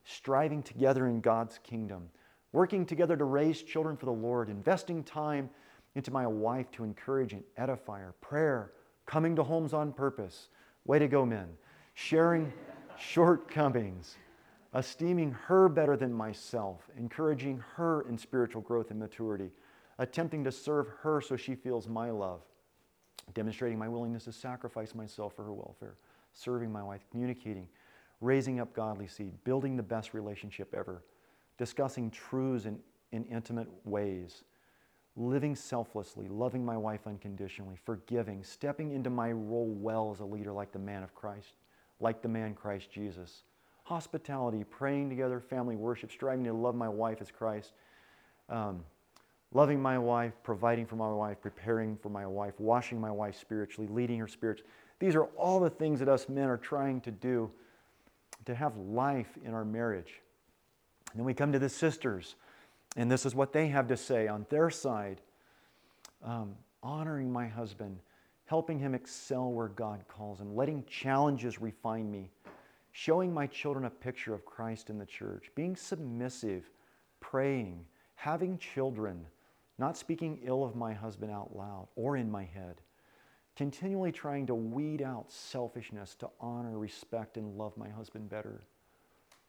striving 0.05 0.63
together 0.63 1.07
in 1.07 1.21
God's 1.21 1.59
kingdom, 1.59 2.09
working 2.53 2.85
together 2.85 3.17
to 3.17 3.25
raise 3.25 3.63
children 3.63 3.97
for 3.97 4.07
the 4.07 4.13
Lord, 4.13 4.49
investing 4.49 5.05
time 5.05 5.49
into 5.95 6.11
my 6.11 6.27
wife 6.27 6.71
to 6.73 6.85
encourage 6.85 7.33
and 7.33 7.43
edify 7.57 8.01
her. 8.01 8.15
Prayer, 8.21 8.73
coming 9.07 9.37
to 9.37 9.43
homes 9.43 9.73
on 9.73 9.93
purpose. 9.93 10.49
Way 10.85 10.99
to 10.99 11.09
go, 11.09 11.25
men. 11.25 11.49
Sharing 11.95 12.53
shortcomings, 12.99 14.17
esteeming 14.75 15.33
her 15.33 15.69
better 15.69 15.97
than 15.97 16.13
myself, 16.13 16.91
encouraging 16.99 17.63
her 17.77 18.03
in 18.09 18.19
spiritual 18.19 18.63
growth 18.63 18.91
and 18.91 18.99
maturity, 18.99 19.51
attempting 19.99 20.45
to 20.45 20.53
serve 20.53 20.89
her 21.03 21.21
so 21.21 21.37
she 21.37 21.55
feels 21.55 21.89
my 21.89 22.11
love, 22.11 22.43
demonstrating 23.33 23.79
my 23.79 23.89
willingness 23.89 24.25
to 24.25 24.33
sacrifice 24.33 24.95
myself 24.95 25.35
for 25.35 25.45
her 25.45 25.55
welfare, 25.55 25.97
serving 26.37 26.71
my 26.71 26.83
wife, 26.83 27.01
communicating, 27.11 27.67
raising 28.21 28.61
up 28.61 28.73
godly 28.75 29.09
seed, 29.09 29.33
building 29.45 29.77
the 29.77 29.83
best 29.83 30.15
relationship 30.15 30.75
ever, 30.77 31.03
discussing 31.59 32.11
truths 32.11 32.67
in, 32.67 32.79
in 33.13 33.25
intimate 33.25 33.69
ways 33.85 34.45
living 35.17 35.57
selflessly, 35.57 36.29
loving 36.29 36.65
my 36.65 36.77
wife 36.77 37.07
unconditionally, 37.07 37.77
forgiving, 37.85 38.45
stepping 38.45 38.93
into 38.93 39.09
my 39.09 39.33
role 39.33 39.75
well 39.79 40.11
as 40.13 40.21
a 40.21 40.25
leader 40.25 40.53
like 40.53 40.73
the 40.73 40.79
man 40.79 41.03
of 41.03 41.15
Christ, 41.15 41.55
like 42.01 42.21
the 42.21 42.29
man 42.29 42.55
Christ 42.55 42.91
Jesus. 42.91 43.45
Hospitality, 43.85 44.63
praying 44.65 45.09
together, 45.09 45.41
family 45.41 45.77
worship, 45.77 46.13
striving 46.13 46.45
to 46.45 46.53
love 46.53 46.75
my 46.75 46.89
wife 46.89 47.19
as 47.21 47.31
Christ, 47.31 47.73
um, 48.51 48.85
loving 49.55 49.81
my 49.81 49.99
wife, 49.99 50.35
providing 50.43 50.85
for 50.85 50.97
my 50.97 51.11
wife, 51.11 51.41
preparing 51.41 51.97
for 51.97 52.11
my 52.11 52.27
wife, 52.27 52.55
washing 52.59 53.01
my 53.01 53.11
wife 53.11 53.39
spiritually, 53.39 53.89
leading 53.91 54.19
her 54.19 54.29
spiritually. 54.29 54.71
These 54.99 55.15
are 55.15 55.25
all 55.25 55.61
the 55.61 55.71
things 55.71 55.99
that 56.01 56.09
us 56.09 56.29
men 56.29 56.49
are 56.49 56.57
trying 56.57 57.01
to 57.03 57.11
do 57.11 57.51
to 58.47 58.55
have 58.55 58.77
life 58.77 59.39
in 59.45 59.53
our 59.53 59.65
marriage. 59.65 60.21
And 61.11 61.21
then 61.21 61.27
we 61.27 61.35
come 61.35 61.53
to 61.53 61.59
the 61.59 61.69
sisters 61.69 62.37
and 62.97 63.11
this 63.11 63.27
is 63.27 63.35
what 63.35 63.53
they 63.53 63.69
have 63.69 63.87
to 63.89 63.97
say 63.97 64.27
on 64.27 64.47
their 64.49 64.71
side 64.71 65.21
um, 66.25 66.57
honoring 66.83 67.31
my 67.31 67.47
husband, 67.47 67.99
helping 68.47 68.79
him 68.79 68.95
excel 68.95 69.53
where 69.53 69.69
God 69.69 70.01
calls 70.09 70.41
him, 70.41 70.57
letting 70.57 70.85
challenges 70.87 71.61
refine 71.61 72.11
me, 72.11 72.31
showing 72.93 73.33
my 73.33 73.47
children 73.47 73.85
a 73.85 73.91
picture 73.91 74.33
of 74.33 74.47
Christ 74.47 74.89
in 74.89 74.99
the 74.99 75.05
church, 75.05 75.51
being 75.55 75.77
submissive, 75.77 76.71
praying, 77.21 77.85
having 78.15 78.57
children, 78.57 79.27
not 79.79 79.99
speaking 79.99 80.41
ill 80.43 80.65
of 80.65 80.75
my 80.75 80.95
husband 80.95 81.31
out 81.31 81.55
loud 81.55 81.89
or 81.97 82.17
in 82.17 82.31
my 82.31 82.45
head, 82.45 82.81
continually 83.57 84.13
trying 84.13 84.47
to 84.47 84.55
weed 84.55 85.03
out 85.03 85.33
selfishness 85.33 86.15
to 86.17 86.29
honor, 86.41 86.79
respect, 86.79 87.37
and 87.37 87.57
love 87.57 87.77
my 87.77 87.89
husband 87.89 88.29
better 88.29 88.63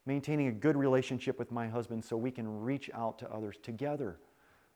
maintaining 0.08 0.48
a 0.48 0.52
good 0.52 0.78
relationship 0.78 1.38
with 1.38 1.52
my 1.52 1.68
husband 1.68 2.04
so 2.04 2.16
we 2.16 2.32
can 2.32 2.62
reach 2.62 2.90
out 2.94 3.20
to 3.20 3.30
others 3.32 3.58
together, 3.62 4.18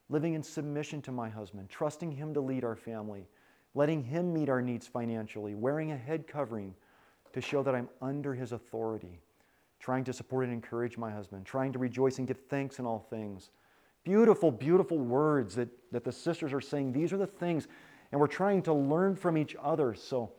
living 0.09 0.33
in 0.33 0.43
submission 0.43 1.01
to 1.01 1.11
my 1.11 1.29
husband, 1.29 1.69
trusting 1.69 2.11
him 2.11 2.33
to 2.33 2.41
lead 2.41 2.65
our 2.65 2.75
family, 2.75 3.25
letting 3.73 4.03
him 4.03 4.33
meet 4.33 4.49
our 4.49 4.61
needs 4.61 4.85
financially, 4.85 5.55
wearing 5.55 5.93
a 5.93 5.97
head 5.97 6.27
covering 6.27 6.75
to 7.31 7.39
show 7.39 7.63
that 7.63 7.73
I'm 7.73 7.87
under 8.01 8.33
his 8.33 8.51
authority, 8.51 9.21
trying 9.79 10.03
to 10.03 10.13
support 10.13 10.43
and 10.43 10.53
encourage 10.53 10.97
my 10.97 11.09
husband, 11.09 11.45
trying 11.45 11.71
to 11.71 11.79
rejoice 11.79 12.19
and 12.19 12.27
give 12.27 12.41
thanks 12.49 12.77
in 12.77 12.85
all 12.85 13.07
things. 13.09 13.51
Beautiful, 14.03 14.51
beautiful 14.51 14.99
words 14.99 15.55
that, 15.55 15.69
that 15.93 16.03
the 16.03 16.11
sisters 16.11 16.51
are 16.51 16.59
saying. 16.59 16.91
These 16.91 17.13
are 17.13 17.17
the 17.17 17.27
things, 17.27 17.69
and 18.11 18.19
we're 18.19 18.27
trying 18.27 18.61
to 18.63 18.73
learn 18.73 19.15
from 19.15 19.37
each 19.37 19.55
other. 19.61 19.93
So, 19.93 20.33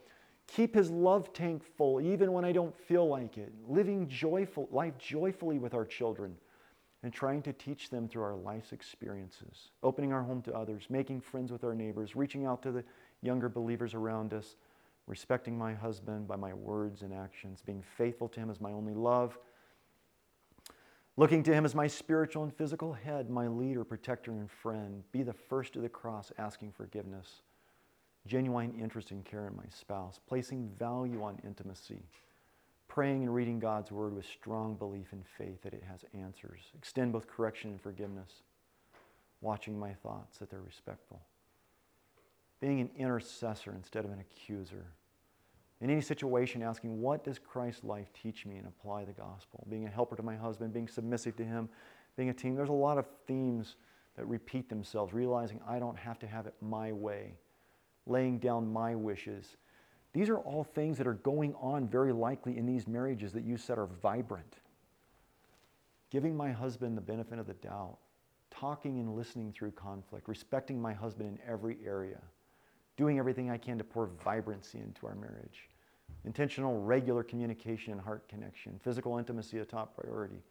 Keep 0.47 0.75
his 0.75 0.91
love 0.91 1.33
tank 1.33 1.63
full 1.63 2.01
even 2.01 2.31
when 2.31 2.45
I 2.45 2.51
don't 2.51 2.77
feel 2.77 3.07
like 3.07 3.37
it. 3.37 3.53
Living 3.67 4.07
joyful, 4.07 4.67
life 4.71 4.97
joyfully 4.97 5.57
with 5.57 5.73
our 5.73 5.85
children 5.85 6.35
and 7.01 7.11
trying 7.11 7.41
to 7.43 7.53
teach 7.53 7.89
them 7.89 8.07
through 8.07 8.23
our 8.23 8.35
life's 8.35 8.71
experiences. 8.71 9.71
Opening 9.81 10.13
our 10.13 10.23
home 10.23 10.41
to 10.43 10.53
others, 10.53 10.85
making 10.89 11.21
friends 11.21 11.51
with 11.51 11.63
our 11.63 11.75
neighbors, 11.75 12.15
reaching 12.15 12.45
out 12.45 12.61
to 12.63 12.71
the 12.71 12.83
younger 13.21 13.49
believers 13.49 13.93
around 13.93 14.33
us, 14.33 14.55
respecting 15.07 15.57
my 15.57 15.73
husband 15.73 16.27
by 16.27 16.35
my 16.35 16.53
words 16.53 17.01
and 17.01 17.13
actions, 17.13 17.61
being 17.65 17.83
faithful 17.97 18.29
to 18.29 18.39
him 18.39 18.49
as 18.49 18.61
my 18.61 18.71
only 18.71 18.93
love, 18.93 19.37
looking 21.17 21.43
to 21.43 21.53
him 21.53 21.65
as 21.65 21.75
my 21.75 21.87
spiritual 21.87 22.43
and 22.43 22.53
physical 22.53 22.93
head, 22.93 23.29
my 23.29 23.47
leader, 23.47 23.83
protector, 23.83 24.31
and 24.31 24.49
friend. 24.49 25.03
Be 25.11 25.23
the 25.23 25.33
first 25.33 25.73
to 25.73 25.79
the 25.79 25.89
cross 25.89 26.31
asking 26.37 26.71
forgiveness 26.71 27.41
genuine 28.25 28.73
interest 28.79 29.11
and 29.11 29.25
care 29.25 29.47
in 29.47 29.55
my 29.55 29.65
spouse, 29.69 30.19
placing 30.27 30.69
value 30.69 31.21
on 31.23 31.39
intimacy, 31.45 32.03
praying 32.87 33.23
and 33.23 33.33
reading 33.33 33.59
God's 33.59 33.91
word 33.91 34.15
with 34.15 34.25
strong 34.25 34.75
belief 34.75 35.07
and 35.11 35.23
faith 35.37 35.61
that 35.63 35.73
it 35.73 35.83
has 35.89 36.05
answers, 36.13 36.61
extend 36.75 37.11
both 37.11 37.27
correction 37.27 37.71
and 37.71 37.81
forgiveness, 37.81 38.43
watching 39.41 39.77
my 39.77 39.93
thoughts 39.93 40.37
that 40.37 40.49
they're 40.49 40.61
respectful, 40.61 41.21
being 42.61 42.79
an 42.79 42.89
intercessor 42.97 43.73
instead 43.75 44.05
of 44.05 44.11
an 44.11 44.19
accuser. 44.19 44.85
In 45.81 45.89
any 45.89 46.01
situation, 46.01 46.63
asking, 46.63 47.01
What 47.01 47.25
does 47.25 47.39
Christ's 47.39 47.83
life 47.83 48.07
teach 48.13 48.45
me 48.45 48.55
and 48.55 48.67
apply 48.67 49.03
the 49.03 49.11
gospel? 49.11 49.67
Being 49.69 49.85
a 49.85 49.89
helper 49.89 50.15
to 50.15 50.23
my 50.23 50.37
husband, 50.37 50.71
being 50.71 50.87
submissive 50.87 51.35
to 51.35 51.43
him, 51.43 51.67
being 52.15 52.29
a 52.29 52.33
team. 52.33 52.55
There's 52.55 52.69
a 52.69 52.71
lot 52.71 52.97
of 52.97 53.05
themes 53.27 53.75
that 54.15 54.25
repeat 54.25 54.69
themselves, 54.69 55.11
realizing 55.11 55.59
I 55.67 55.79
don't 55.79 55.97
have 55.97 56.19
to 56.19 56.27
have 56.27 56.47
it 56.47 56.53
my 56.61 56.93
way 56.93 57.33
laying 58.05 58.39
down 58.39 58.71
my 58.71 58.95
wishes. 58.95 59.57
These 60.13 60.29
are 60.29 60.37
all 60.37 60.63
things 60.63 60.97
that 60.97 61.07
are 61.07 61.13
going 61.13 61.55
on 61.55 61.87
very 61.87 62.13
likely 62.13 62.57
in 62.57 62.65
these 62.65 62.87
marriages 62.87 63.33
that 63.33 63.43
you 63.43 63.57
said 63.57 63.77
are 63.77 63.87
vibrant. 64.01 64.59
Giving 66.11 66.35
my 66.35 66.51
husband 66.51 66.95
the 66.95 67.01
benefit 67.01 67.39
of 67.39 67.47
the 67.47 67.53
doubt, 67.55 67.97
talking 68.51 68.99
and 68.99 69.15
listening 69.15 69.51
through 69.51 69.71
conflict, 69.71 70.27
respecting 70.27 70.79
my 70.79 70.93
husband 70.93 71.29
in 71.29 71.39
every 71.47 71.77
area, 71.83 72.19
doing 72.97 73.17
everything 73.17 73.49
I 73.49 73.57
can 73.57 73.79
to 73.79 73.83
pour 73.83 74.07
vibrancy 74.23 74.79
into 74.79 75.07
our 75.07 75.15
marriage, 75.15 75.69
intentional, 76.25 76.79
regular 76.81 77.23
communication 77.23 77.93
and 77.93 78.01
heart 78.01 78.27
connection, 78.27 78.79
physical 78.83 79.17
intimacy 79.17 79.57
a 79.57 79.65
top 79.65 79.95
priority, 79.95 80.43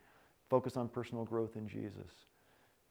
focus 0.51 0.77
on 0.77 0.89
personal 0.89 1.25
growth 1.25 1.55
in 1.55 1.69
Jesus 1.69 2.27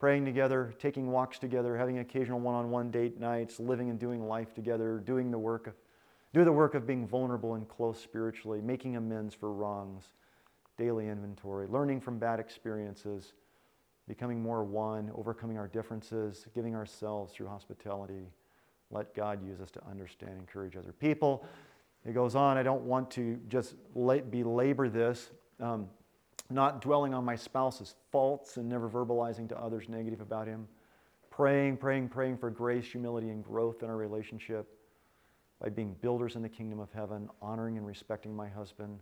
praying 0.02 0.26
together, 0.26 0.74
taking 0.80 1.12
walks 1.12 1.38
together, 1.38 1.78
having 1.78 2.00
occasional 2.00 2.40
one-on-one 2.40 2.90
date 2.90 3.20
nights, 3.20 3.60
living 3.60 3.92
and 3.92 4.00
doing 4.00 4.28
life 4.28 4.52
together, 4.52 4.98
doing 5.06 5.30
the 5.30 5.38
work 5.38 5.68
of, 5.68 5.76
do 6.34 6.44
the 6.44 6.52
work 6.52 6.74
of 6.74 6.88
being 6.88 7.08
vulnerable 7.08 7.54
and 7.54 7.70
close 7.70 8.00
spiritually, 8.00 8.62
making 8.62 8.96
amends 8.96 9.36
for 9.36 9.54
wrongs, 9.54 10.06
daily 10.76 11.08
inventory, 11.08 11.68
learning 11.68 12.02
from 12.02 12.18
bad 12.18 12.40
experiences, 12.40 13.34
becoming 14.08 14.42
more 14.42 14.64
one, 14.64 15.12
overcoming 15.14 15.60
our 15.60 15.68
differences, 15.68 16.48
giving 16.56 16.74
ourselves 16.74 17.32
through 17.32 17.48
hospitality. 17.48 18.26
Let 18.90 19.14
God 19.14 19.46
use 19.46 19.62
us 19.62 19.70
to 19.70 19.86
understand, 19.88 20.32
and 20.32 20.40
encourage 20.42 20.76
other 20.76 20.94
people. 20.94 21.46
It 22.08 22.14
goes 22.16 22.34
on. 22.34 22.58
I 22.58 22.64
don't 22.64 22.86
want 22.86 23.12
to 23.12 23.40
just 23.50 23.76
belabor 23.94 24.90
this. 24.90 25.30
Um, 25.60 25.90
not 26.52 26.82
dwelling 26.82 27.14
on 27.14 27.24
my 27.24 27.36
spouse's 27.36 27.96
faults 28.12 28.58
and 28.58 28.68
never 28.68 28.90
verbalizing 28.90 29.48
to 29.50 29.60
others 29.60 29.90
negative 29.90 30.22
about 30.22 30.48
him, 30.48 30.68
praying, 31.30 31.78
praying, 31.78 32.10
praying 32.10 32.38
for 32.38 32.50
grace, 32.50 32.86
humility, 32.86 33.30
and 33.30 33.44
growth 33.44 33.84
in 33.84 33.90
our 33.90 33.98
relationship 33.98 34.68
by 35.62 35.70
being 35.70 35.96
builders 36.02 36.36
in 36.36 36.42
the 36.42 36.50
kingdom 36.50 36.80
of 36.80 36.92
heaven, 36.92 37.30
honoring 37.42 37.78
and 37.78 37.86
respecting 37.86 38.36
my 38.36 38.50
husband, 38.50 39.00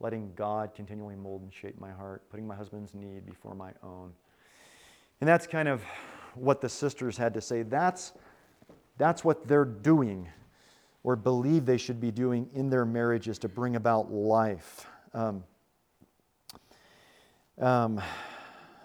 letting 0.00 0.32
God 0.34 0.74
continually 0.74 1.16
mold 1.16 1.42
and 1.42 1.52
shape 1.52 1.80
my 1.80 1.90
heart, 1.90 2.28
putting 2.30 2.46
my 2.46 2.54
husband's 2.54 2.94
need 2.94 3.26
before 3.26 3.54
my 3.54 3.72
own. 3.82 4.12
And 5.20 5.28
that's 5.28 5.46
kind 5.46 5.68
of 5.68 5.82
what 6.34 6.60
the 6.60 6.68
sisters 6.68 7.16
had 7.16 7.34
to 7.34 7.40
say. 7.40 7.62
That's, 7.62 8.12
that's 8.98 9.24
what 9.24 9.48
they're 9.48 9.64
doing 9.64 10.28
or 11.02 11.16
believe 11.16 11.64
they 11.64 11.78
should 11.78 12.00
be 12.00 12.10
doing 12.10 12.48
in 12.54 12.68
their 12.68 12.84
marriages 12.84 13.38
to 13.38 13.48
bring 13.48 13.76
about 13.76 14.12
life. 14.12 14.86
Um, 15.14 15.42
um, 17.60 18.00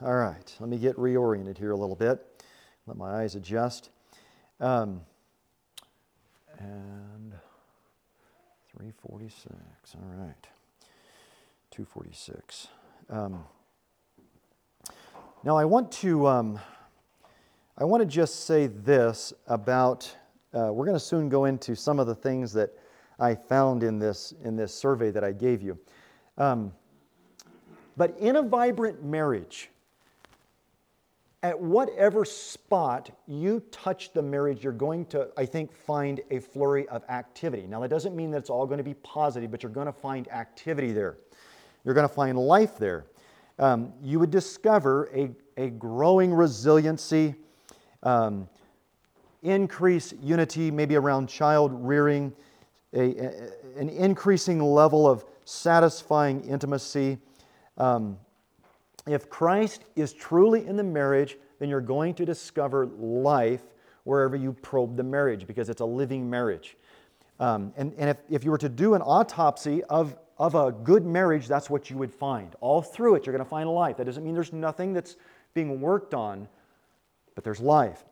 all 0.01 0.15
right, 0.15 0.55
let 0.59 0.69
me 0.69 0.77
get 0.77 0.95
reoriented 0.97 1.57
here 1.57 1.71
a 1.71 1.75
little 1.75 1.95
bit. 1.95 2.43
Let 2.87 2.97
my 2.97 3.21
eyes 3.21 3.35
adjust. 3.35 3.91
Um, 4.59 5.01
and 6.59 7.33
346. 8.75 9.55
All 9.95 10.25
right. 10.25 10.47
246. 11.71 12.67
Um, 13.09 13.43
now 15.43 15.57
I 15.57 15.65
want 15.65 15.91
to 15.93 16.27
um, 16.27 16.59
I 17.77 17.83
want 17.83 18.01
to 18.01 18.07
just 18.07 18.45
say 18.45 18.67
this 18.67 19.33
about 19.47 20.15
uh, 20.53 20.71
we're 20.71 20.85
going 20.85 20.95
to 20.95 21.03
soon 21.03 21.29
go 21.29 21.45
into 21.45 21.75
some 21.75 21.99
of 21.99 22.07
the 22.07 22.15
things 22.15 22.53
that 22.53 22.71
I 23.19 23.35
found 23.35 23.83
in 23.83 23.99
this 23.99 24.33
in 24.43 24.55
this 24.55 24.73
survey 24.73 25.11
that 25.11 25.23
I 25.23 25.31
gave 25.31 25.61
you. 25.61 25.77
Um, 26.37 26.73
but 27.97 28.17
in 28.19 28.35
a 28.37 28.43
vibrant 28.43 29.03
marriage, 29.03 29.69
at 31.43 31.59
whatever 31.59 32.23
spot 32.23 33.11
you 33.27 33.61
touch 33.69 34.13
the 34.13 34.21
marriage, 34.21 34.63
you're 34.63 34.71
going 34.71 35.05
to, 35.07 35.27
I 35.35 35.45
think, 35.45 35.73
find 35.73 36.21
a 36.31 36.39
flurry 36.39 36.87
of 36.87 37.03
activity. 37.09 37.67
Now, 37.67 37.81
that 37.81 37.89
doesn't 37.89 38.15
mean 38.15 38.31
that 38.31 38.37
it's 38.37 38.49
all 38.49 38.65
going 38.65 38.77
to 38.77 38.83
be 38.83 38.93
positive, 38.95 39.51
but 39.51 39.61
you're 39.61 39.71
going 39.71 39.87
to 39.87 39.91
find 39.91 40.27
activity 40.29 40.93
there. 40.93 41.17
You're 41.83 41.93
going 41.93 42.07
to 42.07 42.13
find 42.13 42.37
life 42.37 42.77
there. 42.77 43.05
Um, 43.59 43.91
you 44.01 44.19
would 44.19 44.31
discover 44.31 45.09
a, 45.13 45.31
a 45.57 45.69
growing 45.69 46.33
resiliency, 46.33 47.35
um, 48.03 48.47
increase 49.43 50.13
unity, 50.21 50.71
maybe 50.71 50.95
around 50.95 51.27
child 51.27 51.71
rearing, 51.73 52.33
a, 52.93 53.17
a, 53.17 53.31
an 53.77 53.89
increasing 53.89 54.61
level 54.61 55.09
of 55.09 55.25
satisfying 55.43 56.41
intimacy. 56.45 57.17
Um, 57.77 58.17
if 59.05 59.29
Christ 59.29 59.83
is 59.95 60.13
truly 60.13 60.65
in 60.65 60.77
the 60.77 60.83
marriage, 60.83 61.37
then 61.59 61.69
you're 61.69 61.81
going 61.81 62.13
to 62.15 62.25
discover 62.25 62.85
life 62.85 63.63
wherever 64.03 64.35
you 64.35 64.53
probe 64.53 64.95
the 64.95 65.03
marriage 65.03 65.47
because 65.47 65.69
it's 65.69 65.81
a 65.81 65.85
living 65.85 66.29
marriage. 66.29 66.77
Um, 67.39 67.73
and 67.75 67.93
and 67.97 68.09
if, 68.09 68.17
if 68.29 68.43
you 68.43 68.51
were 68.51 68.57
to 68.59 68.69
do 68.69 68.93
an 68.93 69.01
autopsy 69.01 69.83
of, 69.85 70.15
of 70.37 70.55
a 70.55 70.71
good 70.71 71.05
marriage, 71.05 71.47
that's 71.47 71.69
what 71.69 71.89
you 71.89 71.97
would 71.97 72.13
find. 72.13 72.55
All 72.61 72.81
through 72.81 73.15
it, 73.15 73.25
you're 73.25 73.35
going 73.35 73.43
to 73.43 73.49
find 73.49 73.69
life. 73.69 73.97
That 73.97 74.05
doesn't 74.05 74.23
mean 74.23 74.33
there's 74.33 74.53
nothing 74.53 74.93
that's 74.93 75.15
being 75.53 75.81
worked 75.81 76.13
on, 76.13 76.47
but 77.35 77.43
there's 77.43 77.59
life. 77.59 78.03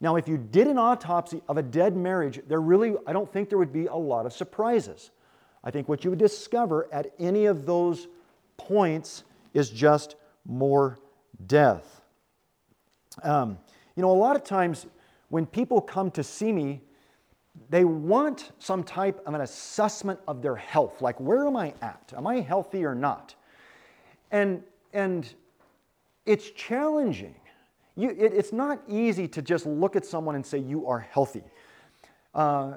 Now, 0.00 0.16
if 0.16 0.26
you 0.26 0.36
did 0.36 0.66
an 0.66 0.78
autopsy 0.78 1.42
of 1.48 1.58
a 1.58 1.62
dead 1.62 1.96
marriage, 1.96 2.40
there 2.48 2.60
really, 2.60 2.94
I 3.06 3.12
don't 3.12 3.32
think 3.32 3.48
there 3.48 3.58
would 3.58 3.72
be 3.72 3.86
a 3.86 3.94
lot 3.94 4.26
of 4.26 4.32
surprises. 4.32 5.12
I 5.62 5.70
think 5.70 5.88
what 5.88 6.02
you 6.02 6.10
would 6.10 6.18
discover 6.18 6.88
at 6.92 7.12
any 7.20 7.46
of 7.46 7.66
those 7.66 8.08
points 8.56 9.24
is 9.54 9.70
just 9.70 10.16
more 10.44 10.98
death. 11.46 12.02
Um, 13.22 13.58
you 13.96 14.02
know, 14.02 14.10
a 14.10 14.12
lot 14.12 14.36
of 14.36 14.44
times 14.44 14.86
when 15.28 15.46
people 15.46 15.80
come 15.80 16.10
to 16.12 16.22
see 16.22 16.52
me, 16.52 16.80
they 17.68 17.84
want 17.84 18.52
some 18.58 18.82
type 18.82 19.20
of 19.26 19.34
an 19.34 19.42
assessment 19.42 20.18
of 20.26 20.42
their 20.42 20.56
health. 20.56 21.02
Like, 21.02 21.18
where 21.20 21.46
am 21.46 21.56
I 21.56 21.74
at? 21.82 22.12
Am 22.16 22.26
I 22.26 22.40
healthy 22.40 22.84
or 22.84 22.94
not? 22.94 23.34
And, 24.30 24.62
and 24.92 25.32
it's 26.24 26.50
challenging. 26.50 27.34
You, 27.96 28.10
it, 28.10 28.32
it's 28.32 28.52
not 28.52 28.82
easy 28.88 29.28
to 29.28 29.42
just 29.42 29.66
look 29.66 29.96
at 29.96 30.06
someone 30.06 30.34
and 30.34 30.44
say, 30.44 30.58
You 30.58 30.86
are 30.86 31.00
healthy. 31.00 31.42
Uh, 32.34 32.74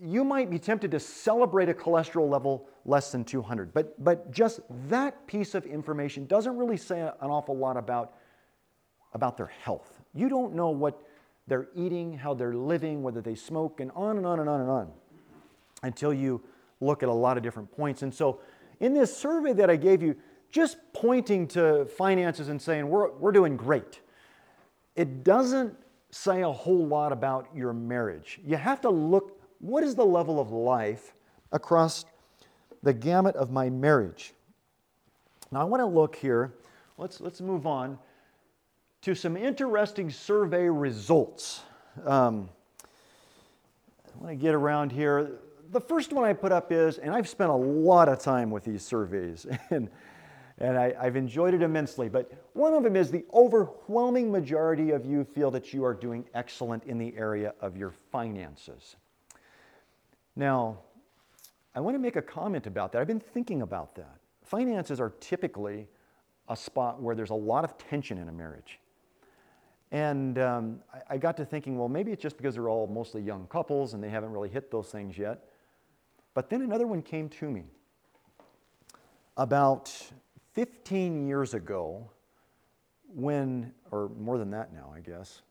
you 0.00 0.24
might 0.24 0.50
be 0.50 0.58
tempted 0.58 0.90
to 0.90 1.00
celebrate 1.00 1.68
a 1.68 1.74
cholesterol 1.74 2.28
level 2.28 2.68
less 2.88 3.12
than 3.12 3.24
200. 3.24 3.72
But, 3.74 4.02
but 4.02 4.30
just 4.30 4.60
that 4.88 5.26
piece 5.26 5.54
of 5.54 5.66
information 5.66 6.26
doesn't 6.26 6.56
really 6.56 6.78
say 6.78 7.00
an 7.00 7.12
awful 7.20 7.56
lot 7.56 7.76
about, 7.76 8.14
about 9.12 9.36
their 9.36 9.46
health. 9.62 10.00
You 10.14 10.28
don't 10.28 10.54
know 10.54 10.70
what 10.70 11.02
they're 11.46 11.68
eating, 11.74 12.16
how 12.16 12.34
they're 12.34 12.54
living, 12.54 13.02
whether 13.02 13.20
they 13.20 13.34
smoke, 13.34 13.80
and 13.80 13.90
on 13.94 14.16
and 14.16 14.26
on 14.26 14.40
and 14.40 14.48
on 14.48 14.60
and 14.60 14.70
on 14.70 14.90
until 15.82 16.12
you 16.12 16.42
look 16.80 17.02
at 17.02 17.08
a 17.08 17.12
lot 17.12 17.36
of 17.36 17.42
different 17.42 17.70
points. 17.70 18.02
And 18.02 18.12
so, 18.12 18.40
in 18.80 18.94
this 18.94 19.14
survey 19.14 19.52
that 19.54 19.68
I 19.68 19.76
gave 19.76 20.02
you, 20.02 20.16
just 20.50 20.78
pointing 20.92 21.46
to 21.48 21.84
finances 21.84 22.48
and 22.48 22.60
saying, 22.60 22.88
we're, 22.88 23.10
we're 23.12 23.32
doing 23.32 23.56
great, 23.56 24.00
it 24.96 25.24
doesn't 25.24 25.74
say 26.10 26.42
a 26.42 26.50
whole 26.50 26.86
lot 26.86 27.12
about 27.12 27.48
your 27.54 27.72
marriage. 27.72 28.40
You 28.44 28.56
have 28.56 28.80
to 28.82 28.90
look 28.90 29.40
what 29.58 29.82
is 29.82 29.94
the 29.94 30.06
level 30.06 30.40
of 30.40 30.50
life 30.50 31.14
across 31.52 32.04
the 32.82 32.92
gamut 32.92 33.36
of 33.36 33.50
my 33.50 33.70
marriage? 33.70 34.34
Now, 35.50 35.60
I 35.60 35.64
want 35.64 35.80
to 35.80 35.86
look 35.86 36.14
here, 36.14 36.54
let's, 36.98 37.20
let's 37.20 37.40
move 37.40 37.66
on 37.66 37.98
to 39.02 39.14
some 39.14 39.36
interesting 39.36 40.10
survey 40.10 40.68
results. 40.68 41.62
Um, 42.04 42.48
I 44.14 44.18
want 44.18 44.30
to 44.30 44.42
get 44.42 44.54
around 44.54 44.92
here. 44.92 45.38
The 45.70 45.80
first 45.80 46.12
one 46.12 46.24
I 46.24 46.32
put 46.32 46.52
up 46.52 46.72
is, 46.72 46.98
and 46.98 47.14
I've 47.14 47.28
spent 47.28 47.50
a 47.50 47.54
lot 47.54 48.08
of 48.08 48.18
time 48.18 48.50
with 48.50 48.64
these 48.64 48.82
surveys, 48.82 49.46
and, 49.70 49.88
and 50.58 50.76
I, 50.76 50.94
I've 51.00 51.16
enjoyed 51.16 51.54
it 51.54 51.62
immensely, 51.62 52.08
but 52.08 52.32
one 52.54 52.74
of 52.74 52.82
them 52.82 52.96
is 52.96 53.10
the 53.10 53.24
overwhelming 53.32 54.30
majority 54.30 54.90
of 54.90 55.06
you 55.06 55.24
feel 55.24 55.50
that 55.52 55.72
you 55.72 55.84
are 55.84 55.94
doing 55.94 56.24
excellent 56.34 56.84
in 56.84 56.98
the 56.98 57.16
area 57.16 57.54
of 57.60 57.76
your 57.76 57.92
finances. 58.10 58.96
Now, 60.34 60.78
I 61.74 61.80
want 61.80 61.94
to 61.94 61.98
make 61.98 62.16
a 62.16 62.22
comment 62.22 62.66
about 62.66 62.92
that. 62.92 63.00
I've 63.00 63.06
been 63.06 63.20
thinking 63.20 63.62
about 63.62 63.94
that. 63.96 64.18
Finances 64.42 65.00
are 65.00 65.10
typically 65.20 65.88
a 66.48 66.56
spot 66.56 67.00
where 67.00 67.14
there's 67.14 67.30
a 67.30 67.34
lot 67.34 67.64
of 67.64 67.76
tension 67.76 68.18
in 68.18 68.28
a 68.28 68.32
marriage. 68.32 68.80
And 69.90 70.38
um, 70.38 70.80
I, 70.92 71.14
I 71.14 71.18
got 71.18 71.36
to 71.38 71.44
thinking, 71.44 71.78
well, 71.78 71.88
maybe 71.88 72.12
it's 72.12 72.22
just 72.22 72.36
because 72.36 72.54
they're 72.54 72.68
all 72.68 72.86
mostly 72.86 73.22
young 73.22 73.46
couples 73.46 73.94
and 73.94 74.02
they 74.02 74.10
haven't 74.10 74.30
really 74.30 74.48
hit 74.48 74.70
those 74.70 74.88
things 74.88 75.16
yet. 75.16 75.44
But 76.34 76.50
then 76.50 76.62
another 76.62 76.86
one 76.86 77.02
came 77.02 77.28
to 77.30 77.50
me. 77.50 77.64
About 79.36 79.92
15 80.54 81.26
years 81.26 81.54
ago, 81.54 82.10
when, 83.14 83.72
or 83.90 84.10
more 84.18 84.38
than 84.38 84.50
that 84.50 84.72
now, 84.72 84.92
I 84.94 85.00
guess, 85.00 85.42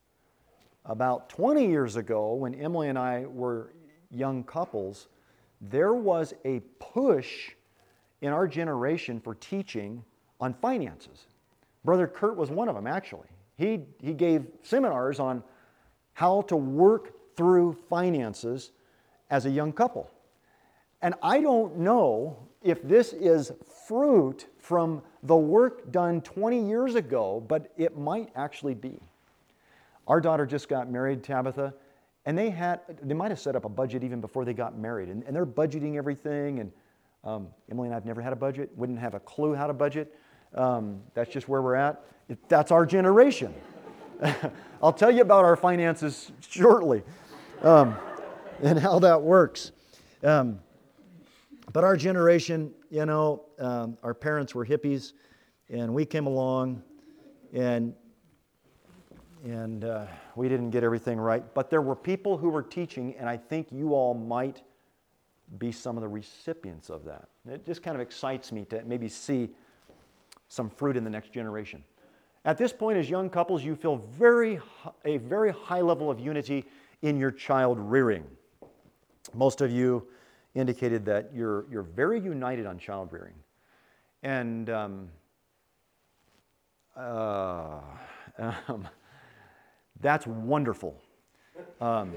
about 0.86 1.30
20 1.30 1.68
years 1.68 1.96
ago, 1.96 2.34
when 2.34 2.56
Emily 2.56 2.90
and 2.90 2.98
I 2.98 3.26
were 3.26 3.74
young 4.12 4.44
couples, 4.44 5.08
there 5.62 5.94
was 5.94 6.34
a 6.46 6.60
push 6.80 7.52
in 8.22 8.32
our 8.34 8.48
generation 8.48 9.20
for 9.20 9.36
teaching 9.36 10.04
on 10.40 10.54
finances. 10.54 11.28
Brother 11.84 12.08
Kurt 12.08 12.36
was 12.36 12.50
one 12.50 12.70
of 12.70 12.76
them, 12.76 12.88
actually. 12.88 13.28
He, 13.58 13.82
he 14.02 14.14
gave 14.14 14.46
seminars 14.62 15.20
on 15.20 15.44
how 16.14 16.42
to 16.44 16.56
work 16.56 17.36
through 17.36 17.78
finances 17.90 18.72
as 19.30 19.46
a 19.46 19.50
young 19.50 19.72
couple. 19.72 20.10
And 21.02 21.14
I 21.22 21.42
don't 21.42 21.78
know 21.78 22.38
if 22.64 22.82
this 22.82 23.14
is 23.14 23.52
fruit 23.88 24.48
from 24.60 25.02
the 25.24 25.36
work 25.36 25.92
done 25.92 26.22
20 26.22 26.68
years 26.68 26.96
ago, 26.96 27.44
but 27.48 27.72
it 27.78 27.98
might 27.98 28.30
actually 28.36 28.74
be. 28.74 29.00
Our 30.08 30.20
daughter 30.20 30.46
just 30.46 30.70
got 30.70 30.90
married, 30.90 31.24
Tabitha, 31.24 31.74
and 32.28 32.38
they 32.38 32.50
had, 32.50 32.82
they 33.02 33.14
might 33.14 33.32
have 33.32 33.40
set 33.40 33.56
up 33.56 33.64
a 33.64 33.70
budget 33.70 34.04
even 34.04 34.20
before 34.20 34.44
they 34.44 34.54
got 34.54 34.78
married. 34.78 35.08
And, 35.08 35.24
and 35.24 35.34
they're 35.34 35.46
budgeting 35.46 35.96
everything. 35.96 36.60
And 36.60 36.74
um, 37.24 37.48
Emily 37.72 37.88
and 37.88 37.94
I 37.94 37.96
have 37.96 38.06
never 38.06 38.22
had 38.22 38.34
a 38.34 38.36
budget, 38.36 38.70
wouldn't 38.76 39.00
have 39.00 39.14
a 39.14 39.20
clue 39.22 39.54
how 39.56 39.66
to 39.66 39.74
budget. 39.74 40.14
Um, 40.54 41.00
that's 41.14 41.32
just 41.32 41.48
where 41.48 41.62
we're 41.62 41.76
at. 41.76 42.04
That's 42.50 42.70
our 42.70 42.86
generation. 42.86 43.54
I'll 44.84 44.92
tell 44.92 45.10
you 45.10 45.22
about 45.22 45.46
our 45.46 45.56
finances 45.56 46.34
shortly 46.42 47.02
um, 47.62 47.96
and 48.62 48.78
how 48.78 49.00
that 49.00 49.22
works. 49.22 49.72
Um, 50.22 50.60
but 51.72 51.86
our 51.86 51.96
generation, 51.96 52.74
you 52.90 53.06
know, 53.06 53.46
um, 53.58 53.98
our 54.04 54.14
parents 54.14 54.54
were 54.54 54.66
hippies, 54.66 55.14
and 55.70 55.94
we 55.94 56.04
came 56.04 56.28
along, 56.28 56.84
and 57.54 57.94
and 59.44 59.84
uh, 59.84 60.06
we 60.36 60.50
didn't 60.50 60.72
get 60.72 60.84
everything 60.84 61.20
right. 61.20 61.44
But 61.54 61.70
there 61.70 61.82
were 61.82 61.96
people 61.96 62.38
who 62.38 62.50
were 62.50 62.64
teaching, 62.64 63.16
and 63.18 63.30
I 63.30 63.38
think 63.38 63.72
you 63.72 63.94
all 63.94 64.14
might 64.14 64.64
be 65.60 65.72
some 65.72 65.98
of 65.98 66.02
the 66.02 66.08
recipients 66.08 66.90
of 66.90 67.06
that. 67.06 67.30
It 67.50 67.66
just 67.66 67.82
kind 67.82 67.96
of 67.96 68.02
excites 68.02 68.52
me 68.52 68.66
to 68.66 68.84
maybe 68.84 69.08
see 69.08 69.50
some 70.50 70.70
fruit 70.70 70.98
in 70.98 71.04
the 71.04 71.10
next 71.10 71.32
generation. 71.32 71.84
At 72.46 72.58
this 72.58 72.72
point, 72.72 72.98
as 72.98 73.10
young 73.10 73.30
couples, 73.30 73.64
you 73.64 73.76
feel 73.76 73.98
very, 74.18 74.60
a 75.06 75.18
very 75.18 75.52
high 75.52 75.82
level 75.82 76.10
of 76.10 76.20
unity 76.20 76.66
in 77.02 77.18
your 77.18 77.32
child 77.32 77.80
rearing. 77.80 78.26
Most 79.34 79.62
of 79.62 79.72
you 79.72 80.08
indicated 80.56 81.06
that 81.06 81.30
you're, 81.34 81.66
you're 81.70 81.84
very 81.84 82.20
united 82.20 82.66
on 82.66 82.78
child 82.78 83.12
rearing. 83.12 83.34
And 84.24 84.70
um, 84.70 85.10
uh, 86.96 87.80
um, 88.68 88.88
that's 90.02 90.28
wonderful. 90.28 90.96
Um, 91.82 92.14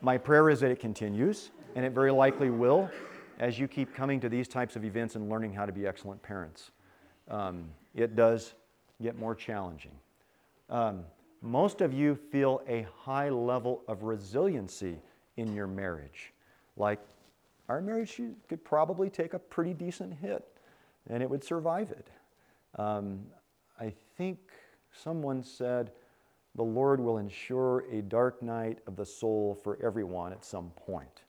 my 0.00 0.16
prayer 0.16 0.50
is 0.50 0.60
that 0.60 0.70
it 0.70 0.80
continues, 0.80 1.50
and 1.74 1.84
it 1.84 1.92
very 1.92 2.10
likely 2.10 2.50
will 2.50 2.90
as 3.38 3.58
you 3.58 3.66
keep 3.66 3.94
coming 3.94 4.20
to 4.20 4.28
these 4.28 4.48
types 4.48 4.76
of 4.76 4.84
events 4.84 5.16
and 5.16 5.28
learning 5.28 5.52
how 5.52 5.64
to 5.64 5.72
be 5.72 5.86
excellent 5.86 6.22
parents. 6.22 6.70
Um, 7.28 7.68
it 7.94 8.14
does 8.14 8.54
get 9.02 9.18
more 9.18 9.34
challenging. 9.34 9.92
Um, 10.68 11.04
most 11.42 11.80
of 11.80 11.92
you 11.94 12.14
feel 12.14 12.60
a 12.68 12.86
high 12.94 13.30
level 13.30 13.82
of 13.88 14.02
resiliency 14.02 15.00
in 15.36 15.54
your 15.54 15.66
marriage. 15.66 16.32
Like, 16.76 17.00
our 17.68 17.80
marriage 17.80 18.20
could 18.48 18.64
probably 18.64 19.08
take 19.08 19.32
a 19.32 19.38
pretty 19.38 19.72
decent 19.72 20.12
hit 20.14 20.46
and 21.08 21.22
it 21.22 21.30
would 21.30 21.42
survive 21.42 21.90
it. 21.90 22.08
Um, 22.76 23.20
I 23.80 23.92
think 24.16 24.38
someone 24.92 25.42
said, 25.42 25.92
the 26.54 26.62
Lord 26.62 27.00
will 27.00 27.18
ensure 27.18 27.84
a 27.90 28.02
dark 28.02 28.42
night 28.42 28.78
of 28.86 28.96
the 28.96 29.06
soul 29.06 29.58
for 29.62 29.78
everyone 29.82 30.32
at 30.32 30.44
some 30.44 30.70
point. 30.70 31.22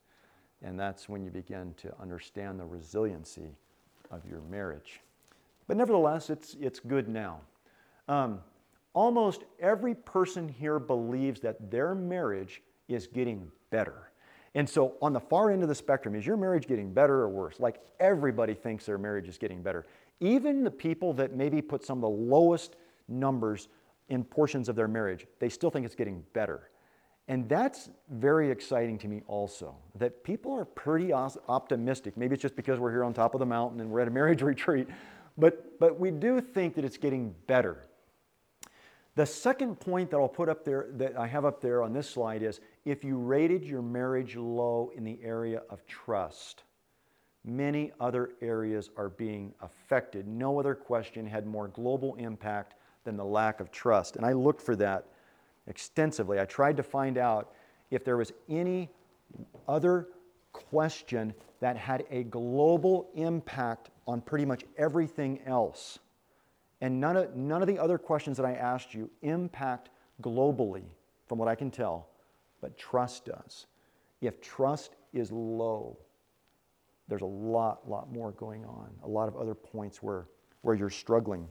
And 0.64 0.80
that's 0.80 1.08
when 1.08 1.24
you 1.24 1.30
begin 1.30 1.74
to 1.78 1.94
understand 2.02 2.60
the 2.60 2.66
resiliency 2.66 3.56
of 4.10 4.26
your 4.26 4.42
marriage. 4.42 5.02
But 5.68 5.78
nevertheless, 5.78 6.30
it's, 6.30 6.56
it's 6.60 6.80
good 6.80 7.08
now. 7.08 7.42
Um, 8.08 8.42
almost 8.94 9.44
every 9.60 9.96
person 9.96 10.48
here 10.48 10.80
believes 10.80 11.40
that 11.42 11.72
their 11.72 11.96
marriage 11.96 12.62
is 12.88 13.08
getting 13.08 13.52
better. 13.70 14.12
And 14.54 14.70
so, 14.70 14.96
on 15.02 15.14
the 15.14 15.20
far 15.20 15.50
end 15.50 15.64
of 15.64 15.70
the 15.70 15.76
spectrum, 15.76 16.14
is 16.14 16.26
your 16.26 16.36
marriage 16.36 16.68
getting 16.68 16.92
better 16.92 17.22
or 17.22 17.30
worse? 17.30 17.60
Like 17.60 17.80
everybody 18.02 18.54
thinks 18.54 18.86
their 18.86 18.98
marriage 18.98 19.30
is 19.30 19.38
getting 19.38 19.62
better. 19.62 19.86
Even 20.20 20.64
the 20.64 20.72
people 20.72 21.14
that 21.14 21.34
maybe 21.34 21.62
put 21.62 21.86
some 21.86 22.00
of 22.00 22.02
the 22.02 22.10
lowest 22.10 22.76
numbers 23.08 23.68
in 24.10 24.24
portions 24.24 24.70
of 24.70 24.76
their 24.76 24.88
marriage, 24.88 25.26
they 25.40 25.50
still 25.50 25.70
think 25.70 25.86
it's 25.86 25.96
getting 25.96 26.24
better. 26.34 26.70
And 27.28 27.48
that's 27.48 27.90
very 28.10 28.52
exciting 28.52 28.98
to 29.00 29.08
me 29.08 29.22
also, 29.28 29.76
that 29.96 30.24
people 30.24 30.52
are 30.54 30.66
pretty 30.66 31.14
optimistic. 31.14 32.18
Maybe 32.18 32.34
it's 32.34 32.42
just 32.42 32.56
because 32.56 32.80
we're 32.80 32.92
here 32.92 33.04
on 33.04 33.14
top 33.14 33.36
of 33.36 33.40
the 33.40 33.46
mountain 33.46 33.80
and 33.80 33.90
we're 33.90 34.02
at 34.02 34.08
a 34.08 34.12
marriage 34.12 34.42
retreat, 34.42 34.88
but, 35.38 35.80
but 35.80 36.00
we 36.00 36.12
do 36.12 36.42
think 36.42 36.76
that 36.76 36.84
it's 36.84 36.98
getting 36.98 37.34
better. 37.48 37.86
The 39.16 39.26
second 39.26 39.80
point 39.80 40.10
that 40.12 40.18
I'll 40.18 40.30
put 40.30 40.50
up 40.50 40.64
there, 40.64 40.88
that 40.94 41.18
I 41.18 41.28
have 41.28 41.46
up 41.46 41.62
there 41.62 41.84
on 41.84 41.94
this 41.94 42.10
slide 42.10 42.44
is 42.44 42.62
if 42.86 43.04
you 43.04 43.18
rated 43.18 43.66
your 43.66 43.82
marriage 43.82 44.36
low 44.36 44.92
in 44.96 45.04
the 45.04 45.20
area 45.22 45.62
of 45.70 45.86
trust, 45.86 46.64
many 47.44 47.92
other 48.00 48.32
areas 48.42 48.90
are 48.96 49.10
being 49.10 49.54
affected. 49.62 50.28
No 50.28 50.60
other 50.60 50.76
question 50.76 51.26
had 51.26 51.46
more 51.46 51.68
global 51.68 52.16
impact 52.16 52.76
than 53.04 53.18
the 53.18 53.26
lack 53.26 53.60
of 53.60 53.72
trust. 53.72 54.16
And 54.16 54.26
I 54.26 54.34
looked 54.34 54.62
for 54.62 54.76
that 54.78 55.06
extensively. 55.68 56.40
I 56.40 56.46
tried 56.46 56.78
to 56.78 56.84
find 56.84 57.18
out 57.18 57.52
if 57.90 58.04
there 58.04 58.18
was 58.18 58.32
any 58.50 58.90
other 59.68 60.08
question 60.54 61.34
that 61.60 61.78
had 61.78 62.06
a 62.10 62.24
global 62.24 63.10
impact 63.16 63.90
on 64.08 64.22
pretty 64.22 64.46
much 64.46 64.64
everything 64.78 65.40
else. 65.46 66.00
And 66.82 67.00
none 67.00 67.16
of, 67.16 67.36
none 67.36 67.62
of 67.62 67.68
the 67.68 67.78
other 67.78 67.98
questions 67.98 68.38
that 68.38 68.46
I 68.46 68.54
asked 68.54 68.94
you 68.94 69.10
impact 69.22 69.90
globally, 70.22 70.84
from 71.28 71.38
what 71.38 71.48
I 71.48 71.56
can 71.56 71.72
tell, 71.72 72.10
but 72.60 72.78
trust 72.78 73.26
does. 73.26 73.68
If 74.22 74.42
trust 74.42 74.96
is 75.14 75.32
low, 75.32 75.98
there's 77.08 77.22
a 77.22 77.26
lot, 77.26 77.90
lot 77.90 78.12
more 78.12 78.32
going 78.32 78.66
on, 78.66 78.90
a 79.04 79.08
lot 79.08 79.28
of 79.28 79.36
other 79.36 79.56
points 79.56 80.02
where, 80.02 80.26
where 80.62 80.76
you're 80.76 80.90
struggling. 80.90 81.48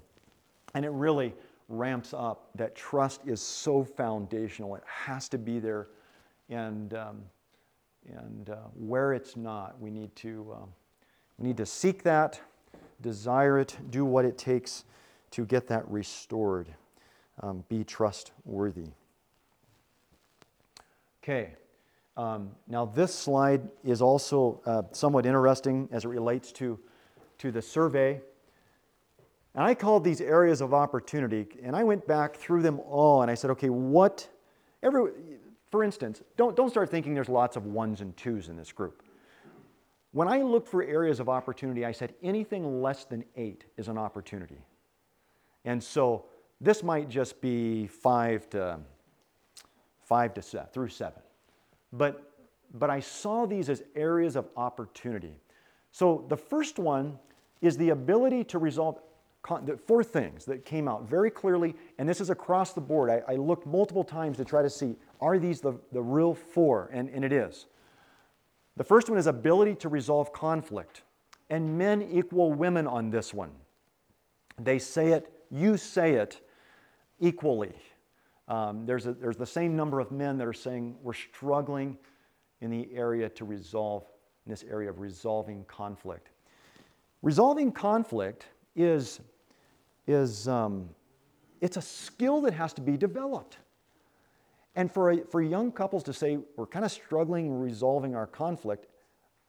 And 0.75 0.85
it 0.85 0.91
really 0.91 1.35
ramps 1.69 2.13
up 2.13 2.51
that 2.57 2.75
trust 2.75 3.23
is 3.27 3.41
so 3.41 3.85
foundational. 3.85 4.75
It 4.77 4.83
has 4.87 5.29
to 5.31 5.39
be 5.39 5.59
there. 5.59 5.89
And, 6.49 6.95
um, 6.95 7.23
and 8.09 8.51
uh, 8.51 8.57
where 8.75 9.13
it's 9.13 9.37
not, 9.37 9.81
we 9.81 9.91
need, 9.91 10.15
to, 10.17 10.55
uh, 10.55 10.67
we 11.39 11.49
need 11.49 11.57
to 11.57 11.67
seek 11.67 12.03
that, 12.03 12.41
desire 13.01 13.59
it, 13.59 13.77
do 13.91 14.05
what 14.05 14.25
it 14.25 14.37
takes 14.37 14.85
to 15.31 15.45
get 15.45 15.69
that 15.69 15.89
restored. 15.89 16.69
Um, 17.43 17.65
be 17.69 17.85
trustworthy. 17.85 18.91
Okay. 21.23 21.55
Um, 22.17 22.51
now, 22.69 22.85
this 22.85 23.15
slide 23.15 23.63
is 23.85 24.03
also 24.03 24.61
uh, 24.67 24.83
somewhat 24.93 25.25
interesting 25.25 25.89
as 25.93 26.05
it 26.05 26.09
relates 26.09 26.53
to, 26.53 26.79
to 27.39 27.51
the 27.51 27.63
survey. 27.63 28.21
And 29.55 29.65
I 29.65 29.75
called 29.75 30.05
these 30.05 30.21
areas 30.21 30.61
of 30.61 30.73
opportunity, 30.73 31.47
and 31.63 31.75
I 31.75 31.83
went 31.83 32.07
back 32.07 32.37
through 32.37 32.63
them 32.63 32.79
all, 32.81 33.23
and 33.23 33.31
I 33.31 33.35
said, 33.35 33.51
okay, 33.51 33.69
what, 33.69 34.29
every, 34.83 35.11
for 35.71 35.83
instance, 35.83 36.23
don't, 36.37 36.55
don't 36.55 36.71
start 36.71 36.89
thinking 36.89 37.15
there's 37.15 37.29
lots 37.29 37.57
of 37.57 37.67
ones 37.67 38.01
and 38.01 38.17
twos 38.17 38.49
in 38.49 38.57
this 38.57 38.71
group. 38.71 39.03
When 40.13 40.29
I 40.29 40.43
looked 40.43 40.69
for 40.69 40.83
areas 40.83 41.21
of 41.21 41.29
opportunity, 41.29 41.85
I 41.85 41.93
said 41.93 42.15
anything 42.23 42.81
less 42.81 43.05
than 43.05 43.25
eight 43.37 43.65
is 43.77 43.89
an 43.89 43.99
opportunity. 43.99 44.59
And 45.65 45.83
so 45.83 46.27
this 46.61 46.83
might 46.83 47.09
just 47.09 47.41
be 47.41 47.87
five 47.87 48.49
to 48.51 48.81
five 50.11 50.35
to 50.35 50.43
seven, 50.43 50.67
through 50.73 50.89
seven. 50.89 51.23
But, 51.93 52.33
but 52.75 52.91
I 52.91 52.99
saw 52.99 53.47
these 53.47 53.69
as 53.69 53.85
areas 53.95 54.35
of 54.35 54.49
opportunity. 54.57 55.37
So 55.93 56.25
the 56.29 56.37
first 56.37 56.81
one 56.81 57.17
is 57.61 57.77
the 57.77 57.91
ability 57.91 58.43
to 58.45 58.59
resolve 58.59 58.99
four 59.43 60.05
things 60.05 60.45
that 60.45 60.65
came 60.65 60.89
out 60.89 61.09
very 61.09 61.31
clearly, 61.31 61.75
and 61.99 62.09
this 62.09 62.21
is 62.21 62.31
across 62.31 62.73
the 62.73 62.81
board. 62.81 63.11
I, 63.11 63.33
I 63.33 63.37
looked 63.37 63.67
multiple 63.67 64.05
times 64.05 64.37
to 64.37 64.45
try 64.45 64.63
to 64.63 64.71
see 64.71 64.97
are 65.21 65.39
these 65.39 65.61
the, 65.61 65.75
the 65.93 66.03
real 66.03 66.35
four, 66.35 66.91
and, 66.93 67.09
and 67.11 67.25
it 67.25 67.33
is. 67.33 67.67
The 68.77 68.85
first 68.85 69.11
one 69.11 69.19
is 69.19 69.27
ability 69.27 69.75
to 69.77 69.89
resolve 69.89 70.33
conflict, 70.33 71.03
and 71.49 71.77
men 71.77 72.09
equal 72.11 72.53
women 72.53 72.87
on 72.87 73.11
this 73.11 73.35
one. 73.35 73.51
They 74.59 74.79
say 74.79 75.13
it, 75.13 75.33
you 75.51 75.77
say 75.77 76.15
it 76.15 76.41
equally. 77.19 77.75
Um, 78.49 78.85
there's, 78.85 79.07
a, 79.07 79.13
there's 79.13 79.37
the 79.37 79.47
same 79.47 79.77
number 79.77 80.01
of 80.01 80.11
men 80.11 80.39
that 80.39 80.47
are 80.47 80.53
saying 80.53 80.97
we're 81.03 81.13
struggling 81.13 81.99
in 82.61 82.71
the 82.71 82.89
area 82.95 83.29
to 83.29 83.45
resolve, 83.45 84.05
in 84.47 84.51
this 84.51 84.65
area 84.69 84.91
of 84.91 85.01
resolving 85.01 85.65
conflict. 85.65 86.31
Resolving 87.23 87.73
conflict 87.73 88.47
is, 88.83 89.21
is 90.07 90.49
um, 90.49 90.89
it's 91.61 91.77
a 91.77 91.83
skill 91.83 92.41
that 92.43 92.55
has 92.55 92.73
to 92.75 92.81
be 92.81 92.97
developed. 92.97 93.59
And 94.77 94.91
for, 94.91 95.11
a, 95.11 95.25
for 95.25 95.43
young 95.43 95.73
couples 95.73 96.03
to 96.05 96.13
say, 96.13 96.39
we're 96.57 96.67
kind 96.67 96.85
of 96.85 96.93
struggling 96.93 97.61
resolving 97.61 98.15
our 98.15 98.27
conflict, 98.27 98.87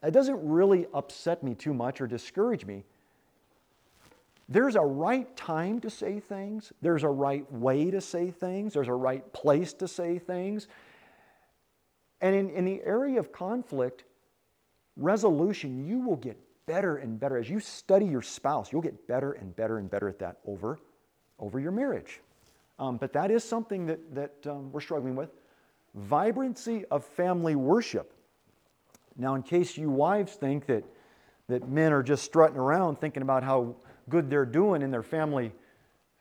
it 0.03 0.11
doesn't 0.11 0.39
really 0.41 0.87
upset 0.93 1.43
me 1.43 1.53
too 1.53 1.73
much 1.73 2.01
or 2.01 2.07
discourage 2.07 2.65
me. 2.65 2.83
There's 4.49 4.75
a 4.75 4.81
right 4.81 5.33
time 5.37 5.79
to 5.81 5.89
say 5.89 6.19
things, 6.19 6.73
there's 6.81 7.03
a 7.03 7.09
right 7.09 7.49
way 7.53 7.89
to 7.91 8.01
say 8.01 8.31
things, 8.31 8.73
there's 8.73 8.89
a 8.89 8.93
right 8.93 9.31
place 9.31 9.71
to 9.73 9.87
say 9.87 10.19
things. 10.19 10.67
And 12.19 12.35
in, 12.35 12.49
in 12.49 12.65
the 12.65 12.81
area 12.83 13.19
of 13.19 13.31
conflict 13.31 14.03
resolution, 14.97 15.87
you 15.87 15.99
will 15.99 16.17
get 16.17 16.37
better 16.65 16.97
and 16.97 17.19
better. 17.19 17.37
As 17.37 17.49
you 17.49 17.59
study 17.59 18.05
your 18.05 18.21
spouse, 18.21 18.71
you'll 18.71 18.81
get 18.81 19.07
better 19.07 19.33
and 19.33 19.55
better 19.55 19.77
and 19.77 19.89
better 19.89 20.07
at 20.07 20.19
that 20.19 20.37
over, 20.45 20.79
over 21.39 21.59
your 21.59 21.71
marriage. 21.71 22.21
Um, 22.79 22.97
but 22.97 23.13
that 23.13 23.29
is 23.31 23.43
something 23.43 23.85
that, 23.85 24.15
that 24.15 24.47
um, 24.47 24.71
we're 24.71 24.81
struggling 24.81 25.15
with. 25.15 25.29
Vibrancy 25.93 26.85
of 26.85 27.05
family 27.05 27.55
worship. 27.55 28.13
Now, 29.17 29.35
in 29.35 29.43
case 29.43 29.77
you 29.77 29.89
wives 29.89 30.33
think 30.33 30.65
that, 30.67 30.83
that 31.47 31.67
men 31.67 31.93
are 31.93 32.01
just 32.01 32.23
strutting 32.23 32.57
around 32.57 32.95
thinking 32.95 33.21
about 33.21 33.43
how 33.43 33.75
good 34.09 34.29
they're 34.29 34.45
doing 34.45 34.81
in 34.81 34.89
their 34.89 35.03
family, 35.03 35.51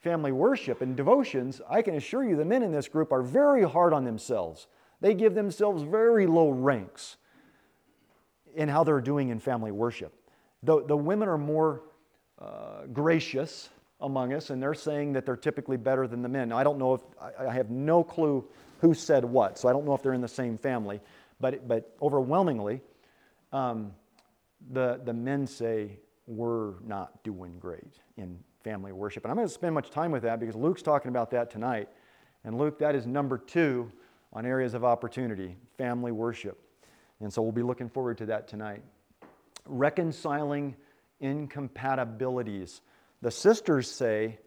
family 0.00 0.32
worship 0.32 0.82
and 0.82 0.96
devotions, 0.96 1.60
I 1.68 1.82
can 1.82 1.94
assure 1.94 2.24
you 2.24 2.36
the 2.36 2.44
men 2.44 2.62
in 2.62 2.72
this 2.72 2.88
group 2.88 3.12
are 3.12 3.22
very 3.22 3.62
hard 3.62 3.92
on 3.92 4.04
themselves. 4.04 4.66
They 5.00 5.14
give 5.14 5.34
themselves 5.34 5.82
very 5.82 6.26
low 6.26 6.50
ranks 6.50 7.16
in 8.54 8.68
how 8.68 8.84
they're 8.84 9.00
doing 9.00 9.28
in 9.28 9.38
family 9.38 9.70
worship. 9.70 10.12
The, 10.62 10.84
the 10.84 10.96
women 10.96 11.28
are 11.28 11.38
more 11.38 11.82
uh, 12.38 12.86
gracious 12.92 13.70
among 14.00 14.32
us, 14.32 14.50
and 14.50 14.62
they're 14.62 14.74
saying 14.74 15.12
that 15.14 15.26
they're 15.26 15.36
typically 15.36 15.76
better 15.76 16.06
than 16.06 16.22
the 16.22 16.28
men. 16.28 16.50
Now, 16.50 16.58
I 16.58 16.64
don't 16.64 16.78
know 16.78 16.94
if, 16.94 17.00
I, 17.20 17.46
I 17.46 17.52
have 17.52 17.70
no 17.70 18.02
clue 18.02 18.44
who 18.80 18.94
said 18.94 19.24
what, 19.24 19.58
so 19.58 19.68
I 19.68 19.72
don't 19.72 19.84
know 19.84 19.94
if 19.94 20.02
they're 20.02 20.14
in 20.14 20.20
the 20.20 20.28
same 20.28 20.56
family, 20.56 21.00
but, 21.38 21.66
but 21.68 21.94
overwhelmingly, 22.00 22.80
um, 23.52 23.92
the, 24.70 25.00
the 25.04 25.12
men 25.12 25.46
say 25.46 25.98
we're 26.26 26.74
not 26.80 27.22
doing 27.24 27.58
great 27.58 27.98
in 28.16 28.38
family 28.62 28.92
worship. 28.92 29.24
And 29.24 29.30
I'm 29.30 29.36
going 29.36 29.48
to 29.48 29.52
spend 29.52 29.74
much 29.74 29.90
time 29.90 30.10
with 30.10 30.22
that 30.22 30.38
because 30.38 30.54
Luke's 30.54 30.82
talking 30.82 31.08
about 31.08 31.30
that 31.30 31.50
tonight. 31.50 31.88
And 32.44 32.56
Luke, 32.56 32.78
that 32.78 32.94
is 32.94 33.06
number 33.06 33.38
two 33.38 33.90
on 34.32 34.46
areas 34.46 34.74
of 34.74 34.84
opportunity 34.84 35.56
family 35.76 36.12
worship. 36.12 36.58
And 37.20 37.32
so 37.32 37.42
we'll 37.42 37.52
be 37.52 37.62
looking 37.62 37.88
forward 37.88 38.18
to 38.18 38.26
that 38.26 38.48
tonight. 38.48 38.82
Reconciling 39.66 40.76
incompatibilities. 41.20 42.80
The 43.22 43.30
sisters 43.30 43.90
say, 43.90 44.38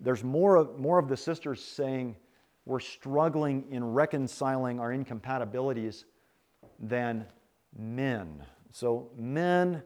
there's 0.00 0.24
more 0.24 0.56
of, 0.56 0.78
more 0.78 0.98
of 0.98 1.08
the 1.08 1.16
sisters 1.16 1.62
saying 1.62 2.16
we're 2.64 2.80
struggling 2.80 3.66
in 3.70 3.84
reconciling 3.92 4.80
our 4.80 4.92
incompatibilities 4.92 6.04
than 6.80 7.26
men. 7.78 8.44
So, 8.72 9.10
men, 9.16 9.82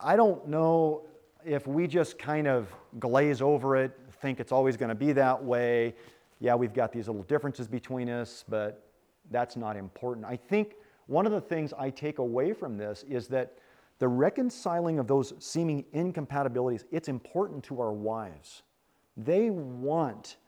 I 0.00 0.16
don't 0.16 0.48
know 0.48 1.06
if 1.44 1.66
we 1.66 1.86
just 1.86 2.18
kind 2.18 2.48
of 2.48 2.72
glaze 2.98 3.42
over 3.42 3.76
it, 3.76 3.92
think 4.22 4.38
it's 4.38 4.52
always 4.52 4.76
going 4.76 4.88
to 4.88 4.94
be 4.94 5.12
that 5.12 5.42
way. 5.44 5.94
Yeah, 6.38 6.54
we've 6.54 6.72
got 6.72 6.92
these 6.92 7.08
little 7.08 7.24
differences 7.24 7.66
between 7.66 8.08
us, 8.08 8.44
but 8.48 8.86
that's 9.30 9.56
not 9.56 9.76
important. 9.76 10.24
I 10.24 10.36
think 10.36 10.76
one 11.12 11.26
of 11.26 11.32
the 11.32 11.40
things 11.40 11.74
I 11.78 11.90
take 11.90 12.18
away 12.18 12.54
from 12.54 12.78
this 12.78 13.04
is 13.08 13.28
that 13.28 13.58
the 13.98 14.08
reconciling 14.08 14.98
of 14.98 15.06
those 15.06 15.34
seeming 15.38 15.84
incompatibilities, 15.92 16.86
it's 16.90 17.08
important 17.08 17.62
to 17.64 17.80
our 17.80 17.92
wives. 17.92 18.62
They 19.16 19.50
want 19.50 20.38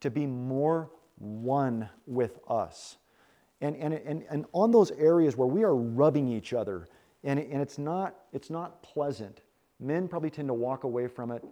to 0.00 0.10
be 0.10 0.24
more 0.24 0.90
one 1.18 1.88
with 2.06 2.38
us. 2.48 2.96
And, 3.60 3.76
and, 3.76 3.92
and, 3.92 4.24
and 4.30 4.46
on 4.52 4.70
those 4.70 4.92
areas 4.92 5.36
where 5.36 5.48
we 5.48 5.64
are 5.64 5.74
rubbing 5.74 6.28
each 6.28 6.52
other, 6.52 6.86
and, 7.24 7.40
and 7.40 7.60
it's, 7.60 7.76
not, 7.76 8.14
it's 8.32 8.50
not 8.50 8.82
pleasant, 8.82 9.42
men 9.80 10.06
probably 10.06 10.30
tend 10.30 10.46
to 10.48 10.54
walk 10.54 10.84
away 10.84 11.08
from 11.08 11.32
it, 11.32 11.44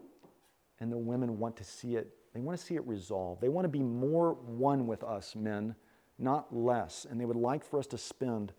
and 0.78 0.92
the 0.92 0.96
women 0.96 1.38
want 1.38 1.56
to 1.56 1.64
see 1.64 1.96
it. 1.96 2.14
They 2.32 2.40
want 2.40 2.58
to 2.60 2.64
see 2.64 2.76
it 2.76 2.86
resolved. 2.86 3.40
They 3.40 3.48
want 3.48 3.64
to 3.64 3.68
be 3.68 3.82
more 3.82 4.34
one 4.34 4.86
with 4.86 5.02
us, 5.02 5.34
men, 5.34 5.74
not 6.18 6.54
less. 6.54 7.06
And 7.08 7.20
they 7.20 7.24
would 7.24 7.36
like 7.36 7.64
for 7.64 7.78
us 7.78 7.86
to 7.88 7.98
spend 7.98 8.52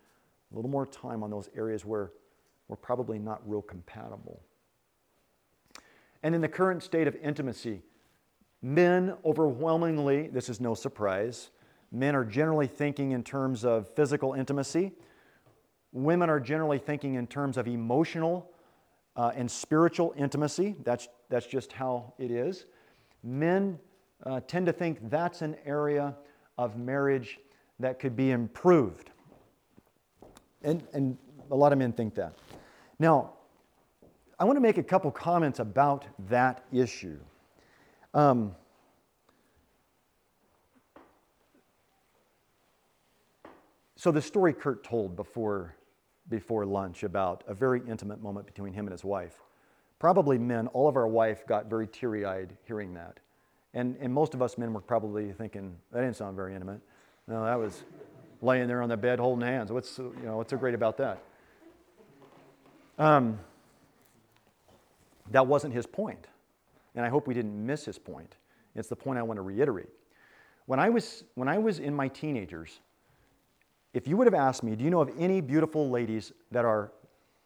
a 0.52 0.56
little 0.56 0.70
more 0.70 0.86
time 0.86 1.24
on 1.24 1.30
those 1.30 1.50
areas 1.56 1.86
where 1.86 2.12
we're 2.68 2.76
probably 2.76 3.20
not 3.20 3.42
real 3.46 3.62
compatible. 3.62 4.42
And 6.24 6.36
in 6.36 6.42
the 6.42 6.48
current 6.48 6.84
state 6.84 7.08
of 7.08 7.16
intimacy, 7.16 7.82
men 8.62 9.16
overwhelmingly, 9.24 10.28
this 10.28 10.50
is 10.50 10.60
no 10.60 10.74
surprise, 10.74 11.52
men 11.92 12.16
are 12.16 12.26
generally 12.26 12.68
thinking 12.68 13.12
in 13.12 13.24
terms 13.24 13.64
of 13.64 13.88
physical 13.96 14.34
intimacy. 14.34 14.92
Women 15.94 16.30
are 16.30 16.40
generally 16.40 16.80
thinking 16.80 17.16
in 17.16 17.28
terms 17.28 17.58
of 17.58 17.68
emotional 17.68 18.52
uh, 19.16 19.32
and 19.36 19.50
spiritual 19.50 20.14
intimacy. 20.18 20.76
That's, 20.84 21.08
that's 21.30 21.48
just 21.48 21.72
how 21.72 22.14
it 22.18 22.30
is. 22.30 22.66
Men 23.24 23.80
uh, 24.26 24.42
tend 24.48 24.66
to 24.66 24.74
think 24.74 25.10
that's 25.10 25.42
an 25.42 25.56
area 25.66 26.16
of 26.58 26.78
marriage 26.78 27.40
that 27.80 28.00
could 28.00 28.16
be 28.16 28.32
improved. 28.32 29.12
And, 30.64 30.84
and 30.94 31.18
a 31.52 31.56
lot 31.56 31.72
of 31.72 31.78
men 31.78 31.94
think 31.94 32.16
that. 32.16 32.34
Now, 33.00 33.34
I 34.40 34.46
want 34.46 34.58
to 34.58 34.62
make 34.62 34.78
a 34.78 34.84
couple 34.84 35.12
comments 35.12 35.60
about 35.60 36.06
that 36.30 36.64
issue. 36.72 37.20
Um, 38.14 38.56
so, 43.96 44.12
the 44.12 44.22
story 44.22 44.54
Kurt 44.54 44.84
told 44.84 45.16
before, 45.16 45.76
before 46.30 46.66
lunch 46.66 47.04
about 47.04 47.44
a 47.48 47.54
very 47.54 47.82
intimate 47.88 48.22
moment 48.22 48.46
between 48.46 48.74
him 48.74 48.86
and 48.86 48.92
his 48.92 49.04
wife. 49.04 49.40
Probably 50.00 50.38
men, 50.38 50.68
all 50.68 50.88
of 50.88 50.96
our 50.96 51.08
wife 51.08 51.48
got 51.48 51.68
very 51.68 51.88
teary 51.88 52.26
eyed 52.26 52.56
hearing 52.66 52.94
that. 52.94 53.20
And, 53.74 53.96
and 54.00 54.14
most 54.14 54.34
of 54.34 54.42
us 54.42 54.58
men 54.58 54.74
were 54.74 54.82
probably 54.82 55.32
thinking, 55.32 55.76
that 55.92 56.02
didn't 56.02 56.16
sound 56.16 56.36
very 56.36 56.54
intimate. 56.54 56.82
No, 57.28 57.44
that 57.44 57.60
was 57.60 57.84
laying 58.42 58.68
there 58.68 58.82
on 58.82 58.90
the 58.90 58.98
bed 58.98 59.20
holding 59.20 59.46
hands. 59.46 59.72
What's, 59.72 59.98
you 59.98 60.14
know, 60.24 60.38
what's 60.38 60.52
so 60.52 60.58
great 60.58 60.76
about 60.76 60.98
that? 60.98 61.22
Um, 62.98 63.40
that 65.32 65.46
wasn't 65.46 65.74
his 65.74 65.86
point. 65.86 66.28
And 66.96 67.06
I 67.06 67.10
hope 67.10 67.28
we 67.28 67.34
didn't 67.34 67.66
miss 67.66 67.86
his 67.86 68.00
point. 68.00 68.38
It's 68.76 68.88
the 68.88 68.96
point 68.96 69.20
I 69.20 69.24
want 69.24 69.38
to 69.38 69.42
reiterate. 69.42 69.90
When 70.66 70.80
I 70.80 70.90
was, 70.90 71.24
when 71.36 71.48
I 71.48 71.58
was 71.58 71.80
in 71.80 71.94
my 71.94 72.08
teenagers, 72.08 72.80
if 73.94 74.08
you 74.08 74.18
would 74.18 74.28
have 74.28 74.34
asked 74.34 74.64
me, 74.64 74.76
do 74.76 74.84
you 74.84 74.90
know 74.90 75.02
of 75.02 75.12
any 75.18 75.42
beautiful 75.42 75.90
ladies 75.90 76.32
that 76.52 76.66
are 76.66 76.92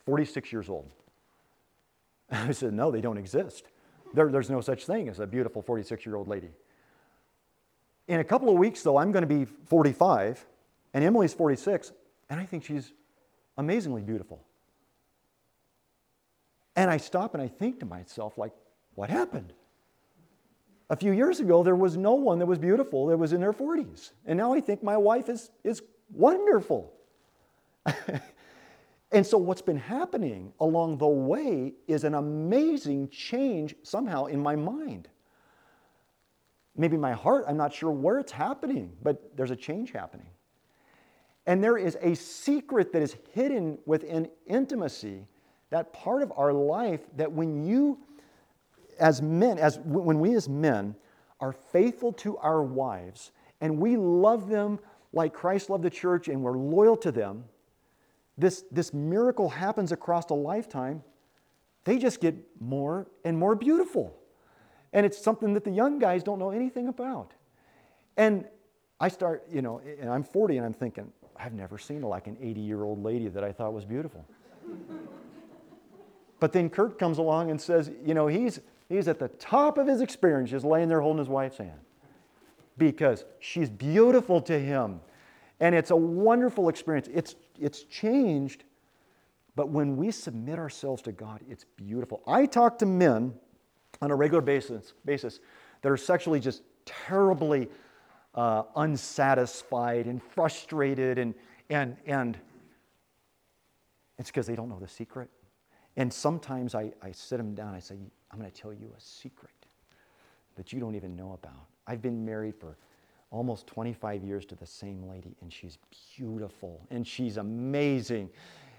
46 0.05 0.51
years 0.51 0.69
old? 0.69 0.91
I 2.31 2.51
said, 2.51 2.73
no, 2.73 2.91
they 2.91 3.01
don't 3.01 3.17
exist. 3.17 3.65
There, 4.13 4.29
there's 4.29 4.49
no 4.49 4.61
such 4.61 4.85
thing 4.85 5.09
as 5.09 5.19
a 5.19 5.27
beautiful 5.27 5.61
46 5.61 6.05
year 6.05 6.15
old 6.15 6.27
lady. 6.27 6.49
In 8.07 8.19
a 8.19 8.23
couple 8.23 8.49
of 8.49 8.57
weeks, 8.57 8.83
though, 8.83 8.97
I'm 8.97 9.11
going 9.11 9.27
to 9.27 9.27
be 9.27 9.45
45, 9.45 10.45
and 10.93 11.03
Emily's 11.03 11.33
46, 11.33 11.91
and 12.29 12.39
I 12.39 12.45
think 12.45 12.63
she's 12.63 12.91
amazingly 13.57 14.01
beautiful. 14.01 14.43
And 16.75 16.89
I 16.89 16.97
stop 16.97 17.33
and 17.33 17.43
I 17.43 17.47
think 17.47 17.79
to 17.79 17.85
myself, 17.85 18.37
like, 18.37 18.53
what 18.95 19.09
happened? 19.09 19.53
A 20.89 20.95
few 20.95 21.11
years 21.11 21.39
ago, 21.39 21.63
there 21.63 21.75
was 21.75 21.95
no 21.95 22.15
one 22.15 22.39
that 22.39 22.45
was 22.45 22.59
beautiful 22.59 23.07
that 23.07 23.17
was 23.17 23.33
in 23.33 23.39
their 23.39 23.53
40s. 23.53 24.11
And 24.25 24.37
now 24.37 24.53
I 24.53 24.59
think 24.59 24.83
my 24.83 24.97
wife 24.97 25.29
is, 25.29 25.51
is 25.63 25.81
wonderful. 26.09 26.93
and 29.11 29.25
so, 29.25 29.37
what's 29.37 29.61
been 29.61 29.77
happening 29.77 30.53
along 30.59 30.97
the 30.97 31.07
way 31.07 31.73
is 31.87 32.03
an 32.03 32.13
amazing 32.13 33.09
change 33.09 33.75
somehow 33.83 34.25
in 34.25 34.41
my 34.41 34.55
mind. 34.55 35.07
Maybe 36.75 36.97
my 36.97 37.13
heart, 37.13 37.45
I'm 37.47 37.57
not 37.57 37.73
sure 37.73 37.91
where 37.91 38.19
it's 38.19 38.31
happening, 38.31 38.93
but 39.03 39.35
there's 39.35 39.51
a 39.51 39.55
change 39.55 39.91
happening. 39.91 40.27
And 41.45 41.63
there 41.63 41.77
is 41.77 41.97
a 42.01 42.15
secret 42.15 42.93
that 42.93 43.01
is 43.01 43.17
hidden 43.33 43.77
within 43.85 44.29
intimacy 44.45 45.27
that 45.69 45.91
part 45.93 46.21
of 46.21 46.31
our 46.35 46.53
life 46.53 47.01
that 47.15 47.31
when 47.31 47.65
you, 47.65 47.97
as 48.99 49.21
men, 49.21 49.57
as 49.57 49.79
when 49.79 50.19
we 50.19 50.35
as 50.35 50.47
men 50.47 50.95
are 51.39 51.51
faithful 51.51 52.13
to 52.13 52.37
our 52.37 52.61
wives 52.61 53.31
and 53.59 53.79
we 53.79 53.97
love 53.97 54.47
them 54.47 54.79
like 55.13 55.33
Christ 55.33 55.69
loved 55.69 55.83
the 55.83 55.89
church 55.89 56.27
and 56.27 56.41
we're 56.41 56.57
loyal 56.57 56.95
to 56.97 57.11
them, 57.11 57.45
this, 58.37 58.63
this 58.71 58.93
miracle 58.93 59.49
happens 59.49 59.91
across 59.91 60.29
a 60.29 60.33
lifetime. 60.33 61.03
They 61.83 61.97
just 61.97 62.21
get 62.21 62.35
more 62.59 63.07
and 63.25 63.37
more 63.37 63.55
beautiful. 63.55 64.20
And 64.93 65.05
it's 65.05 65.17
something 65.17 65.53
that 65.53 65.63
the 65.63 65.71
young 65.71 65.99
guys 65.99 66.23
don't 66.23 66.39
know 66.39 66.51
anything 66.51 66.87
about. 66.87 67.31
And 68.17 68.45
I 68.99 69.07
start, 69.07 69.45
you 69.51 69.61
know, 69.61 69.81
and 69.99 70.09
I'm 70.09 70.23
40 70.23 70.57
and 70.57 70.65
I'm 70.65 70.73
thinking, 70.73 71.11
I've 71.37 71.53
never 71.53 71.77
seen 71.77 72.01
like 72.01 72.27
an 72.27 72.37
80 72.39 72.61
year 72.61 72.83
old 72.83 73.01
lady 73.01 73.27
that 73.29 73.43
I 73.43 73.51
thought 73.51 73.73
was 73.73 73.85
beautiful. 73.85 74.25
But 76.41 76.53
then 76.53 76.71
Kurt 76.71 76.97
comes 76.97 77.19
along 77.19 77.51
and 77.51 77.61
says, 77.61 77.91
you 78.03 78.15
know, 78.15 78.25
he's, 78.25 78.61
he's 78.89 79.07
at 79.07 79.19
the 79.19 79.27
top 79.27 79.77
of 79.77 79.85
his 79.85 80.01
experience 80.01 80.49
just 80.49 80.65
laying 80.65 80.89
there 80.89 80.99
holding 80.99 81.19
his 81.19 81.29
wife's 81.29 81.59
hand 81.59 81.79
because 82.79 83.25
she's 83.39 83.69
beautiful 83.69 84.41
to 84.41 84.59
him. 84.59 85.01
And 85.59 85.75
it's 85.75 85.91
a 85.91 85.95
wonderful 85.95 86.67
experience. 86.67 87.07
It's, 87.13 87.35
it's 87.59 87.83
changed, 87.83 88.63
but 89.55 89.69
when 89.69 89.95
we 89.97 90.09
submit 90.09 90.57
ourselves 90.57 91.03
to 91.03 91.11
God, 91.11 91.41
it's 91.47 91.63
beautiful. 91.75 92.23
I 92.25 92.47
talk 92.47 92.79
to 92.79 92.87
men 92.87 93.35
on 94.01 94.11
a 94.11 94.15
regular 94.15 94.41
basis, 94.41 94.93
basis 95.05 95.39
that 95.81 95.91
are 95.91 95.97
sexually 95.97 96.39
just 96.39 96.63
terribly 96.85 97.69
uh, 98.35 98.63
unsatisfied 98.75 100.05
and 100.05 100.21
frustrated, 100.21 101.17
and, 101.17 101.33
and, 101.69 101.97
and 102.05 102.37
it's 104.17 104.29
because 104.29 104.47
they 104.47 104.55
don't 104.55 104.69
know 104.69 104.79
the 104.79 104.87
secret. 104.87 105.29
And 105.97 106.11
sometimes 106.11 106.73
I, 106.73 106.93
I 107.01 107.11
sit 107.11 107.37
them 107.37 107.53
down, 107.53 107.75
I 107.75 107.79
say, 107.79 107.95
I'm 108.31 108.39
going 108.39 108.49
to 108.49 108.61
tell 108.61 108.73
you 108.73 108.91
a 108.97 109.01
secret 109.01 109.51
that 110.55 110.71
you 110.71 110.79
don't 110.79 110.95
even 110.95 111.15
know 111.15 111.33
about. 111.33 111.67
I've 111.87 112.01
been 112.01 112.25
married 112.25 112.55
for 112.55 112.77
almost 113.29 113.67
25 113.67 114.23
years 114.23 114.45
to 114.45 114.55
the 114.55 114.65
same 114.65 115.07
lady, 115.07 115.35
and 115.41 115.51
she's 115.51 115.77
beautiful 116.15 116.85
and 116.91 117.05
she's 117.05 117.37
amazing. 117.37 118.29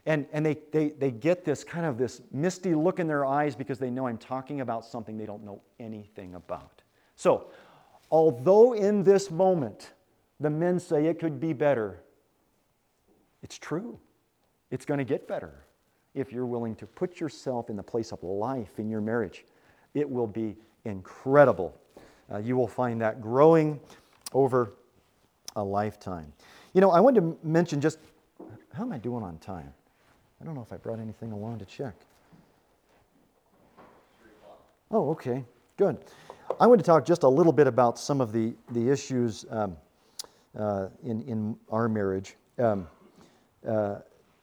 And, 0.05 0.27
and 0.33 0.45
they, 0.45 0.59
they, 0.73 0.91
they 0.91 1.11
get 1.11 1.45
this 1.45 1.63
kind 1.63 1.87
of 1.87 1.97
this 1.97 2.21
misty 2.33 2.75
look 2.75 2.99
in 2.99 3.07
their 3.07 3.25
eyes 3.25 3.55
because 3.55 3.79
they 3.79 3.91
know 3.91 4.07
I'm 4.09 4.19
talking 4.19 4.61
about 4.61 4.85
something 4.85 5.17
they 5.17 5.27
don't 5.27 5.45
know 5.45 5.63
anything 5.79 6.35
about. 6.35 6.83
So, 7.15 7.47
although 8.11 8.73
in 8.73 9.05
this 9.05 9.31
moment 9.31 9.93
the 10.41 10.51
men 10.51 10.81
say 10.81 11.07
it 11.07 11.21
could 11.21 11.39
be 11.39 11.53
better, 11.53 12.03
it's 13.43 13.59
true. 13.59 13.99
It's 14.71 14.85
going 14.85 14.99
to 14.99 15.05
get 15.05 15.29
better 15.29 15.65
if 16.15 16.33
you're 16.33 16.47
willing 16.47 16.75
to 16.77 16.87
put 16.87 17.21
yourself 17.21 17.71
in 17.71 17.77
the 17.77 17.83
place 17.83 18.13
of 18.13 18.23
life 18.23 18.79
in 18.79 18.89
your 18.89 19.01
marriage. 19.01 19.45
It 19.95 20.09
will 20.09 20.27
be 20.27 20.57
incredible. 20.85 21.79
Uh, 22.33 22.39
you 22.39 22.57
will 22.57 22.69
find 22.69 23.01
that 23.01 23.21
growing 23.21 23.79
over 24.33 24.73
a 25.57 25.63
lifetime. 25.63 26.33
You 26.73 26.81
know, 26.81 26.91
I 26.91 27.01
wanted 27.01 27.21
to 27.21 27.39
mention 27.47 27.81
just 27.81 27.99
how 28.73 28.83
am 28.83 28.93
I 28.93 28.99
doing 28.99 29.23
on 29.23 29.39
time? 29.39 29.73
I 30.43 30.45
don't 30.45 30.57
know 30.57 30.63
if 30.63 30.73
I 30.73 30.77
brought 30.77 30.99
anything 30.99 31.31
along 31.31 31.61
to 31.61 31.65
check. 31.65 31.95
Oh, 34.91 35.11
okay, 35.11 35.45
good. 35.77 35.99
I 36.59 36.67
want 36.67 36.81
to 36.81 36.85
talk 36.85 37.07
just 37.07 37.23
a 37.23 37.29
little 37.29 37.53
bit 37.53 37.69
about 37.69 37.97
some 37.97 38.21
of 38.21 38.33
the, 38.33 38.53
the 38.73 38.91
issues 38.91 39.47
um, 39.51 39.77
uh, 40.59 40.89
in, 41.05 41.23
in 41.23 41.57
our 41.71 41.89
marriage. 41.89 42.35
Um, 42.59 42.89
uh, 43.67 43.99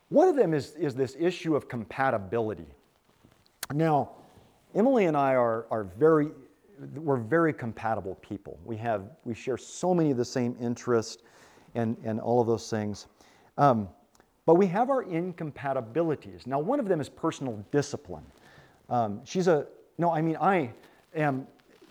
one 0.07 0.29
of 0.29 0.37
them 0.37 0.53
is, 0.53 0.71
is 0.75 0.95
this 0.95 1.17
issue 1.19 1.53
of 1.53 1.67
compatibility. 1.67 2.67
Now, 3.73 4.11
Emily 4.75 5.07
and 5.07 5.17
I 5.17 5.35
are, 5.35 5.65
are 5.69 5.83
very, 5.83 6.29
we're 6.95 7.17
very 7.17 7.51
compatible 7.51 8.15
people. 8.21 8.57
We 8.63 8.77
have, 8.77 9.01
we 9.25 9.33
share 9.35 9.57
so 9.57 9.93
many 9.93 10.11
of 10.11 10.17
the 10.17 10.23
same 10.23 10.55
interests 10.61 11.23
and, 11.75 11.97
and 12.05 12.21
all 12.21 12.39
of 12.39 12.47
those 12.47 12.69
things. 12.69 13.07
Um, 13.57 13.89
but 14.49 14.55
we 14.55 14.65
have 14.65 14.89
our 14.89 15.03
incompatibilities. 15.03 16.47
Now, 16.47 16.57
one 16.57 16.79
of 16.79 16.87
them 16.87 16.99
is 16.99 17.07
personal 17.07 17.63
discipline. 17.69 18.23
Um, 18.89 19.21
she's 19.23 19.47
a, 19.47 19.67
no, 19.99 20.11
I 20.11 20.23
mean, 20.23 20.37
I 20.41 20.71
am 21.13 21.45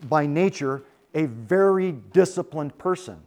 by 0.09 0.26
nature 0.26 0.82
a 1.14 1.26
very 1.26 1.92
disciplined 1.92 2.76
person. 2.76 3.18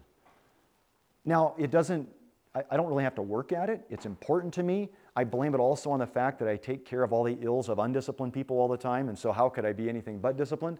Now, 1.24 1.56
it 1.58 1.72
doesn't, 1.72 2.10
I, 2.54 2.64
I 2.72 2.76
don't 2.76 2.88
really 2.88 3.06
have 3.06 3.16
to 3.16 3.22
work 3.22 3.54
at 3.54 3.70
it. 3.70 3.86
It's 3.90 4.06
important 4.06 4.54
to 4.56 4.64
me. 4.64 4.90
I 5.16 5.24
blame 5.24 5.56
it 5.56 5.60
also 5.60 5.92
on 5.92 6.00
the 6.00 6.08
fact 6.08 6.38
that 6.40 6.50
I 6.50 6.58
take 6.58 6.84
care 6.86 7.02
of 7.02 7.14
all 7.14 7.24
the 7.24 7.38
ills 7.40 7.70
of 7.70 7.80
undisciplined 7.80 8.34
people 8.34 8.60
all 8.60 8.68
the 8.68 8.76
time, 8.76 9.08
and 9.08 9.18
so 9.18 9.32
how 9.32 9.48
could 9.48 9.64
I 9.64 9.72
be 9.72 9.88
anything 9.88 10.20
but 10.20 10.36
disciplined? 10.36 10.78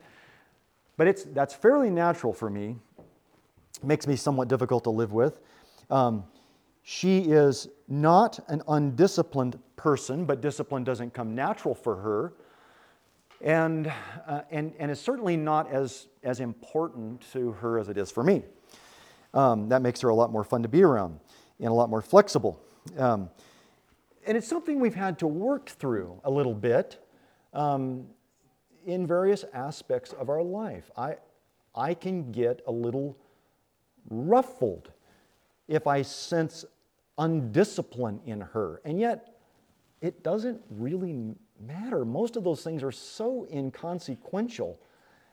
But 0.98 1.08
it's, 1.08 1.24
that's 1.24 1.54
fairly 1.54 1.90
natural 1.90 2.34
for 2.34 2.50
me. 2.50 2.76
Makes 3.82 4.08
me 4.08 4.18
somewhat 4.18 4.50
difficult 4.50 4.84
to 4.84 4.90
live 4.90 5.14
with. 5.14 5.40
Um, 5.90 6.26
she 6.84 7.20
is 7.20 7.68
not 7.88 8.40
an 8.48 8.62
undisciplined 8.68 9.60
person, 9.76 10.26
but 10.26 10.42
discipline 10.42 10.84
doesn't 10.84 11.14
come 11.14 11.36
natural 11.36 11.76
for 11.76 11.96
her. 11.98 12.34
And, 13.42 13.92
uh, 14.28 14.42
and, 14.52 14.74
and 14.78 14.92
is 14.92 15.00
certainly 15.00 15.36
not 15.36 15.72
as, 15.72 16.08
as 16.24 16.40
important 16.40 17.26
to 17.34 17.54
her 17.54 17.80
as 17.80 17.90
it 17.90 17.98
is 17.98 18.12
for 18.12 18.24
me. 18.24 18.44
Um, 19.34 19.70
that 19.70 19.82
makes 19.82 20.02
her 20.02 20.10
a 20.10 20.16
lot 20.16 20.32
more 20.32 20.44
fun 20.44 20.62
to 20.62 20.70
be 20.70 20.84
around 20.84 21.20
and 21.60 21.70
a 21.70 21.74
lot 21.74 21.90
more 21.90 22.02
flexible. 22.02 22.60
Um, 22.98 23.30
and 24.28 24.38
it's 24.38 24.48
something 24.48 24.80
we've 24.80 24.94
had 24.94 25.18
to 25.20 25.28
work 25.28 25.70
through 25.70 26.20
a 26.24 26.30
little 26.30 26.54
bit 26.54 27.04
um, 27.54 28.06
in 28.86 29.08
various 29.08 29.44
aspects 29.54 30.14
of 30.14 30.30
our 30.30 30.44
life. 30.44 30.92
I, 30.96 31.16
I 31.74 31.94
can 31.94 32.32
get 32.32 32.62
a 32.68 32.72
little 32.72 33.18
ruffled 34.10 34.91
if 35.72 35.88
I 35.88 36.02
sense 36.02 36.66
undiscipline 37.18 38.20
in 38.26 38.42
her. 38.42 38.82
And 38.84 39.00
yet, 39.00 39.38
it 40.02 40.22
doesn't 40.22 40.62
really 40.70 41.36
matter. 41.60 42.04
Most 42.04 42.36
of 42.36 42.44
those 42.44 42.62
things 42.62 42.84
are 42.84 42.92
so 42.92 43.48
inconsequential. 43.52 44.80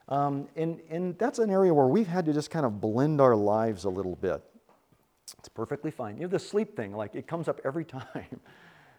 Um, 0.09 0.47
and, 0.55 0.80
and 0.89 1.18
that's 1.18 1.41
an 1.41 1.51
area 1.51 1.74
where 1.74 1.89
we've 1.89 2.07
had 2.07 2.24
to 2.26 2.32
just 2.32 2.51
kind 2.51 2.64
of 2.64 2.80
blend 2.80 3.20
our 3.20 3.34
lives 3.34 3.84
a 3.84 3.91
little 3.91 4.14
bit. 4.14 4.41
It's 5.39 5.49
perfectly 5.49 5.91
fine. 5.91 6.16
You 6.16 6.22
know, 6.22 6.28
the 6.28 6.39
sleep 6.39 6.76
thing, 6.76 6.93
like 6.93 7.16
it 7.16 7.26
comes 7.26 7.49
up 7.49 7.61
every 7.64 7.84
time 7.97 8.41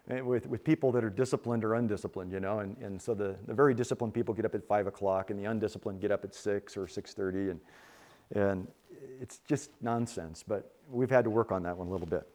with, 0.08 0.46
with 0.46 0.64
people 0.64 0.92
that 0.92 1.06
are 1.06 1.10
disciplined 1.10 1.64
or 1.64 1.76
undisciplined, 1.76 2.34
you 2.34 2.42
know. 2.42 2.60
And, 2.60 2.76
and 2.80 3.02
so 3.02 3.14
the, 3.14 3.38
the 3.48 3.54
very 3.54 3.74
disciplined 3.74 4.14
people 4.14 4.34
get 4.34 4.44
up 4.44 4.56
at 4.56 4.68
5 4.68 4.88
o'clock 4.88 5.30
and 5.30 5.40
the 5.40 5.46
undisciplined 5.46 6.02
get 6.02 6.12
up 6.12 6.26
at 6.26 6.36
6 6.36 6.76
or 6.76 6.86
6.30. 6.86 7.52
And, 7.52 7.60
and 8.36 8.68
it's 9.22 9.40
just 9.48 9.72
nonsense, 9.82 10.44
but 10.48 10.74
we've 10.90 11.10
had 11.10 11.24
to 11.24 11.30
work 11.30 11.52
on 11.52 11.64
that 11.64 11.78
one 11.78 11.88
a 11.88 11.92
little 11.92 12.08
bit. 12.08 12.28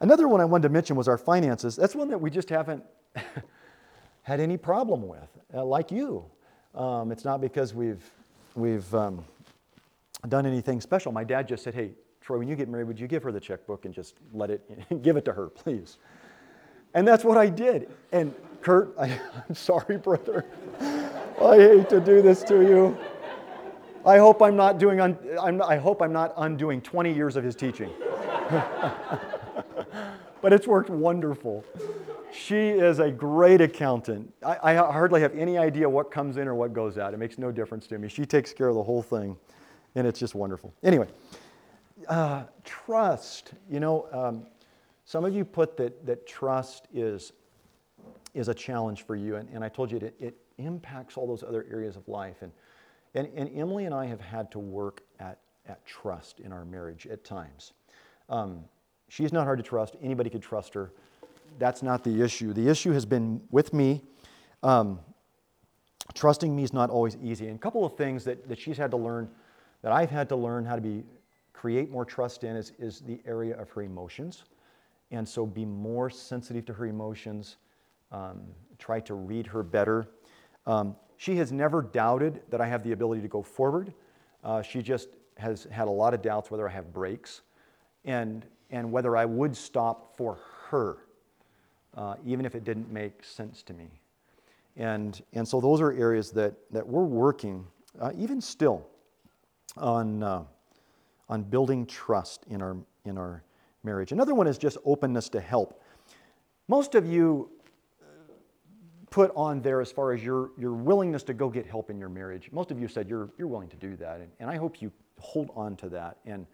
Another 0.00 0.28
one 0.28 0.40
I 0.40 0.44
wanted 0.44 0.64
to 0.64 0.68
mention 0.70 0.96
was 0.96 1.08
our 1.08 1.18
finances. 1.18 1.76
That's 1.76 1.94
one 1.94 2.08
that 2.08 2.20
we 2.20 2.30
just 2.30 2.48
haven't 2.48 2.82
had 4.22 4.40
any 4.40 4.56
problem 4.56 5.06
with, 5.06 5.28
uh, 5.54 5.64
like 5.64 5.90
you. 5.90 6.24
Um, 6.74 7.12
it's 7.12 7.24
not 7.24 7.40
because 7.40 7.74
we've, 7.74 8.02
we've 8.54 8.94
um, 8.94 9.24
done 10.28 10.46
anything 10.46 10.80
special. 10.80 11.12
My 11.12 11.24
dad 11.24 11.48
just 11.48 11.64
said, 11.64 11.74
hey, 11.74 11.92
Troy, 12.20 12.38
when 12.38 12.48
you 12.48 12.56
get 12.56 12.68
married, 12.68 12.86
would 12.86 13.00
you 13.00 13.08
give 13.08 13.22
her 13.22 13.32
the 13.32 13.40
checkbook 13.40 13.84
and 13.84 13.94
just 13.94 14.16
let 14.32 14.50
it, 14.50 14.70
give 15.02 15.16
it 15.16 15.24
to 15.26 15.32
her, 15.32 15.48
please? 15.48 15.98
And 16.94 17.06
that's 17.06 17.24
what 17.24 17.38
I 17.38 17.48
did. 17.48 17.90
And 18.12 18.34
Kurt, 18.62 18.94
I, 19.00 19.20
am 19.48 19.54
sorry, 19.54 19.96
brother. 19.96 20.46
I 20.80 21.56
hate 21.56 21.88
to 21.90 22.00
do 22.00 22.22
this 22.22 22.42
to 22.44 22.62
you. 22.62 22.98
I 24.04 24.18
hope 24.18 24.40
I'm 24.42 24.56
not 24.56 24.78
doing, 24.78 25.00
un, 25.00 25.18
I'm, 25.40 25.60
I 25.62 25.76
hope 25.76 26.00
I'm 26.00 26.12
not 26.12 26.32
undoing 26.36 26.80
20 26.80 27.12
years 27.12 27.36
of 27.36 27.44
his 27.44 27.54
teaching. 27.54 27.90
but 30.40 30.52
it's 30.52 30.66
worked 30.66 30.88
wonderful. 30.88 31.64
She 32.32 32.70
is 32.70 32.98
a 32.98 33.10
great 33.10 33.60
accountant. 33.60 34.32
I, 34.44 34.72
I, 34.72 34.74
hardly 34.76 35.20
have 35.20 35.34
any 35.34 35.58
idea 35.58 35.88
what 35.88 36.10
comes 36.10 36.36
in 36.38 36.48
or 36.48 36.54
what 36.54 36.72
goes 36.72 36.96
out. 36.96 37.12
It 37.12 37.18
makes 37.18 37.38
no 37.38 37.52
difference 37.52 37.86
to 37.88 37.98
me. 37.98 38.08
She 38.08 38.24
takes 38.24 38.52
care 38.52 38.68
of 38.68 38.74
the 38.74 38.82
whole 38.82 39.02
thing, 39.02 39.36
and 39.96 40.06
it's 40.06 40.18
just 40.18 40.34
wonderful. 40.34 40.72
Anyway, 40.82 41.08
uh, 42.08 42.44
trust. 42.64 43.52
You 43.68 43.80
know, 43.80 44.08
um, 44.12 44.46
some 45.04 45.24
of 45.24 45.34
you 45.34 45.44
put 45.44 45.76
that, 45.76 46.06
that 46.06 46.26
trust 46.26 46.86
is, 46.94 47.32
is 48.32 48.48
a 48.48 48.54
challenge 48.54 49.04
for 49.04 49.16
you, 49.16 49.36
and, 49.36 49.48
and 49.52 49.62
I 49.62 49.68
told 49.68 49.90
you 49.90 49.98
it, 49.98 50.14
it 50.18 50.36
impacts 50.56 51.16
all 51.16 51.26
those 51.26 51.42
other 51.42 51.66
areas 51.70 51.96
of 51.96 52.08
life. 52.08 52.36
And, 52.40 52.52
and, 53.14 53.28
and 53.34 53.50
Emily 53.54 53.84
and 53.84 53.94
I 53.94 54.06
have 54.06 54.20
had 54.20 54.50
to 54.52 54.58
work 54.58 55.02
at, 55.18 55.38
at 55.66 55.84
trust 55.86 56.40
in 56.40 56.52
our 56.52 56.64
marriage 56.64 57.06
at 57.06 57.24
times. 57.24 57.72
Um, 58.28 58.64
she's 59.08 59.32
not 59.32 59.44
hard 59.44 59.58
to 59.58 59.64
trust, 59.64 59.96
anybody 60.02 60.30
could 60.30 60.42
trust 60.42 60.74
her 60.74 60.92
that's 61.58 61.82
not 61.82 62.04
the 62.04 62.22
issue. 62.22 62.52
The 62.52 62.68
issue 62.68 62.92
has 62.92 63.04
been 63.04 63.40
with 63.50 63.72
me. 63.72 64.02
Um, 64.62 65.00
trusting 66.14 66.54
me 66.54 66.62
is 66.62 66.72
not 66.72 66.90
always 66.90 67.16
easy. 67.22 67.46
And 67.46 67.56
a 67.56 67.58
couple 67.58 67.84
of 67.84 67.96
things 67.96 68.24
that, 68.24 68.48
that 68.48 68.58
she's 68.58 68.76
had 68.76 68.90
to 68.90 68.96
learn, 68.96 69.28
that 69.82 69.92
I've 69.92 70.10
had 70.10 70.28
to 70.30 70.36
learn 70.36 70.64
how 70.64 70.74
to 70.74 70.80
be 70.80 71.04
create 71.52 71.90
more 71.90 72.06
trust 72.06 72.44
in 72.44 72.56
is, 72.56 72.72
is 72.78 73.00
the 73.00 73.20
area 73.26 73.54
of 73.60 73.68
her 73.70 73.82
emotions. 73.82 74.44
And 75.10 75.28
so 75.28 75.44
be 75.44 75.64
more 75.64 76.08
sensitive 76.08 76.64
to 76.66 76.72
her 76.72 76.86
emotions, 76.86 77.56
um, 78.12 78.42
try 78.78 79.00
to 79.00 79.14
read 79.14 79.46
her 79.46 79.62
better. 79.62 80.08
Um, 80.66 80.96
she 81.20 81.36
has 81.36 81.52
never 81.52 81.82
doubted 81.82 82.40
that 82.48 82.62
I 82.62 82.66
have 82.66 82.82
the 82.82 82.92
ability 82.92 83.20
to 83.20 83.28
go 83.28 83.42
forward. 83.42 83.92
Uh, 84.42 84.62
she 84.62 84.80
just 84.80 85.10
has 85.36 85.64
had 85.70 85.86
a 85.86 85.90
lot 85.90 86.14
of 86.14 86.22
doubts 86.22 86.50
whether 86.50 86.66
I 86.66 86.72
have 86.72 86.94
brakes 86.94 87.42
and, 88.06 88.46
and 88.70 88.90
whether 88.90 89.18
I 89.18 89.26
would 89.26 89.54
stop 89.54 90.16
for 90.16 90.38
her 90.70 90.96
uh, 91.94 92.14
even 92.24 92.46
if 92.46 92.54
it 92.54 92.64
didn't 92.64 92.90
make 92.90 93.22
sense 93.22 93.62
to 93.64 93.74
me. 93.74 93.90
And, 94.78 95.20
and 95.34 95.46
so 95.46 95.60
those 95.60 95.82
are 95.82 95.92
areas 95.92 96.30
that, 96.30 96.54
that 96.70 96.86
we're 96.86 97.04
working, 97.04 97.66
uh, 98.00 98.12
even 98.16 98.40
still, 98.40 98.86
on, 99.76 100.22
uh, 100.22 100.44
on 101.28 101.42
building 101.42 101.84
trust 101.84 102.46
in 102.48 102.62
our, 102.62 102.78
in 103.04 103.18
our 103.18 103.42
marriage. 103.84 104.12
Another 104.12 104.34
one 104.34 104.46
is 104.46 104.56
just 104.56 104.78
openness 104.86 105.28
to 105.28 105.40
help. 105.40 105.82
Most 106.66 106.94
of 106.94 107.04
you 107.04 107.50
put 109.10 109.32
on 109.34 109.60
there 109.60 109.80
as 109.80 109.90
far 109.90 110.12
as 110.12 110.22
your, 110.22 110.50
your 110.56 110.72
willingness 110.72 111.22
to 111.24 111.34
go 111.34 111.48
get 111.48 111.66
help 111.66 111.90
in 111.90 111.98
your 111.98 112.08
marriage. 112.08 112.48
Most 112.52 112.70
of 112.70 112.80
you 112.80 112.88
said 112.88 113.08
you're, 113.08 113.30
you're 113.36 113.48
willing 113.48 113.68
to 113.68 113.76
do 113.76 113.96
that. 113.96 114.20
And, 114.20 114.30
and 114.38 114.48
I 114.48 114.56
hope 114.56 114.80
you 114.80 114.92
hold 115.18 115.50
on 115.54 115.76
to 115.76 115.88
that 115.90 116.16
and 116.24 116.46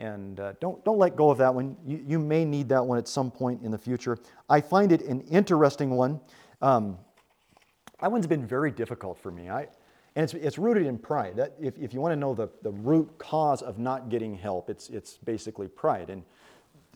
and 0.00 0.40
uh, 0.40 0.54
don't, 0.60 0.82
don't 0.82 0.98
let 0.98 1.14
go 1.14 1.30
of 1.30 1.38
that 1.38 1.54
one. 1.54 1.76
You, 1.84 2.02
you 2.08 2.18
may 2.18 2.44
need 2.46 2.70
that 2.70 2.84
one 2.84 2.96
at 2.96 3.06
some 3.06 3.30
point 3.30 3.62
in 3.62 3.70
the 3.70 3.78
future. 3.78 4.16
I 4.48 4.62
find 4.62 4.92
it 4.92 5.02
an 5.02 5.20
interesting 5.22 5.90
one. 5.90 6.20
Um, 6.62 6.96
that 8.00 8.10
one's 8.10 8.26
been 8.26 8.46
very 8.46 8.70
difficult 8.70 9.18
for 9.18 9.30
me. 9.30 9.50
I, 9.50 9.68
and 10.16 10.24
it's, 10.24 10.32
it's 10.32 10.58
rooted 10.58 10.86
in 10.86 10.98
pride. 10.98 11.36
That, 11.36 11.54
if, 11.60 11.76
if 11.78 11.92
you 11.92 12.00
want 12.00 12.12
to 12.12 12.16
know 12.16 12.34
the, 12.34 12.48
the 12.62 12.70
root 12.70 13.18
cause 13.18 13.60
of 13.60 13.78
not 13.78 14.08
getting 14.08 14.34
help, 14.34 14.70
it's, 14.70 14.88
it's 14.88 15.18
basically 15.18 15.68
pride. 15.68 16.08
And, 16.08 16.22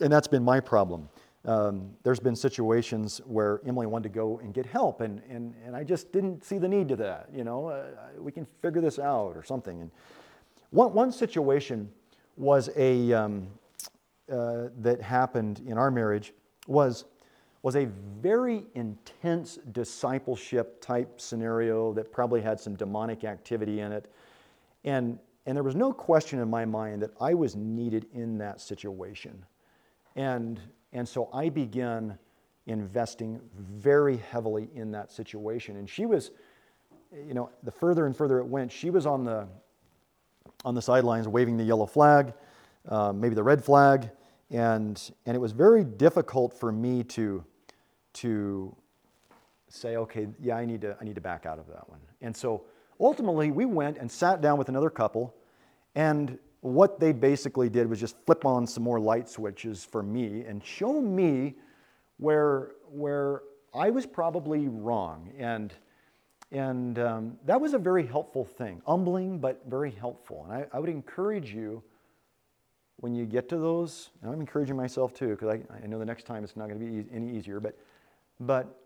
and 0.00 0.10
that's 0.10 0.26
been 0.26 0.42
my 0.42 0.58
problem. 0.58 1.10
Um, 1.46 1.90
there's 2.02 2.20
been 2.20 2.36
situations 2.36 3.20
where 3.26 3.60
Emily 3.66 3.86
wanted 3.86 4.04
to 4.04 4.14
go 4.14 4.38
and 4.38 4.54
get 4.54 4.64
help, 4.64 5.02
and, 5.02 5.20
and, 5.28 5.54
and 5.66 5.76
I 5.76 5.84
just 5.84 6.10
didn't 6.10 6.42
see 6.42 6.56
the 6.56 6.68
need 6.68 6.88
to 6.88 6.96
that. 6.96 7.28
You 7.34 7.44
know, 7.44 7.68
uh, 7.68 7.84
we 8.18 8.32
can 8.32 8.46
figure 8.62 8.80
this 8.80 8.98
out 8.98 9.36
or 9.36 9.42
something. 9.42 9.82
And 9.82 9.90
one, 10.70 10.94
one 10.94 11.12
situation 11.12 11.90
was 12.36 12.70
a, 12.76 13.12
um, 13.12 13.48
uh, 14.32 14.68
that 14.80 15.02
happened 15.02 15.60
in 15.66 15.76
our 15.76 15.90
marriage 15.90 16.32
was, 16.66 17.04
was 17.62 17.76
a 17.76 17.88
very 18.22 18.64
intense 18.74 19.58
discipleship 19.72 20.80
type 20.80 21.20
scenario 21.20 21.92
that 21.92 22.10
probably 22.10 22.40
had 22.40 22.58
some 22.58 22.74
demonic 22.74 23.24
activity 23.24 23.80
in 23.80 23.92
it. 23.92 24.10
And, 24.84 25.18
and 25.44 25.54
there 25.54 25.62
was 25.62 25.74
no 25.74 25.92
question 25.92 26.40
in 26.40 26.48
my 26.48 26.64
mind 26.64 27.02
that 27.02 27.10
I 27.20 27.34
was 27.34 27.54
needed 27.54 28.06
in 28.14 28.38
that 28.38 28.62
situation. 28.62 29.44
And, 30.16 30.58
and 30.94 31.06
so 31.06 31.28
I 31.32 31.48
began 31.48 32.18
investing 32.66 33.40
very 33.58 34.16
heavily 34.16 34.70
in 34.74 34.92
that 34.92 35.12
situation. 35.12 35.76
And 35.76 35.90
she 35.90 36.06
was, 36.06 36.30
you 37.12 37.34
know, 37.34 37.50
the 37.62 37.70
further 37.70 38.06
and 38.06 38.16
further 38.16 38.38
it 38.38 38.46
went, 38.46 38.72
she 38.72 38.90
was 38.90 39.04
on 39.04 39.24
the, 39.24 39.46
on 40.64 40.74
the 40.74 40.80
sidelines 40.80 41.28
waving 41.28 41.56
the 41.56 41.64
yellow 41.64 41.84
flag, 41.84 42.32
uh, 42.88 43.12
maybe 43.12 43.34
the 43.34 43.42
red 43.42 43.62
flag, 43.62 44.10
and, 44.50 45.10
and 45.26 45.36
it 45.36 45.40
was 45.40 45.52
very 45.52 45.84
difficult 45.84 46.54
for 46.54 46.72
me 46.72 47.02
to, 47.02 47.44
to 48.14 48.74
say, 49.68 49.96
okay, 49.96 50.28
yeah, 50.40 50.56
I 50.56 50.64
need, 50.64 50.80
to, 50.82 50.96
I 51.00 51.04
need 51.04 51.16
to 51.16 51.20
back 51.20 51.44
out 51.44 51.58
of 51.58 51.66
that 51.66 51.88
one. 51.90 52.00
And 52.20 52.34
so 52.34 52.64
ultimately, 53.00 53.50
we 53.50 53.64
went 53.64 53.98
and 53.98 54.10
sat 54.10 54.40
down 54.40 54.58
with 54.58 54.68
another 54.68 54.90
couple, 54.90 55.34
and 55.94 56.38
what 56.64 56.98
they 56.98 57.12
basically 57.12 57.68
did 57.68 57.86
was 57.86 58.00
just 58.00 58.16
flip 58.24 58.46
on 58.46 58.66
some 58.66 58.82
more 58.82 58.98
light 58.98 59.28
switches 59.28 59.84
for 59.84 60.02
me 60.02 60.44
and 60.48 60.64
show 60.64 60.98
me 60.98 61.56
where, 62.16 62.70
where 62.90 63.42
I 63.74 63.90
was 63.90 64.06
probably 64.06 64.68
wrong. 64.68 65.30
And, 65.38 65.74
and 66.52 66.98
um, 66.98 67.36
that 67.44 67.60
was 67.60 67.74
a 67.74 67.78
very 67.78 68.06
helpful 68.06 68.46
thing, 68.46 68.80
humbling, 68.86 69.40
but 69.40 69.60
very 69.68 69.90
helpful. 69.90 70.46
And 70.48 70.54
I, 70.54 70.66
I 70.72 70.80
would 70.80 70.88
encourage 70.88 71.52
you 71.52 71.82
when 72.96 73.14
you 73.14 73.26
get 73.26 73.46
to 73.50 73.58
those, 73.58 74.08
and 74.22 74.32
I'm 74.32 74.40
encouraging 74.40 74.74
myself 74.74 75.12
too, 75.12 75.36
because 75.36 75.48
I, 75.48 75.84
I 75.84 75.86
know 75.86 75.98
the 75.98 76.06
next 76.06 76.24
time 76.24 76.44
it's 76.44 76.56
not 76.56 76.68
going 76.68 76.80
to 76.80 76.86
be 76.86 76.92
e- 76.92 77.06
any 77.14 77.36
easier, 77.36 77.60
but, 77.60 77.78
but, 78.40 78.80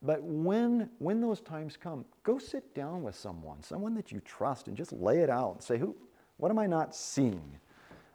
but 0.00 0.22
when, 0.22 0.88
when 1.00 1.20
those 1.20 1.42
times 1.42 1.76
come, 1.76 2.06
go 2.22 2.38
sit 2.38 2.74
down 2.74 3.02
with 3.02 3.14
someone, 3.14 3.62
someone 3.62 3.94
that 3.96 4.10
you 4.10 4.20
trust, 4.20 4.68
and 4.68 4.76
just 4.76 4.94
lay 4.94 5.18
it 5.18 5.28
out 5.28 5.56
and 5.56 5.62
say, 5.62 5.76
Who, 5.76 5.94
what 6.40 6.50
am 6.50 6.58
I 6.58 6.66
not 6.66 6.94
seeing? 6.94 7.42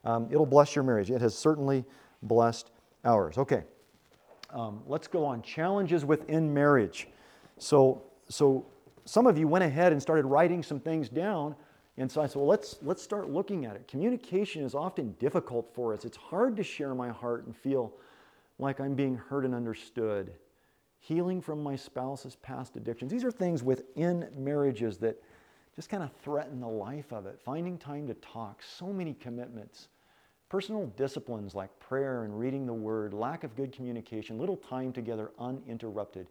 Um, 0.04 0.28
it'll 0.30 0.46
bless 0.46 0.76
your 0.76 0.84
marriage. 0.84 1.10
It 1.12 1.22
has 1.22 1.36
certainly 1.36 1.86
blessed 2.22 2.72
ours. 3.04 3.38
Okay, 3.38 3.64
um, 4.52 4.82
let's 4.88 5.08
go 5.08 5.26
on. 5.26 5.42
Challenges 5.42 6.06
within 6.06 6.54
marriage. 6.54 7.08
So, 7.58 8.04
so 8.30 8.66
some 9.06 9.28
of 9.28 9.38
you 9.38 9.48
went 9.48 9.64
ahead 9.64 9.92
and 9.92 10.02
started 10.02 10.26
writing 10.26 10.62
some 10.64 10.80
things 10.80 11.10
down 11.10 11.56
and 11.98 12.12
so 12.12 12.22
I 12.22 12.28
said, 12.28 12.38
well, 12.38 12.48
let's, 12.48 12.78
let's 12.82 13.02
start 13.02 13.30
looking 13.30 13.66
at 13.66 13.76
it. 13.76 13.88
Communication 13.88 14.64
is 14.64 14.76
often 14.76 15.14
difficult 15.14 15.74
for 15.74 15.94
us. 15.94 16.04
It's 16.04 16.18
hard 16.18 16.58
to 16.58 16.64
share 16.64 16.94
my 16.94 17.10
heart 17.10 17.46
and 17.46 17.56
feel 17.56 17.94
like 18.60 18.82
I'm 18.82 18.96
being 18.96 19.16
heard 19.16 19.46
and 19.46 19.56
understood. 19.56 20.34
Healing 21.00 21.42
from 21.42 21.64
my 21.64 21.76
spouse's 21.76 22.36
past 22.38 22.76
addictions. 22.76 23.12
These 23.12 23.24
are 23.24 23.32
things 23.32 23.64
within 23.64 24.28
marriages 24.36 24.98
that 24.98 25.22
just 25.76 25.90
kind 25.90 26.04
of 26.04 26.12
threaten 26.24 26.62
the 26.62 26.68
life 26.68 27.12
of 27.12 27.26
it. 27.26 27.40
Finding 27.44 27.78
time 27.78 28.08
to 28.08 28.14
talk, 28.16 28.62
so 28.64 28.94
many 28.94 29.14
commitments. 29.14 29.90
Personal 30.48 30.86
disciplines 30.96 31.54
like 31.54 31.78
prayer 31.80 32.24
and 32.24 32.40
reading 32.40 32.66
the 32.66 32.74
word, 32.74 33.14
lack 33.14 33.44
of 33.44 33.56
good 33.56 33.74
communication, 33.74 34.40
little 34.40 34.56
time 34.56 34.94
together 34.94 35.32
uninterrupted. 35.38 36.28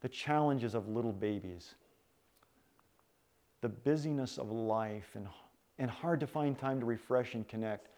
The 0.00 0.08
challenges 0.08 0.74
of 0.74 0.88
little 0.88 1.12
babies. 1.12 1.74
The 3.60 3.68
busyness 3.68 4.38
of 4.38 4.50
life 4.50 5.10
and, 5.14 5.26
and 5.78 5.90
hard 5.90 6.20
to 6.20 6.26
find 6.26 6.58
time 6.58 6.80
to 6.80 6.86
refresh 6.86 7.34
and 7.34 7.46
connect, 7.46 7.88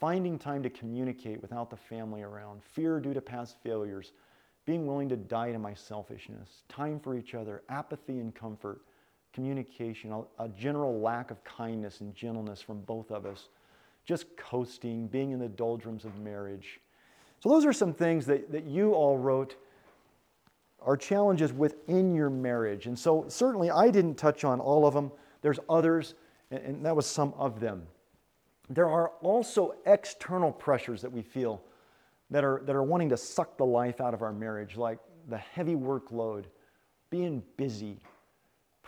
finding 0.00 0.38
time 0.38 0.62
to 0.62 0.70
communicate 0.70 1.40
without 1.40 1.70
the 1.70 1.76
family 1.76 2.22
around, 2.22 2.62
fear 2.64 2.98
due 2.98 3.14
to 3.14 3.20
past 3.20 3.56
failures, 3.62 4.12
being 4.64 4.86
willing 4.86 5.08
to 5.08 5.16
die 5.16 5.52
to 5.52 5.58
my 5.58 5.74
selfishness, 5.74 6.62
time 6.68 6.98
for 6.98 7.16
each 7.16 7.34
other, 7.34 7.62
apathy 7.68 8.18
and 8.18 8.34
comfort, 8.34 8.80
communication, 9.38 10.10
a, 10.10 10.44
a 10.44 10.48
general 10.48 11.00
lack 11.00 11.30
of 11.30 11.44
kindness 11.44 12.00
and 12.00 12.12
gentleness 12.12 12.60
from 12.60 12.80
both 12.80 13.12
of 13.12 13.24
us, 13.24 13.50
just 14.04 14.36
coasting, 14.36 15.06
being 15.06 15.30
in 15.30 15.38
the 15.38 15.48
doldrums 15.48 16.04
of 16.04 16.18
marriage. 16.18 16.80
So, 17.38 17.48
those 17.48 17.64
are 17.64 17.72
some 17.72 17.94
things 17.94 18.26
that, 18.26 18.50
that 18.50 18.64
you 18.64 18.94
all 18.94 19.16
wrote 19.16 19.54
are 20.82 20.96
challenges 20.96 21.52
within 21.52 22.16
your 22.16 22.30
marriage. 22.30 22.86
And 22.86 22.98
so, 22.98 23.26
certainly, 23.28 23.70
I 23.70 23.92
didn't 23.92 24.16
touch 24.16 24.42
on 24.42 24.58
all 24.58 24.84
of 24.84 24.92
them. 24.92 25.12
There's 25.40 25.60
others, 25.70 26.14
and 26.50 26.84
that 26.84 26.96
was 26.96 27.06
some 27.06 27.32
of 27.34 27.60
them. 27.60 27.84
There 28.68 28.88
are 28.88 29.10
also 29.20 29.76
external 29.86 30.50
pressures 30.50 31.00
that 31.02 31.12
we 31.12 31.22
feel 31.22 31.62
that 32.30 32.42
are, 32.42 32.60
that 32.64 32.74
are 32.74 32.82
wanting 32.82 33.10
to 33.10 33.16
suck 33.16 33.56
the 33.56 33.66
life 33.66 34.00
out 34.00 34.14
of 34.14 34.22
our 34.22 34.32
marriage, 34.32 34.76
like 34.76 34.98
the 35.28 35.38
heavy 35.38 35.76
workload, 35.76 36.46
being 37.08 37.40
busy, 37.56 38.00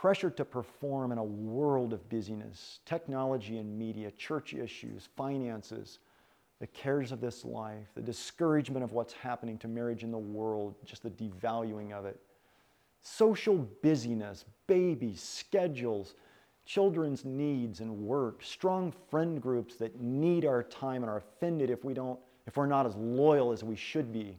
pressure 0.00 0.30
to 0.30 0.46
perform 0.46 1.12
in 1.12 1.18
a 1.18 1.22
world 1.22 1.92
of 1.92 2.08
busyness, 2.08 2.80
technology 2.86 3.58
and 3.58 3.78
media, 3.78 4.10
church 4.12 4.54
issues, 4.54 5.10
finances 5.14 5.98
the 6.58 6.66
cares 6.68 7.12
of 7.12 7.20
this 7.20 7.44
life, 7.44 7.86
the 7.94 8.00
discouragement 8.00 8.82
of 8.82 8.92
what's 8.92 9.12
happening 9.12 9.58
to 9.58 9.68
marriage 9.68 10.02
in 10.02 10.10
the 10.10 10.16
world, 10.16 10.74
just 10.86 11.02
the 11.02 11.10
devaluing 11.10 11.92
of 11.92 12.06
it, 12.06 12.18
social 13.02 13.58
busyness, 13.82 14.46
babies, 14.66 15.22
schedules, 15.22 16.14
children's 16.64 17.26
needs 17.26 17.80
and 17.80 17.94
work, 17.94 18.42
strong 18.42 18.94
friend 19.10 19.42
groups 19.42 19.76
that 19.76 20.00
need 20.00 20.46
our 20.46 20.62
time 20.62 21.02
and 21.02 21.10
are 21.10 21.18
offended 21.18 21.68
if 21.68 21.84
we 21.84 21.92
don't 21.92 22.18
if 22.46 22.56
we're 22.56 22.64
not 22.64 22.86
as 22.86 22.96
loyal 22.96 23.52
as 23.52 23.62
we 23.62 23.76
should 23.76 24.14
be. 24.14 24.38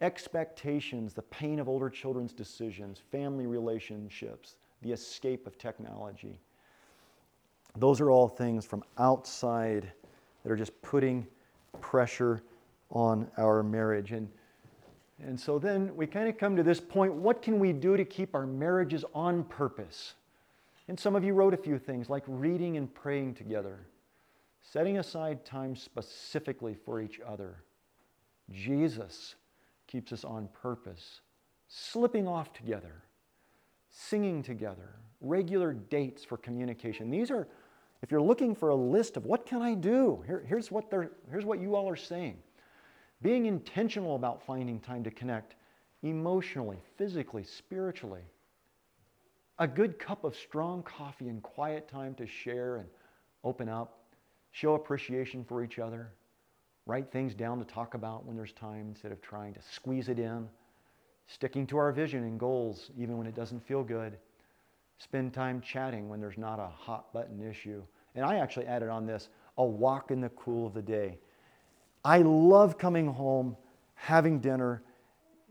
Expectations, 0.00 1.12
the 1.12 1.22
pain 1.22 1.58
of 1.58 1.68
older 1.68 1.90
children's 1.90 2.32
decisions, 2.32 3.02
family 3.10 3.46
relationships, 3.46 4.56
the 4.82 4.92
escape 4.92 5.46
of 5.46 5.58
technology. 5.58 6.40
Those 7.76 8.00
are 8.00 8.10
all 8.10 8.28
things 8.28 8.64
from 8.64 8.82
outside 8.98 9.92
that 10.42 10.52
are 10.52 10.56
just 10.56 10.80
putting 10.82 11.26
pressure 11.80 12.42
on 12.90 13.30
our 13.36 13.62
marriage. 13.62 14.12
And, 14.12 14.28
and 15.22 15.38
so 15.38 15.58
then 15.58 15.94
we 15.94 16.06
kind 16.06 16.28
of 16.28 16.38
come 16.38 16.56
to 16.56 16.62
this 16.62 16.80
point 16.80 17.12
what 17.12 17.42
can 17.42 17.58
we 17.58 17.72
do 17.72 17.96
to 17.96 18.04
keep 18.04 18.34
our 18.34 18.46
marriages 18.46 19.04
on 19.14 19.44
purpose? 19.44 20.14
And 20.88 20.98
some 20.98 21.14
of 21.14 21.22
you 21.22 21.34
wrote 21.34 21.54
a 21.54 21.58
few 21.58 21.78
things 21.78 22.08
like 22.08 22.24
reading 22.26 22.76
and 22.78 22.92
praying 22.92 23.34
together, 23.34 23.80
setting 24.62 24.98
aside 24.98 25.44
time 25.44 25.76
specifically 25.76 26.74
for 26.74 27.00
each 27.00 27.20
other. 27.26 27.62
Jesus 28.50 29.34
keeps 29.86 30.12
us 30.12 30.24
on 30.24 30.48
purpose, 30.48 31.20
slipping 31.68 32.26
off 32.26 32.54
together, 32.54 33.02
singing 33.98 34.42
together, 34.42 34.94
regular 35.20 35.72
dates 35.72 36.24
for 36.24 36.36
communication. 36.36 37.10
These 37.10 37.30
are 37.30 37.48
if 38.02 38.12
you're 38.12 38.22
looking 38.22 38.54
for 38.54 38.68
a 38.68 38.76
list 38.76 39.16
of 39.16 39.26
what 39.26 39.44
can 39.44 39.60
I 39.60 39.74
do, 39.74 40.22
here, 40.26 40.44
here's, 40.46 40.70
what 40.70 40.90
they're, 40.90 41.10
here's 41.30 41.44
what 41.44 41.60
you 41.60 41.74
all 41.74 41.88
are 41.88 41.96
saying. 41.96 42.38
Being 43.22 43.46
intentional 43.46 44.14
about 44.14 44.44
finding 44.46 44.78
time 44.78 45.02
to 45.02 45.10
connect 45.10 45.56
emotionally, 46.02 46.78
physically, 46.96 47.42
spiritually. 47.42 48.22
A 49.58 49.66
good 49.66 49.98
cup 49.98 50.22
of 50.22 50.36
strong 50.36 50.84
coffee 50.84 51.28
and 51.28 51.42
quiet 51.42 51.88
time 51.88 52.14
to 52.14 52.26
share 52.26 52.76
and 52.76 52.88
open 53.42 53.68
up, 53.68 53.98
show 54.52 54.74
appreciation 54.74 55.42
for 55.42 55.64
each 55.64 55.80
other, 55.80 56.12
write 56.86 57.10
things 57.10 57.34
down 57.34 57.58
to 57.58 57.64
talk 57.64 57.94
about 57.94 58.24
when 58.24 58.36
there's 58.36 58.52
time 58.52 58.86
instead 58.88 59.10
of 59.10 59.20
trying 59.20 59.54
to 59.54 59.60
squeeze 59.72 60.08
it 60.08 60.20
in, 60.20 60.48
sticking 61.28 61.66
to 61.68 61.78
our 61.78 61.92
vision 61.92 62.24
and 62.24 62.40
goals 62.40 62.90
even 62.98 63.16
when 63.16 63.26
it 63.28 63.36
doesn't 63.36 63.64
feel 63.64 63.84
good 63.84 64.18
Spend 64.98 65.32
time 65.32 65.60
chatting 65.60 66.08
when 66.08 66.20
there's 66.20 66.38
not 66.38 66.58
a 66.58 66.66
hot 66.66 67.12
button 67.12 67.40
issue. 67.48 67.82
And 68.16 68.24
I 68.24 68.36
actually 68.36 68.66
added 68.66 68.88
on 68.88 69.06
this 69.06 69.28
a 69.56 69.64
walk 69.64 70.10
in 70.10 70.20
the 70.20 70.28
cool 70.30 70.66
of 70.66 70.74
the 70.74 70.82
day. 70.82 71.18
I 72.04 72.18
love 72.18 72.78
coming 72.78 73.06
home, 73.06 73.56
having 73.94 74.40
dinner, 74.40 74.82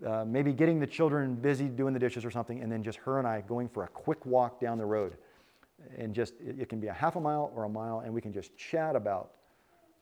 uh, 0.06 0.26
maybe 0.26 0.52
getting 0.52 0.80
the 0.80 0.88
children 0.88 1.36
busy 1.36 1.66
doing 1.66 1.94
the 1.94 2.00
dishes 2.00 2.26
or 2.26 2.32
something, 2.32 2.62
and 2.62 2.72
then 2.72 2.84
just 2.84 2.98
her 3.00 3.20
and 3.20 3.28
I 3.28 3.42
going 3.42 3.70
for 3.70 3.84
a 3.84 3.88
quick 3.88 4.26
walk 4.26 4.60
down 4.60 4.78
the 4.78 4.86
road. 4.86 5.18
And 5.98 6.14
just, 6.14 6.34
it, 6.42 6.60
it 6.60 6.70
can 6.70 6.80
be 6.80 6.88
a 6.88 6.94
half 6.94 7.16
a 7.16 7.22
mile 7.22 7.52
or 7.56 7.64
a 7.64 7.70
mile, 7.70 8.02
and 8.02 8.14
we 8.14 8.22
can 8.22 8.34
just 8.34 8.56
chat 8.58 8.96
about 8.96 9.32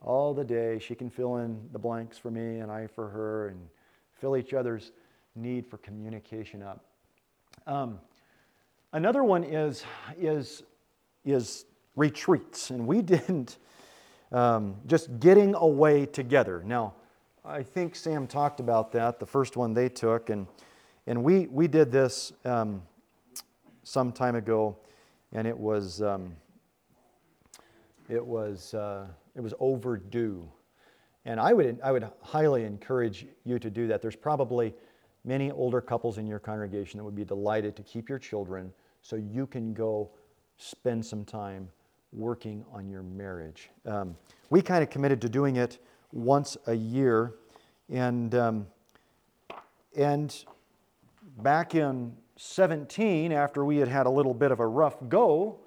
all 0.01 0.33
the 0.33 0.43
day. 0.43 0.79
She 0.79 0.95
can 0.95 1.09
fill 1.09 1.37
in 1.37 1.59
the 1.71 1.79
blanks 1.79 2.17
for 2.17 2.31
me, 2.31 2.59
and 2.59 2.71
I 2.71 2.87
for 2.87 3.09
her, 3.09 3.49
and 3.49 3.59
fill 4.13 4.37
each 4.37 4.53
other's 4.53 4.91
need 5.35 5.67
for 5.67 5.77
communication 5.77 6.61
up. 6.63 6.85
Um, 7.67 7.99
Another 8.95 9.25
one 9.25 9.43
is, 9.43 9.83
is, 10.17 10.63
is 11.25 11.65
retreats, 11.97 12.69
and 12.69 12.87
we 12.87 13.01
didn't 13.01 13.57
um, 14.31 14.77
just 14.87 15.19
getting 15.19 15.53
away 15.53 16.05
together. 16.05 16.63
Now, 16.65 16.93
I 17.43 17.61
think 17.61 17.97
Sam 17.97 18.25
talked 18.25 18.61
about 18.61 18.93
that, 18.93 19.19
the 19.19 19.25
first 19.25 19.57
one 19.57 19.73
they 19.73 19.89
took, 19.89 20.29
and, 20.29 20.47
and 21.07 21.21
we, 21.21 21.47
we 21.47 21.67
did 21.67 21.91
this 21.91 22.31
um, 22.45 22.81
some 23.83 24.13
time 24.13 24.37
ago, 24.37 24.77
and 25.33 25.45
it 25.45 25.57
was, 25.57 26.01
um, 26.01 26.33
it, 28.07 28.25
was, 28.25 28.73
uh, 28.73 29.07
it 29.35 29.41
was 29.41 29.53
overdue. 29.59 30.49
And 31.25 31.37
I 31.37 31.51
would, 31.51 31.81
I 31.83 31.91
would 31.91 32.09
highly 32.21 32.63
encourage 32.63 33.25
you 33.43 33.59
to 33.59 33.69
do 33.69 33.87
that. 33.87 34.01
There's 34.01 34.15
probably 34.15 34.73
many 35.25 35.51
older 35.51 35.81
couples 35.81 36.17
in 36.17 36.27
your 36.27 36.39
congregation 36.39 36.97
that 36.99 37.03
would 37.03 37.15
be 37.15 37.25
delighted 37.25 37.75
to 37.75 37.83
keep 37.83 38.07
your 38.07 38.19
children 38.19 38.71
so 39.01 39.15
you 39.15 39.47
can 39.47 39.73
go 39.73 40.09
spend 40.57 41.05
some 41.05 41.25
time 41.25 41.67
working 42.13 42.63
on 42.71 42.87
your 42.87 43.03
marriage. 43.03 43.69
Um, 43.85 44.15
we 44.49 44.61
kind 44.61 44.83
of 44.83 44.89
committed 44.89 45.19
to 45.21 45.29
doing 45.29 45.57
it 45.57 45.79
once 46.13 46.55
a 46.67 46.73
year, 46.73 47.33
and 47.89 48.33
um, 48.35 48.67
and 49.97 50.45
back 51.39 51.75
in 51.75 52.15
17, 52.37 53.31
after 53.31 53.65
we 53.65 53.77
had 53.77 53.87
had 53.87 54.05
a 54.05 54.09
little 54.09 54.33
bit 54.33 54.51
of 54.51 54.59
a 54.59 54.67
rough 54.67 54.97
go, 55.09 55.59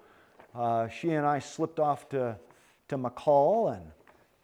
uh, 0.55 0.89
she 0.89 1.11
and 1.11 1.27
I 1.27 1.39
slipped 1.39 1.81
off 1.81 2.09
to 2.11 2.39
to 2.89 2.97
McCall 2.97 3.77
and 3.77 3.91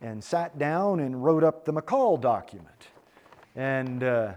and 0.01 0.23
sat 0.23 0.59
down 0.59 1.01
and 1.01 1.25
wrote 1.25 1.45
up 1.45 1.65
the 1.65 1.73
McCall 1.73 2.21
document, 2.21 2.89
and. 3.55 4.03
Uh, 4.03 4.33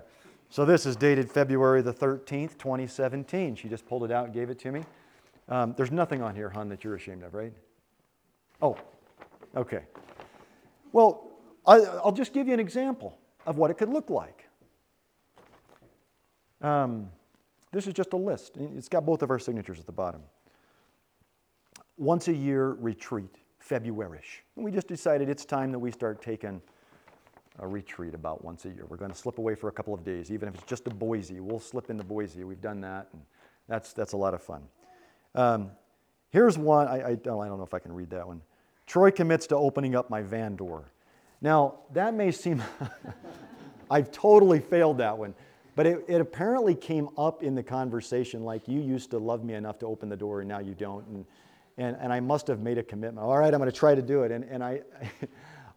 so 0.50 0.66
this 0.66 0.86
is 0.86 0.96
dated 0.96 1.32
February 1.32 1.82
the 1.82 1.94
13th, 1.94 2.58
2017. 2.58 3.56
She 3.56 3.68
just 3.68 3.86
pulled 3.86 4.04
it 4.04 4.12
out 4.12 4.26
and 4.26 4.34
gave 4.34 4.50
it 4.50 4.60
to 4.60 4.72
me. 4.72 4.84
Um, 5.50 5.74
there's 5.78 5.92
nothing 5.92 6.22
on 6.22 6.36
here, 6.36 6.50
hon, 6.50 6.70
that 6.70 6.84
you're 6.84 6.96
ashamed 6.96 7.24
of, 7.24 7.34
right? 7.34 7.54
Oh, 8.62 8.78
okay. 9.56 9.84
Well, 10.92 11.32
I, 11.66 11.78
I'll 11.80 12.12
just 12.12 12.34
give 12.34 12.48
you 12.48 12.54
an 12.54 12.60
example 12.60 13.18
of 13.46 13.58
what 13.58 13.72
it 13.72 13.78
could 13.78 13.90
look 13.90 14.10
like. 14.10 14.48
Um, 16.62 17.10
this 17.72 17.88
is 17.88 17.94
just 17.94 18.14
a 18.14 18.18
list. 18.18 18.58
It's 18.58 18.90
got 18.90 19.06
both 19.06 19.22
of 19.22 19.30
our 19.30 19.40
signatures 19.40 19.80
at 19.80 19.86
the 19.86 19.92
bottom. 19.92 20.22
Once 21.98 22.28
a 22.28 22.34
year 22.34 22.72
retreat, 22.74 23.36
Februaryish. 23.68 24.42
And 24.56 24.66
we 24.66 24.72
just 24.72 24.88
decided 24.88 25.30
it's 25.30 25.46
time 25.46 25.72
that 25.72 25.80
we 25.80 25.92
start 25.92 26.22
taking 26.22 26.62
a 27.60 27.68
retreat 27.68 28.14
about 28.14 28.44
once 28.44 28.66
a 28.66 28.70
year. 28.70 28.86
We're 28.88 28.98
going 28.98 29.12
to 29.12 29.18
slip 29.18 29.38
away 29.38 29.56
for 29.56 29.68
a 29.68 29.72
couple 29.72 29.94
of 29.94 30.04
days, 30.04 30.32
even 30.32 30.50
if 30.50 30.56
it's 30.56 30.64
just 30.66 30.86
to 30.86 30.92
Boise. 30.92 31.40
We'll 31.40 31.60
slip 31.60 31.90
into 31.90 32.04
Boise. 32.04 32.44
We've 32.44 32.62
done 32.62 32.82
that, 32.82 33.08
and 33.14 33.22
that's, 33.68 33.94
that's 33.94 34.14
a 34.14 34.18
lot 34.18 34.34
of 34.34 34.42
fun. 34.42 34.64
Um, 35.34 35.72
here's 36.30 36.58
one. 36.58 36.88
I, 36.88 37.10
I, 37.10 37.16
don't, 37.16 37.42
I 37.42 37.48
don't 37.48 37.58
know 37.58 37.64
if 37.64 37.74
I 37.74 37.80
can 37.80 37.94
read 37.94 38.10
that 38.12 38.28
one. 38.28 38.42
Troy 38.86 39.12
commits 39.12 39.48
to 39.48 39.56
opening 39.56 39.96
up 39.96 40.10
my 40.10 40.22
van 40.22 40.56
door. 40.56 40.92
Now, 41.42 41.80
that 41.94 42.14
may 42.14 42.32
seem, 42.32 42.64
I've 43.92 44.12
totally 44.12 44.60
failed 44.60 45.00
that 45.00 45.18
one, 45.18 45.36
but 45.76 45.86
it, 45.86 46.06
it, 46.08 46.22
apparently 46.22 46.74
came 46.74 47.10
up 47.18 47.44
in 47.44 47.54
the 47.54 47.62
conversation 47.62 48.44
like 48.44 48.68
you 48.68 48.80
used 48.80 49.12
to 49.12 49.20
love 49.20 49.44
me 49.44 49.54
enough 49.54 49.78
to 49.80 49.86
open 49.86 50.10
the 50.10 50.16
door 50.16 50.40
and 50.40 50.50
now 50.50 50.60
you 50.60 50.74
don't. 50.74 51.06
And, 51.08 51.26
and, 51.78 51.96
and 52.00 52.12
I 52.12 52.20
must 52.20 52.48
have 52.48 52.62
made 52.62 52.80
a 52.80 52.84
commitment. 52.84 53.26
All 53.26 53.38
right, 53.38 53.54
I'm 53.54 53.60
going 53.60 53.70
to 53.70 53.78
try 53.78 53.94
to 53.94 54.02
do 54.02 54.24
it. 54.24 54.32
And, 54.32 54.44
and 54.46 54.64
I, 54.64 54.82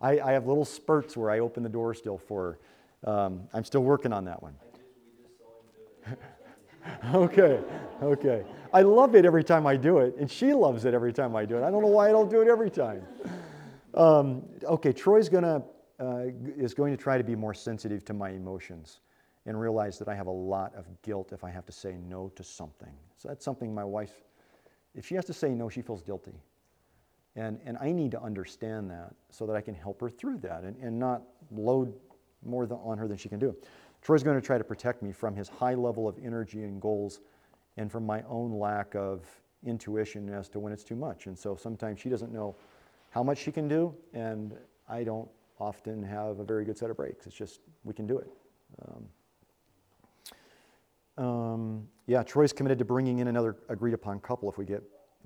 I, 0.01 0.21
I 0.21 0.33
have 0.33 0.47
little 0.47 0.65
spurts 0.65 1.17
where 1.17 1.31
I 1.31 1.41
open 1.41 1.63
the 1.63 1.69
door 1.69 1.95
still 1.95 2.19
for 2.19 2.59
her. 3.05 3.13
Um, 3.13 3.43
I'm 3.53 3.65
still 3.65 3.83
working 3.83 4.13
on 4.13 4.25
that 4.25 4.43
one. 4.43 4.55
okay, 7.15 7.61
okay. 8.03 8.45
I 8.73 8.83
love 8.83 9.15
it 9.15 9.25
every 9.25 9.45
time 9.45 9.67
I 9.67 9.77
do 9.77 9.99
it, 9.99 10.17
and 10.19 10.31
she 10.31 10.53
loves 10.53 10.85
it 10.85 10.95
every 10.95 11.13
time 11.13 11.35
I 11.37 11.45
do 11.45 11.57
it. 11.57 11.63
I 11.63 11.71
don't 11.71 11.83
know 11.83 11.89
why 11.89 12.09
I 12.09 12.13
don't 12.13 12.31
do 12.31 12.41
it 12.41 12.49
every 12.49 12.71
time. 12.71 13.03
Um, 13.95 14.43
okay, 14.65 14.93
Troy's 14.93 15.29
gonna 15.29 15.63
uh, 16.01 16.27
is 16.57 16.73
going 16.73 16.97
to 16.97 17.03
try 17.03 17.19
to 17.19 17.25
be 17.25 17.37
more 17.37 17.53
sensitive 17.53 18.05
to 18.07 18.15
my 18.15 18.31
emotions 18.31 19.01
and 19.47 19.61
realize 19.61 19.99
that 19.99 20.09
I 20.09 20.15
have 20.15 20.29
a 20.29 20.33
lot 20.33 20.75
of 20.75 20.87
guilt 21.03 21.33
if 21.33 21.45
I 21.45 21.51
have 21.51 21.67
to 21.67 21.73
say 21.73 21.97
no 22.09 22.31
to 22.37 22.43
something. 22.45 22.93
So 23.17 23.29
that's 23.29 23.45
something 23.45 23.75
my 23.75 23.85
wife, 23.85 24.13
if 24.95 25.07
she 25.07 25.15
has 25.15 25.25
to 25.27 25.33
say 25.33 25.51
no, 25.51 25.69
she 25.69 25.83
feels 25.83 26.03
guilty. 26.03 26.41
And, 27.37 27.61
and 27.65 27.79
I 27.79 27.93
need 27.93 28.11
to 28.13 28.21
understand 28.21 28.91
that 28.91 29.15
so 29.31 29.47
that 29.47 29.55
I 29.55 29.61
can 29.61 29.75
help 29.75 30.01
her 30.01 30.11
through 30.11 30.39
that 30.39 30.65
and, 30.65 30.77
and 30.77 30.99
not 30.99 31.23
load 31.51 31.95
more 32.45 32.67
on 32.71 32.99
her 32.99 33.07
than 33.07 33.17
she 33.17 33.29
can 33.29 33.39
do. 33.39 33.55
Troy's 34.03 34.23
going 34.23 34.41
to 34.41 34.45
try 34.45 34.59
to 34.59 34.65
protect 34.65 35.03
me 35.03 35.13
from 35.13 35.37
his 35.37 35.49
high 35.49 35.75
level 35.75 36.09
of 36.09 36.17
energy 36.25 36.63
and 36.65 36.81
goals 36.81 37.21
and 37.77 37.93
from 37.93 38.05
my 38.05 38.23
own 38.29 38.59
lack 38.59 38.95
of 38.95 39.25
intuition 39.65 40.29
as 40.29 40.49
to 40.49 40.59
when 40.59 40.73
it's 40.73 40.85
too 40.85 40.97
much. 40.97 41.27
And 41.27 41.39
so 41.39 41.55
sometimes 41.55 42.01
she 42.01 42.09
doesn't 42.09 42.33
know 42.33 42.57
how 43.11 43.23
much 43.23 43.39
she 43.39 43.53
can 43.53 43.69
do, 43.69 43.95
and 44.15 44.55
I 44.89 45.05
don't 45.05 45.29
often 45.59 46.03
have 46.03 46.39
a 46.39 46.45
very 46.45 46.65
good 46.65 46.79
set 46.79 46.91
of 46.91 46.97
brakes. 46.97 47.27
It's 47.27 47.37
just, 47.37 47.61
we 47.85 47.93
can 47.93 48.07
do 48.07 48.19
it. 48.19 48.29
Um, 51.19 51.25
um, 51.25 51.89
yeah, 52.07 52.23
Troy's 52.23 52.53
committed 52.53 52.79
to 52.79 52.85
bringing 52.85 53.19
in 53.19 53.29
another 53.29 53.57
agreed 53.69 53.95
upon 53.95 54.21
couple 54.21 54.51
if 54.51 54.57
we 54.57 54.65
get 54.65 54.83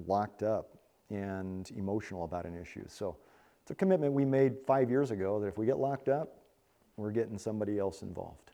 locked 0.07 0.43
up 0.43 0.74
and 1.15 1.71
emotional 1.77 2.25
about 2.25 2.45
an 2.45 2.57
issue. 2.61 2.85
So 2.89 3.17
it's 3.63 3.71
a 3.71 3.75
commitment 3.75 4.13
we 4.13 4.25
made 4.25 4.57
five 4.67 4.91
years 4.91 5.11
ago 5.11 5.41
that 5.41 5.47
if 5.47 5.59
we 5.59 5.67
get 5.67 5.79
locked 5.79 6.09
up, 6.09 6.39
we're 6.97 7.11
getting 7.11 7.39
somebody 7.39 7.79
else 7.79 8.03
involved. 8.03 8.53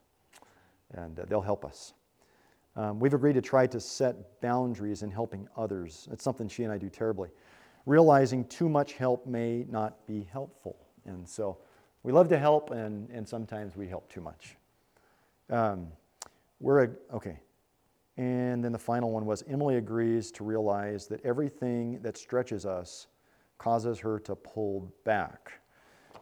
And 0.93 1.19
uh, 1.19 1.25
they'll 1.27 1.41
help 1.41 1.65
us. 1.65 1.93
Um, 2.75 2.99
we've 2.99 3.13
agreed 3.13 3.33
to 3.33 3.41
try 3.41 3.67
to 3.67 3.79
set 3.79 4.41
boundaries 4.41 5.03
in 5.03 5.11
helping 5.11 5.47
others. 5.57 6.07
It's 6.11 6.23
something 6.23 6.47
she 6.47 6.63
and 6.63 6.71
I 6.71 6.77
do 6.77 6.89
terribly. 6.89 7.29
Realizing 7.85 8.45
too 8.45 8.69
much 8.69 8.93
help 8.93 9.25
may 9.25 9.65
not 9.69 10.05
be 10.07 10.27
helpful. 10.31 10.77
And 11.05 11.27
so 11.27 11.57
we 12.03 12.11
love 12.11 12.29
to 12.29 12.37
help, 12.37 12.71
and, 12.71 13.09
and 13.09 13.27
sometimes 13.27 13.75
we 13.75 13.87
help 13.87 14.11
too 14.11 14.21
much. 14.21 14.55
Um, 15.49 15.87
we're, 16.59 16.83
a, 16.85 16.89
okay, 17.13 17.39
and 18.21 18.63
then 18.63 18.71
the 18.71 18.77
final 18.77 19.09
one 19.09 19.25
was 19.25 19.43
Emily 19.49 19.77
agrees 19.77 20.29
to 20.33 20.43
realize 20.43 21.07
that 21.07 21.25
everything 21.25 21.99
that 22.03 22.15
stretches 22.15 22.67
us 22.67 23.07
causes 23.57 23.97
her 23.97 24.19
to 24.19 24.35
pull 24.35 24.93
back. 25.03 25.53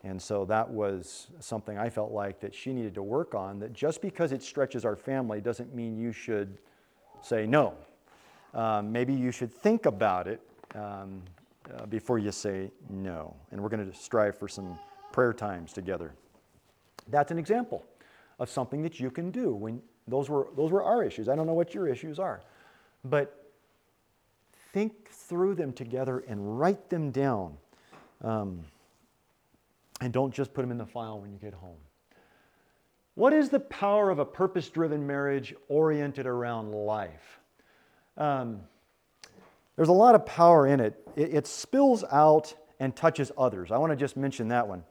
And 0.05 0.21
so 0.21 0.45
that 0.45 0.69
was 0.69 1.27
something 1.41 1.77
I 1.77 1.89
felt 1.89 2.13
like 2.13 2.39
that 2.39 2.55
she 2.55 2.71
needed 2.71 2.95
to 2.95 3.03
work 3.03 3.35
on, 3.35 3.59
that 3.59 3.73
just 3.73 4.01
because 4.01 4.31
it 4.31 4.41
stretches 4.41 4.85
our 4.85 4.95
family 4.95 5.41
doesn't 5.41 5.75
mean 5.75 5.97
you 5.97 6.13
should 6.13 6.59
say 7.21 7.45
no. 7.45 7.73
Um, 8.53 8.93
maybe 8.93 9.13
you 9.13 9.31
should 9.31 9.53
think 9.53 9.85
about 9.85 10.25
it 10.25 10.39
um, 10.75 11.21
uh, 11.77 11.85
before 11.87 12.17
you 12.17 12.31
say 12.31 12.71
no. 12.89 13.35
And 13.51 13.61
we're 13.61 13.67
going 13.67 13.91
to 13.91 13.93
strive 13.93 14.37
for 14.37 14.47
some 14.47 14.79
prayer 15.11 15.33
times 15.33 15.73
together. 15.73 16.13
That's 17.09 17.31
an 17.31 17.39
example 17.39 17.85
of 18.39 18.49
something 18.49 18.81
that 18.83 19.01
you 19.01 19.11
can 19.11 19.31
do 19.31 19.53
when 19.53 19.81
those 20.09 20.29
were, 20.29 20.47
those 20.55 20.71
were 20.71 20.83
our 20.83 21.03
issues. 21.03 21.29
I 21.29 21.35
don't 21.35 21.47
know 21.47 21.53
what 21.53 21.73
your 21.73 21.87
issues 21.87 22.19
are. 22.19 22.41
But 23.03 23.51
think 24.73 25.09
through 25.09 25.55
them 25.55 25.73
together 25.73 26.23
and 26.27 26.59
write 26.59 26.89
them 26.89 27.11
down. 27.11 27.57
Um, 28.23 28.61
and 30.01 30.13
don't 30.13 30.33
just 30.33 30.53
put 30.53 30.61
them 30.61 30.71
in 30.71 30.77
the 30.77 30.85
file 30.85 31.19
when 31.19 31.31
you 31.31 31.37
get 31.37 31.53
home. 31.53 31.77
What 33.15 33.33
is 33.33 33.49
the 33.49 33.59
power 33.59 34.09
of 34.09 34.19
a 34.19 34.25
purpose 34.25 34.69
driven 34.69 35.05
marriage 35.05 35.53
oriented 35.67 36.25
around 36.25 36.71
life? 36.71 37.39
Um, 38.17 38.61
there's 39.75 39.89
a 39.89 39.93
lot 39.93 40.15
of 40.15 40.25
power 40.25 40.67
in 40.67 40.79
it. 40.79 41.07
it. 41.15 41.33
It 41.33 41.47
spills 41.47 42.03
out 42.11 42.53
and 42.79 42.95
touches 42.95 43.31
others. 43.37 43.71
I 43.71 43.77
want 43.77 43.91
to 43.91 43.95
just 43.97 44.15
mention 44.15 44.47
that 44.49 44.67
one. 44.67 44.83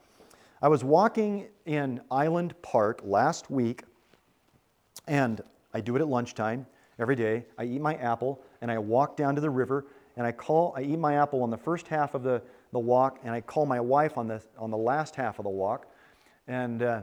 I 0.61 0.69
was 0.69 0.83
walking 0.83 1.49
in 1.67 2.01
Island 2.11 2.55
Park 2.63 3.01
last 3.05 3.51
week 3.51 3.85
and 5.09 5.41
I 5.75 5.81
do 5.81 5.97
it 5.97 6.01
at 6.01 6.09
lunchtime 6.09 6.67
every 6.99 7.17
day. 7.17 7.45
I 7.57 7.65
eat 7.65 7.81
my 7.81 7.95
apple 7.97 8.41
and 8.61 8.71
I 8.71 8.79
walk 8.79 9.17
down 9.17 9.35
to 9.35 9.41
the 9.41 9.51
river 9.51 9.87
and 10.17 10.27
I 10.27 10.33
call, 10.33 10.75
I 10.77 10.83
eat 10.83 10.99
my 10.99 11.15
apple 11.15 11.43
on 11.43 11.51
the 11.51 11.57
first 11.57 11.89
half 11.89 12.15
of 12.15 12.23
the, 12.23 12.43
the 12.73 12.79
walk 12.79 13.19
and 13.25 13.33
I 13.33 13.41
call 13.41 13.67
my 13.67 13.81
wife 13.81 14.19
on 14.19 14.27
the, 14.27 14.43
on 14.59 14.71
the 14.71 14.77
last 14.77 15.17
half 15.17 15.39
of 15.39 15.45
the 15.45 15.51
walk. 15.51 15.87
And 16.47 16.83
uh, 16.83 17.03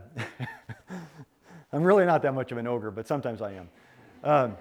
I'm 1.74 1.84
really 1.84 2.06
not 2.06 2.22
that 2.22 2.34
much 2.34 2.52
of 2.52 2.58
an 2.58 2.68
ogre, 2.68 2.92
but 2.92 3.08
sometimes 3.08 3.42
I 3.42 3.54
am. 3.54 3.70
Um, 4.24 4.58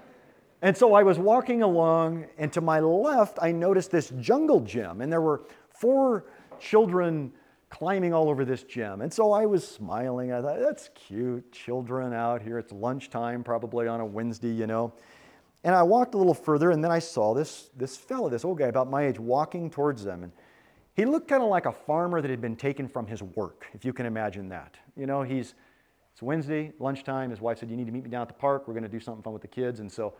and 0.62 0.76
so 0.76 0.94
I 0.94 1.02
was 1.02 1.18
walking 1.18 1.62
along, 1.62 2.26
and 2.38 2.50
to 2.54 2.62
my 2.62 2.80
left, 2.80 3.38
I 3.42 3.52
noticed 3.52 3.90
this 3.90 4.10
jungle 4.18 4.60
gym, 4.60 5.02
and 5.02 5.12
there 5.12 5.20
were 5.20 5.42
four 5.68 6.24
children 6.58 7.32
climbing 7.74 8.14
all 8.14 8.30
over 8.30 8.44
this 8.44 8.62
gym. 8.62 9.00
And 9.00 9.12
so 9.12 9.32
I 9.32 9.46
was 9.46 9.66
smiling. 9.66 10.32
I 10.32 10.40
thought, 10.40 10.60
that's 10.60 10.90
cute, 10.94 11.50
children 11.50 12.12
out 12.12 12.40
here. 12.40 12.56
It's 12.56 12.70
lunchtime, 12.70 13.42
probably 13.42 13.88
on 13.88 14.00
a 14.00 14.06
Wednesday, 14.06 14.52
you 14.52 14.68
know. 14.68 14.92
And 15.64 15.74
I 15.74 15.82
walked 15.82 16.14
a 16.14 16.16
little 16.16 16.34
further, 16.34 16.70
and 16.70 16.84
then 16.84 16.92
I 16.92 17.00
saw 17.00 17.34
this, 17.34 17.70
this 17.76 17.96
fellow, 17.96 18.28
this 18.28 18.44
old 18.44 18.58
guy 18.58 18.66
about 18.66 18.88
my 18.88 19.06
age, 19.06 19.18
walking 19.18 19.70
towards 19.70 20.04
them. 20.04 20.22
And 20.22 20.30
he 20.94 21.04
looked 21.04 21.26
kind 21.26 21.42
of 21.42 21.48
like 21.48 21.66
a 21.66 21.72
farmer 21.72 22.22
that 22.22 22.30
had 22.30 22.40
been 22.40 22.54
taken 22.54 22.86
from 22.86 23.08
his 23.08 23.24
work, 23.24 23.66
if 23.72 23.84
you 23.84 23.92
can 23.92 24.06
imagine 24.06 24.48
that. 24.50 24.76
You 24.96 25.06
know, 25.06 25.22
he's, 25.22 25.54
it's 26.12 26.22
Wednesday, 26.22 26.72
lunchtime. 26.78 27.30
His 27.30 27.40
wife 27.40 27.58
said, 27.58 27.70
You 27.70 27.76
need 27.76 27.86
to 27.86 27.92
meet 27.92 28.04
me 28.04 28.10
down 28.10 28.22
at 28.22 28.28
the 28.28 28.34
park. 28.34 28.68
We're 28.68 28.74
going 28.74 28.84
to 28.84 28.88
do 28.88 29.00
something 29.00 29.24
fun 29.24 29.32
with 29.32 29.42
the 29.42 29.48
kids. 29.48 29.80
And 29.80 29.90
so 29.90 30.14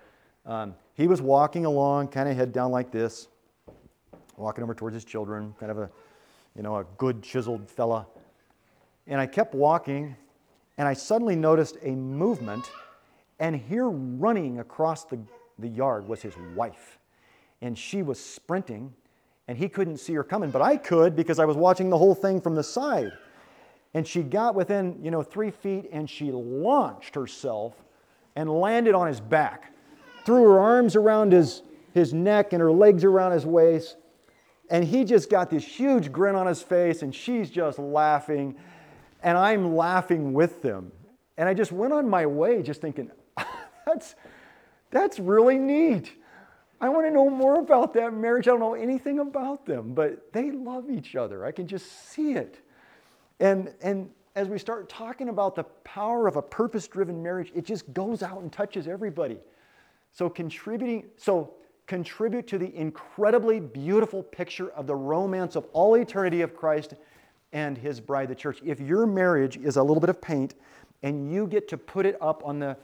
um, 0.45 0.75
he 0.95 1.07
was 1.07 1.23
walking 1.23 1.67
along, 1.67 2.09
kind 2.09 2.29
of 2.29 2.35
head 2.35 2.53
down 2.53 2.73
like 2.73 2.91
this, 2.91 3.29
walking 4.37 4.65
over 4.65 4.75
towards 4.75 4.95
his 4.95 5.05
children, 5.05 5.55
kind 5.61 5.71
of 5.71 5.79
a 5.79 5.91
you 6.57 6.63
know, 6.63 6.77
a 6.77 6.85
good 6.99 7.23
chiseled 7.23 7.69
fella. 7.69 8.07
And 9.07 9.21
I 9.21 9.27
kept 9.27 9.55
walking, 9.55 10.17
and 10.79 10.89
I 10.89 10.95
suddenly 10.95 11.37
noticed 11.37 11.77
a 11.83 11.91
movement, 11.91 12.71
and 13.39 13.57
here 13.57 13.89
running 13.89 14.61
across 14.61 15.05
the, 15.05 15.19
the 15.59 15.69
yard 15.69 16.07
was 16.07 16.23
his 16.23 16.35
wife. 16.55 16.99
And 17.61 17.77
she 17.77 18.03
was 18.03 18.19
sprinting, 18.19 18.93
and 19.49 19.59
he 19.59 19.69
couldn't 19.69 19.99
see 19.99 20.15
her 20.15 20.25
coming, 20.25 20.51
but 20.51 20.63
I 20.63 20.77
could 20.77 21.17
because 21.17 21.39
I 21.39 21.45
was 21.45 21.57
watching 21.57 21.91
the 21.91 21.99
whole 21.99 22.15
thing 22.15 22.41
from 22.41 22.55
the 22.55 22.63
side. 22.63 23.13
And 23.93 24.07
she 24.07 24.23
got 24.23 24.55
within, 24.55 24.99
you 25.03 25.11
know, 25.11 25.23
three 25.23 25.51
feet, 25.51 25.89
and 25.93 26.09
she 26.09 26.33
launched 26.33 27.15
herself 27.15 27.75
and 28.37 28.51
landed 28.51 28.95
on 28.95 29.07
his 29.07 29.21
back, 29.21 29.73
threw 30.25 30.43
her 30.45 30.59
arms 30.59 30.97
around 30.97 31.33
his, 31.33 31.63
his 31.93 32.13
neck 32.13 32.53
and 32.53 32.61
her 32.61 32.73
legs 32.73 33.05
around 33.05 33.33
his 33.33 33.47
waist, 33.47 33.97
and 34.71 34.85
he 34.85 35.05
just 35.05 35.31
got 35.31 35.51
this 35.51 35.65
huge 35.65 36.11
grin 36.11 36.35
on 36.35 36.47
his 36.47 36.63
face, 36.63 37.03
and 37.03 37.15
she's 37.15 37.51
just 37.51 37.79
laughing, 37.79 38.57
and 39.23 39.37
I'm 39.37 39.77
laughing 39.77 40.33
with 40.33 40.63
them. 40.63 40.93
And 41.37 41.49
I 41.49 41.55
just 41.55 41.73
went 41.73 41.93
on 41.93 42.09
my 42.09 42.27
way 42.27 42.63
just 42.63 42.81
thinking, 42.81 43.11
that's, 43.87 44.15
that's 44.91 45.19
really 45.19 45.59
neat. 45.59 46.13
I 46.81 46.89
want 46.89 47.07
to 47.07 47.11
know 47.11 47.31
more 47.31 47.61
about 47.61 47.95
that 47.95 48.13
marriage. 48.13 48.47
I 48.47 48.53
don't 48.53 48.61
know 48.61 48.75
anything 48.75 49.19
about 49.19 49.65
them, 49.65 49.95
but 49.95 50.33
they 50.33 50.51
love 50.51 50.91
each 50.91 51.17
other. 51.17 51.45
I 51.45 51.53
can 51.53 51.67
just 51.67 52.11
see 52.11 52.33
it. 52.33 52.61
And, 53.41 53.73
and 53.83 54.11
as 54.37 54.49
we 54.49 54.59
start 54.59 54.89
talking 54.89 55.29
about 55.29 55.55
the 55.55 55.65
power 55.85 56.27
of 56.27 56.37
a 56.37 56.43
purpose 56.43 56.87
driven 56.89 57.23
marriage, 57.23 57.53
it 57.55 57.65
just 57.65 57.93
goes 57.93 58.23
out 58.23 58.41
and 58.43 58.53
touches 58.53 58.89
everybody. 58.89 59.39
So, 60.13 60.29
contributing, 60.29 61.07
so 61.17 61.55
contribute 61.87 62.47
to 62.49 62.59
the 62.59 62.75
incredibly 62.75 63.61
beautiful 63.61 64.23
picture 64.23 64.71
of 64.71 64.87
the 64.87 64.95
romance 64.95 65.57
of 65.57 65.67
all 65.73 65.95
eternity 65.97 66.41
of 66.41 66.57
Christ 66.57 66.95
and 67.53 67.77
his 67.77 68.01
bride, 68.01 68.29
the 68.29 68.35
church. 68.35 68.61
If 68.65 68.81
your 68.81 69.07
marriage 69.07 69.57
is 69.57 69.77
a 69.77 69.83
little 69.83 70.01
bit 70.01 70.11
of 70.11 70.21
paint 70.21 70.55
and 71.03 71.31
you 71.33 71.47
get 71.47 71.69
to 71.69 71.79
put 71.79 72.07
it 72.07 72.17
up 72.21 72.43
on 72.45 72.59
the, 72.59 72.77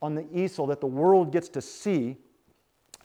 on 0.00 0.14
the 0.14 0.26
easel 0.32 0.66
that 0.66 0.80
the 0.80 0.86
world 0.86 1.32
gets 1.32 1.48
to 1.50 1.62
see 1.62 2.16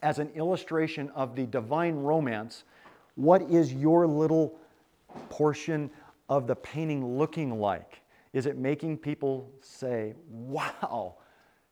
as 0.01 0.19
an 0.19 0.29
illustration 0.35 1.09
of 1.15 1.35
the 1.35 1.45
divine 1.45 1.95
romance, 1.95 2.63
what 3.15 3.41
is 3.43 3.73
your 3.73 4.05
little 4.07 4.59
portion 5.29 5.89
of 6.29 6.47
the 6.47 6.55
painting 6.55 7.17
looking 7.17 7.59
like? 7.59 8.01
Is 8.33 8.45
it 8.45 8.57
making 8.57 8.97
people 8.97 9.49
say, 9.61 10.13
wow, 10.29 11.15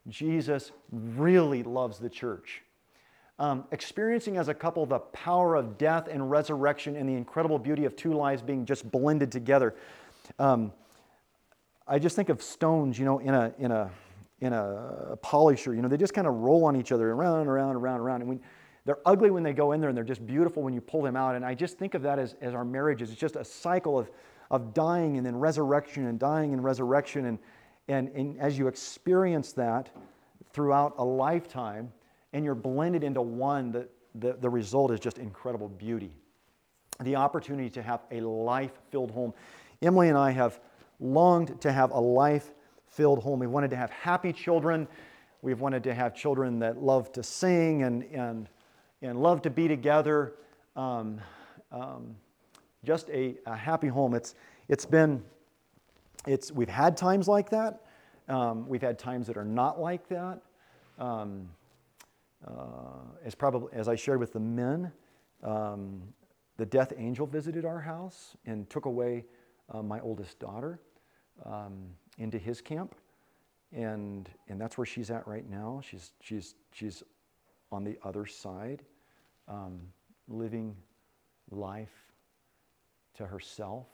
Jesus 0.08 0.72
really 0.92 1.64
loves 1.64 2.00
the 2.00 2.10
church? 2.10 2.64
Um, 3.38 3.66
experiencing 3.72 4.38
as 4.38 4.48
a 4.48 4.54
couple 4.54 4.86
the 4.86 5.00
power 5.00 5.56
of 5.56 5.78
death 5.78 6.08
and 6.08 6.32
resurrection 6.32 6.96
and 6.96 7.08
the 7.08 7.14
incredible 7.14 7.60
beauty 7.60 7.84
of 7.84 7.96
two 7.98 8.14
lives 8.14 8.42
being 8.42 8.66
just 8.66 8.90
blended 8.90 9.30
together. 9.30 9.76
Um, 10.40 10.72
I 11.86 12.00
just 12.00 12.16
think 12.16 12.30
of 12.30 12.42
stones, 12.42 12.98
you 12.98 13.04
know, 13.04 13.20
in 13.20 13.34
a, 13.34 13.54
in 13.60 13.72
a, 13.72 13.92
in 14.40 14.54
a 14.54 15.18
polisher, 15.22 15.76
you 15.76 15.82
know, 15.82 15.90
they 15.90 15.98
just 15.98 16.14
kind 16.14 16.28
of 16.28 16.34
roll 16.34 16.64
on 16.66 16.76
each 16.76 16.92
other 16.92 17.12
around, 17.12 17.42
and 17.42 17.50
around, 17.50 17.76
around, 17.76 18.00
around. 18.00 18.22
And 18.22 18.30
when, 18.30 18.40
they're 18.86 19.00
ugly 19.06 19.32
when 19.32 19.44
they 19.44 19.54
go 19.54 19.74
in 19.74 19.82
there 19.82 19.90
and 19.90 19.98
they're 19.98 20.04
just 20.04 20.26
beautiful 20.26 20.64
when 20.64 20.74
you 20.74 20.82
pull 20.82 21.02
them 21.02 21.16
out. 21.16 21.36
And 21.36 21.44
I 21.44 21.56
just 21.56 21.78
think 21.78 21.94
of 21.94 22.04
that 22.04 22.20
as, 22.20 22.36
as 22.40 22.54
our 22.54 22.64
marriages. 22.64 23.12
It's 23.12 23.20
just 23.20 23.36
a 23.36 23.44
cycle 23.44 24.00
of, 24.00 24.10
of 24.50 24.74
dying 24.74 25.18
and 25.18 25.26
then 25.26 25.36
resurrection 25.36 26.08
and 26.08 26.18
dying 26.20 26.54
and 26.54 26.64
resurrection. 26.64 27.26
And, 27.26 27.40
and, 27.88 28.10
and 28.10 28.40
as 28.40 28.58
you 28.58 28.68
experience 28.68 29.52
that 29.54 29.90
throughout 30.54 30.94
a 30.98 31.04
lifetime 31.04 31.92
and 32.36 32.44
you're 32.44 32.54
blended 32.54 33.02
into 33.02 33.22
one, 33.22 33.72
the, 33.72 33.88
the, 34.16 34.34
the 34.34 34.50
result 34.50 34.92
is 34.92 35.00
just 35.00 35.20
incredible 35.20 35.70
beauty. 35.70 36.12
The 37.00 37.16
opportunity 37.16 37.70
to 37.72 37.82
have 37.82 38.02
a 38.12 38.20
life 38.20 38.74
filled 38.92 39.12
home. 39.12 39.34
Emily 39.82 40.10
and 40.10 40.18
I 40.18 40.32
have 40.32 40.60
longed 41.00 41.62
to 41.62 41.72
have 41.72 41.92
a 41.92 42.00
life 42.00 42.52
filled 42.88 43.24
home. 43.24 43.40
We 43.40 43.48
wanted 43.48 43.70
to 43.70 43.78
have 43.78 43.90
happy 43.90 44.34
children. 44.34 44.86
We've 45.42 45.62
wanted 45.62 45.82
to 45.86 45.94
have 45.94 46.14
children 46.14 46.60
that 46.60 46.78
love 46.78 47.10
to 47.14 47.24
sing 47.24 47.84
and, 47.84 48.04
and 48.12 48.50
and 49.02 49.22
love 49.22 49.42
to 49.44 49.50
be 49.50 49.68
together. 49.68 50.34
Um, 50.76 51.22
um, 51.72 52.16
just 52.84 53.10
a, 53.10 53.36
a, 53.46 53.56
happy 53.56 53.88
home. 53.88 54.14
It's, 54.14 54.36
it's 54.68 54.86
been, 54.86 55.24
it's, 56.28 56.52
we've 56.52 56.70
had 56.70 56.98
times 56.98 57.28
like 57.28 57.50
that. 57.50 57.82
Um, 58.28 58.68
we've 58.68 58.82
had 58.82 59.00
times 59.00 59.28
that 59.28 59.38
are 59.38 59.46
not 59.46 59.80
like 59.80 60.08
that. 60.10 60.42
Um, 61.00 61.50
as 63.24 63.36
probably 63.36 63.70
as 63.74 63.88
I 63.88 63.96
shared 63.96 64.20
with 64.20 64.34
the 64.34 64.40
men, 64.40 64.92
um, 65.44 66.02
the 66.58 66.66
death 66.66 66.94
angel 66.98 67.28
visited 67.28 67.66
our 67.66 67.80
house 67.80 68.36
and 68.46 68.70
took 68.70 68.86
away 68.86 69.26
uh, 69.70 69.82
my 69.82 70.00
oldest 70.00 70.40
daughter 70.40 70.80
um, 71.46 71.88
into 72.18 72.38
his 72.38 72.62
camp, 72.62 72.96
and 73.72 74.30
and 74.48 74.60
that's 74.60 74.78
where 74.78 74.86
she's 74.86 75.12
at 75.12 75.28
right 75.28 75.50
now. 75.50 75.82
She's 75.84 76.12
she's 76.22 76.56
she's 76.72 77.04
on 77.72 77.84
the 77.84 77.98
other 78.04 78.26
side, 78.26 78.84
um, 79.48 79.80
living 80.28 80.76
life 81.52 82.06
to 83.16 83.26
herself. 83.26 83.88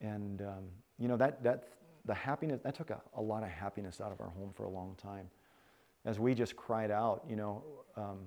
And, 0.00 0.40
um, 0.42 0.64
you 0.98 1.08
know, 1.08 1.16
that, 1.16 1.42
that, 1.42 1.64
the 2.04 2.14
happiness, 2.14 2.60
that 2.64 2.74
took 2.74 2.90
a, 2.90 3.00
a, 3.16 3.20
lot 3.20 3.42
of 3.42 3.50
happiness 3.50 4.00
out 4.00 4.12
of 4.12 4.20
our 4.20 4.30
home 4.30 4.52
for 4.54 4.64
a 4.64 4.70
long 4.70 4.96
time. 5.00 5.28
As 6.04 6.18
we 6.18 6.34
just 6.34 6.56
cried 6.56 6.90
out, 6.90 7.24
you 7.28 7.36
know, 7.36 7.62
um, 7.96 8.18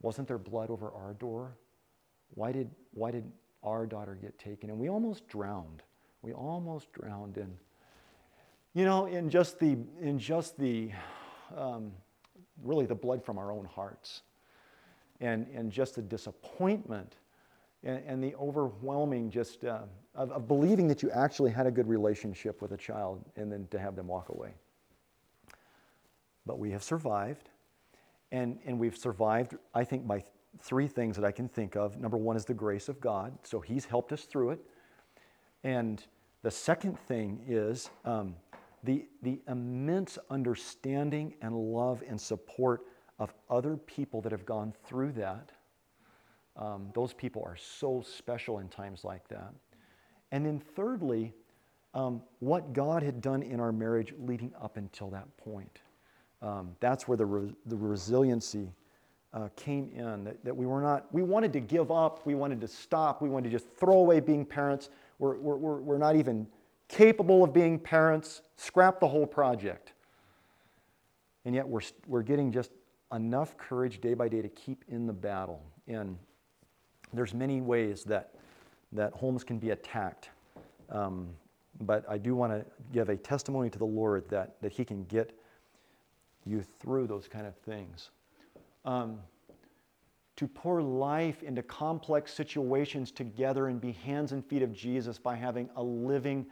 wasn't 0.00 0.28
there 0.28 0.38
blood 0.38 0.70
over 0.70 0.90
our 0.90 1.14
door? 1.14 1.56
Why 2.34 2.52
did, 2.52 2.70
why 2.92 3.10
did 3.10 3.30
our 3.62 3.86
daughter 3.86 4.18
get 4.20 4.38
taken? 4.38 4.70
And 4.70 4.78
we 4.78 4.88
almost 4.88 5.28
drowned. 5.28 5.82
We 6.22 6.32
almost 6.32 6.92
drowned 6.92 7.36
in, 7.36 7.52
you 8.74 8.84
know, 8.84 9.06
in 9.06 9.28
just 9.28 9.58
the, 9.58 9.76
in 10.00 10.18
just 10.18 10.58
the, 10.58 10.90
um, 11.56 11.92
really 12.62 12.86
the 12.86 12.94
blood 12.94 13.24
from 13.24 13.38
our 13.38 13.52
own 13.52 13.66
hearts. 13.66 14.22
And, 15.20 15.46
and 15.54 15.70
just 15.70 15.94
the 15.94 16.02
disappointment 16.02 17.14
and, 17.84 18.02
and 18.06 18.24
the 18.24 18.34
overwhelming 18.36 19.30
just 19.30 19.64
uh, 19.64 19.82
of, 20.14 20.32
of 20.32 20.48
believing 20.48 20.88
that 20.88 21.02
you 21.02 21.10
actually 21.10 21.50
had 21.50 21.66
a 21.66 21.70
good 21.70 21.86
relationship 21.86 22.60
with 22.60 22.72
a 22.72 22.76
child 22.76 23.24
and 23.36 23.50
then 23.50 23.68
to 23.70 23.78
have 23.78 23.94
them 23.96 24.08
walk 24.08 24.30
away. 24.30 24.52
But 26.46 26.58
we 26.58 26.70
have 26.70 26.82
survived. 26.82 27.50
And, 28.30 28.58
and 28.64 28.78
we've 28.78 28.96
survived, 28.96 29.56
I 29.74 29.84
think, 29.84 30.06
by 30.06 30.24
three 30.60 30.86
things 30.86 31.16
that 31.16 31.24
I 31.24 31.32
can 31.32 31.48
think 31.48 31.76
of. 31.76 31.98
Number 32.00 32.16
one 32.16 32.36
is 32.36 32.44
the 32.44 32.54
grace 32.54 32.88
of 32.88 33.00
God. 33.00 33.36
So 33.42 33.60
He's 33.60 33.84
helped 33.84 34.12
us 34.12 34.24
through 34.24 34.50
it. 34.50 34.60
And 35.64 36.02
the 36.42 36.50
second 36.50 36.98
thing 36.98 37.44
is 37.46 37.90
um, 38.04 38.34
the, 38.82 39.06
the 39.22 39.40
immense 39.48 40.18
understanding 40.30 41.34
and 41.40 41.54
love 41.54 42.02
and 42.08 42.20
support 42.20 42.82
of 43.18 43.32
other 43.48 43.76
people 43.76 44.20
that 44.22 44.32
have 44.32 44.44
gone 44.44 44.72
through 44.84 45.12
that. 45.12 45.52
Um, 46.56 46.90
those 46.94 47.12
people 47.14 47.42
are 47.46 47.56
so 47.56 48.02
special 48.04 48.58
in 48.58 48.68
times 48.68 49.04
like 49.04 49.26
that. 49.28 49.54
And 50.32 50.44
then, 50.44 50.58
thirdly, 50.58 51.32
um, 51.94 52.22
what 52.40 52.72
God 52.72 53.02
had 53.02 53.20
done 53.20 53.42
in 53.42 53.60
our 53.60 53.72
marriage 53.72 54.14
leading 54.18 54.52
up 54.60 54.76
until 54.76 55.10
that 55.10 55.34
point. 55.36 55.80
Um, 56.42 56.74
that's 56.80 57.06
where 57.06 57.16
the, 57.16 57.24
re- 57.24 57.54
the 57.66 57.76
resiliency 57.76 58.68
uh, 59.32 59.48
came 59.56 59.90
in. 59.94 60.24
That, 60.24 60.44
that, 60.44 60.56
we 60.56 60.66
were 60.66 60.80
not, 60.80 61.06
we 61.12 61.22
wanted 61.22 61.52
to 61.54 61.60
give 61.60 61.90
up, 61.90 62.26
we 62.26 62.34
wanted 62.34 62.60
to 62.60 62.68
stop, 62.68 63.22
we 63.22 63.28
wanted 63.28 63.50
to 63.50 63.56
just 63.56 63.68
throw 63.76 63.98
away 63.98 64.20
being 64.20 64.44
parents. 64.44 64.90
We're, 65.18 65.36
we're, 65.36 65.76
we're 65.80 65.98
not 65.98 66.16
even 66.16 66.46
capable 66.88 67.44
of 67.44 67.52
being 67.52 67.78
parents, 67.78 68.42
scrap 68.56 69.00
the 69.00 69.08
whole 69.08 69.26
project. 69.26 69.92
And 71.44 71.54
yet 71.54 71.66
we're, 71.66 71.80
we're 72.06 72.22
getting 72.22 72.52
just 72.52 72.72
enough 73.12 73.56
courage 73.56 74.00
day 74.00 74.14
by 74.14 74.28
day 74.28 74.42
to 74.42 74.48
keep 74.48 74.84
in 74.88 75.06
the 75.06 75.12
battle. 75.12 75.62
And 75.86 76.18
there's 77.12 77.34
many 77.34 77.60
ways 77.60 78.04
that, 78.04 78.34
that 78.92 79.12
homes 79.12 79.44
can 79.44 79.58
be 79.58 79.70
attacked. 79.70 80.30
Um, 80.90 81.28
but 81.80 82.04
I 82.08 82.18
do 82.18 82.34
want 82.34 82.52
to 82.52 82.64
give 82.92 83.08
a 83.08 83.16
testimony 83.16 83.70
to 83.70 83.78
the 83.78 83.86
Lord 83.86 84.28
that, 84.28 84.60
that 84.60 84.72
He 84.72 84.84
can 84.84 85.04
get 85.04 85.38
you 86.44 86.64
through 86.80 87.06
those 87.06 87.28
kind 87.28 87.46
of 87.46 87.56
things. 87.56 88.10
Um, 88.84 89.18
to 90.36 90.48
pour 90.48 90.82
life 90.82 91.42
into 91.42 91.62
complex 91.62 92.32
situations 92.32 93.10
together 93.10 93.68
and 93.68 93.80
be 93.80 93.92
hands 93.92 94.32
and 94.32 94.44
feet 94.44 94.62
of 94.62 94.72
Jesus 94.72 95.18
by 95.18 95.36
having 95.36 95.68
a 95.76 95.82
living, 95.82 96.46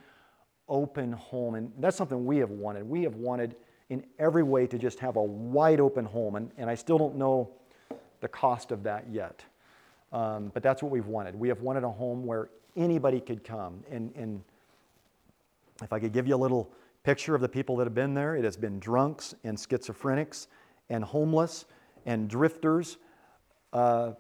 open 0.69 1.13
home. 1.13 1.55
And 1.55 1.73
that's 1.79 1.97
something 1.97 2.25
we 2.25 2.37
have 2.39 2.51
wanted. 2.51 2.89
We 2.89 3.03
have 3.03 3.17
wanted 3.17 3.57
in 3.89 4.05
every 4.19 4.43
way 4.43 4.67
to 4.67 4.79
just 4.79 5.01
have 5.01 5.17
a 5.17 5.23
wide 5.23 5.81
open 5.81 6.05
home. 6.05 6.37
And, 6.37 6.51
and 6.57 6.71
I 6.71 6.75
still 6.75 6.99
don't 6.99 7.17
know 7.17 7.51
the 8.21 8.29
cost 8.29 8.71
of 8.71 8.83
that 8.85 9.07
yet. 9.11 9.45
Um, 10.13 10.51
but 10.53 10.63
that's 10.63 10.83
what 10.83 10.93
we've 10.93 11.07
wanted. 11.07 11.35
We 11.35 11.49
have 11.49 11.61
wanted 11.61 11.83
a 11.83 11.91
home 11.91 12.25
where 12.25 12.51
anybody 12.77 13.21
could 13.21 13.43
come. 13.43 13.83
And, 13.91 14.13
and 14.15 14.43
if 15.83 15.93
I 15.93 15.99
could 15.99 16.13
give 16.13 16.29
you 16.29 16.35
a 16.35 16.37
little 16.37 16.71
picture 17.03 17.35
of 17.35 17.41
the 17.41 17.49
people 17.49 17.77
that 17.77 17.85
have 17.85 17.95
been 17.95 18.15
there, 18.15 18.37
it 18.37 18.45
has 18.45 18.57
been 18.57 18.79
drunks 18.79 19.35
and 19.45 19.57
schizophrenics 19.57 20.47
and 20.89 21.05
homeless 21.05 21.65
and 22.07 22.29
drifters. 22.29 22.99
Uh, 23.73 24.13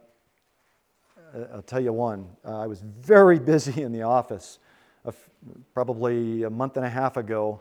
I'll 1.52 1.62
tell 1.62 1.80
you 1.80 1.92
one. 1.92 2.28
Uh, 2.44 2.58
I 2.58 2.66
was 2.66 2.80
very 2.80 3.38
busy 3.52 3.82
in 3.82 3.92
the 3.92 4.02
office 4.02 4.58
probably 5.72 6.42
a 6.42 6.50
month 6.50 6.76
and 6.76 6.84
a 6.84 6.88
half 6.88 7.16
ago. 7.16 7.60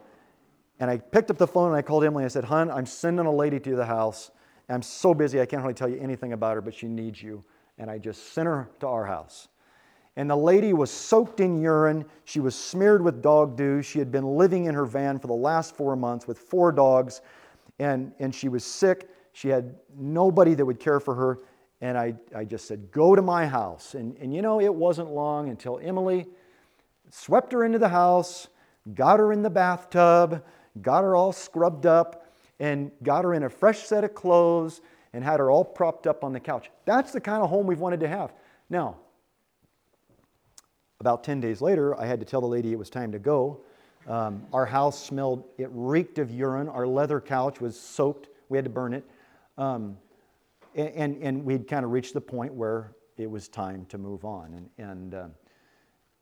And 0.80 0.90
I 0.90 0.98
picked 0.98 1.30
up 1.30 1.38
the 1.38 1.48
phone 1.48 1.68
and 1.68 1.76
I 1.76 1.82
called 1.82 2.04
Emily 2.04 2.24
and 2.24 2.30
I 2.30 2.34
said, 2.34 2.46
Hun, 2.46 2.72
I'm 2.72 2.86
sending 2.86 3.26
a 3.26 3.34
lady 3.34 3.60
to 3.60 3.76
the 3.76 3.86
house. 3.86 4.32
I'm 4.68 4.82
so 4.82 5.14
busy, 5.14 5.41
I 5.41 5.46
can't 5.46 5.64
really 5.64 5.74
tell 5.74 5.90
you 5.90 6.00
anything 6.00 6.34
about 6.34 6.56
her, 6.56 6.62
but 6.62 6.76
she 6.76 6.88
needs 6.88 7.24
you. 7.24 7.44
And 7.78 7.90
I 7.90 7.98
just 7.98 8.34
sent 8.34 8.46
her 8.46 8.70
to 8.82 8.88
our 8.88 9.06
house. 9.06 9.48
And 10.20 10.30
the 10.30 10.36
lady 10.36 10.74
was 10.74 10.91
soaked 10.91 11.40
in 11.40 11.62
urine. 11.62 12.04
She 12.26 12.41
was 12.41 12.54
smeared 12.54 13.02
with 13.02 13.22
dog 13.22 13.56
dew. 13.56 13.82
She 13.82 14.00
had 14.00 14.12
been 14.12 14.36
living 14.36 14.66
in 14.66 14.76
her 14.76 14.84
van 14.84 15.18
for 15.18 15.28
the 15.28 15.34
last 15.34 15.78
four 15.78 15.96
months 15.96 16.28
with 16.28 16.38
four 16.38 16.74
dogs. 16.74 17.22
And, 17.80 18.12
and 18.20 18.36
she 18.36 18.50
was 18.50 18.66
sick. 18.66 19.10
She 19.32 19.48
had 19.48 19.76
nobody 19.98 20.56
that 20.56 20.66
would 20.66 20.78
care 20.78 21.00
for 21.00 21.16
her. 21.16 21.38
And 21.80 21.98
I, 21.98 22.16
I 22.36 22.44
just 22.44 22.68
said, 22.68 22.91
Go 22.91 23.16
to 23.16 23.22
my 23.22 23.48
house. 23.48 23.94
And, 23.94 24.18
and 24.18 24.36
you 24.36 24.41
know, 24.41 24.60
it 24.60 24.76
wasn't 24.76 25.10
long 25.10 25.48
until 25.48 25.80
Emily 25.82 26.28
swept 27.10 27.54
her 27.54 27.64
into 27.64 27.80
the 27.80 27.88
house, 27.88 28.50
got 28.96 29.20
her 29.20 29.32
in 29.32 29.41
the 29.41 29.50
bathtub, 29.50 30.44
got 30.82 31.06
her 31.06 31.16
all 31.16 31.32
scrubbed 31.32 31.86
up, 31.86 32.30
and 32.60 32.91
got 33.04 33.24
her 33.24 33.36
in 33.36 33.44
a 33.44 33.50
fresh 33.50 33.84
set 33.84 34.04
of 34.04 34.16
clothes 34.16 34.82
and 35.14 35.24
had 35.24 35.40
her 35.40 35.50
all 35.50 35.64
propped 35.64 36.08
up 36.08 36.26
on 36.26 36.34
the 36.34 36.41
couch. 36.41 36.70
That's 36.84 37.14
the 37.14 37.22
kind 37.22 37.41
of 37.41 37.50
home 37.50 37.68
we've 37.68 37.80
wanted 37.80 38.02
to 38.02 38.10
have. 38.10 38.34
Now, 38.70 38.98
about 41.02 41.24
10 41.24 41.40
days 41.40 41.62
later, 41.62 41.98
I 41.98 42.06
had 42.06 42.20
to 42.20 42.26
tell 42.26 42.42
the 42.42 42.48
lady 42.48 42.74
it 42.74 42.78
was 42.78 42.90
time 42.90 43.14
to 43.14 43.20
go. 43.20 43.62
Um, 44.06 44.46
our 44.52 44.66
house 44.66 45.02
smelled, 45.02 45.46
it 45.58 45.70
reeked 45.72 46.20
of 46.20 46.30
urine. 46.30 46.68
Our 46.68 46.86
leather 46.86 47.22
couch 47.22 47.62
was 47.62 47.80
soaked. 47.80 48.28
We 48.50 48.58
had 48.58 48.66
to 48.66 48.70
burn 48.70 48.94
it. 48.94 49.06
Um, 49.58 49.98
and, 50.76 51.16
and, 51.24 51.46
we'd 51.46 51.70
kind 51.70 51.86
of 51.86 51.92
reached 51.92 52.14
the 52.14 52.22
point 52.22 52.54
where 52.54 52.92
it 53.18 53.32
was 53.32 53.48
time 53.48 53.86
to 53.88 53.98
move 53.98 54.26
on. 54.26 54.70
And, 54.78 54.90
and 54.90 55.14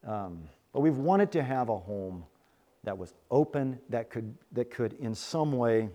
uh, 0.06 0.12
um, 0.12 0.44
but 0.74 0.82
we've 0.82 0.98
wanted 0.98 1.32
to 1.32 1.44
have 1.44 1.70
a 1.70 1.78
home 1.78 2.24
that 2.84 2.96
was 2.96 3.16
open, 3.32 3.80
that 3.90 4.12
could, 4.12 4.36
that 4.52 4.70
could 4.70 4.94
in 5.00 5.16
some 5.16 5.54
way 5.54 5.90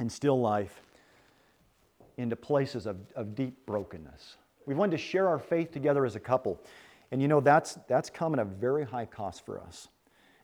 instill 0.00 0.40
life 0.40 0.80
into 2.16 2.36
places 2.36 2.86
of, 2.86 2.96
of 3.16 3.34
deep 3.34 3.66
brokenness. 3.66 4.38
We 4.64 4.74
wanted 4.74 4.92
to 4.92 4.98
share 4.98 5.28
our 5.28 5.38
faith 5.38 5.72
together 5.72 6.06
as 6.06 6.16
a 6.16 6.20
couple. 6.20 6.58
And 7.12 7.20
you 7.20 7.28
know, 7.28 7.40
that's, 7.40 7.78
that's 7.86 8.08
come 8.08 8.32
at 8.32 8.40
a 8.40 8.44
very 8.44 8.84
high 8.84 9.04
cost 9.04 9.44
for 9.44 9.60
us. 9.60 9.88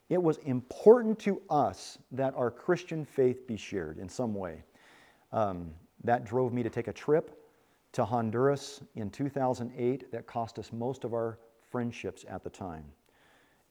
It 0.07 0.21
was 0.21 0.37
important 0.37 1.17
to 1.19 1.41
us 1.49 1.97
that 2.11 2.35
our 2.35 2.51
Christian 2.51 3.03
faith 3.03 3.47
be 3.47 3.57
shared 3.57 3.97
in 3.97 4.07
some 4.07 4.35
way. 4.35 4.63
Um, 5.31 5.71
that 6.03 6.25
drove 6.25 6.53
me 6.53 6.61
to 6.61 6.69
take 6.69 6.87
a 6.87 6.93
trip 6.93 7.35
to 7.93 8.05
Honduras 8.05 8.81
in 8.95 9.09
2008 9.09 10.11
that 10.11 10.27
cost 10.27 10.59
us 10.59 10.71
most 10.71 11.03
of 11.03 11.13
our 11.13 11.39
friendships 11.71 12.23
at 12.29 12.43
the 12.43 12.49
time. 12.51 12.85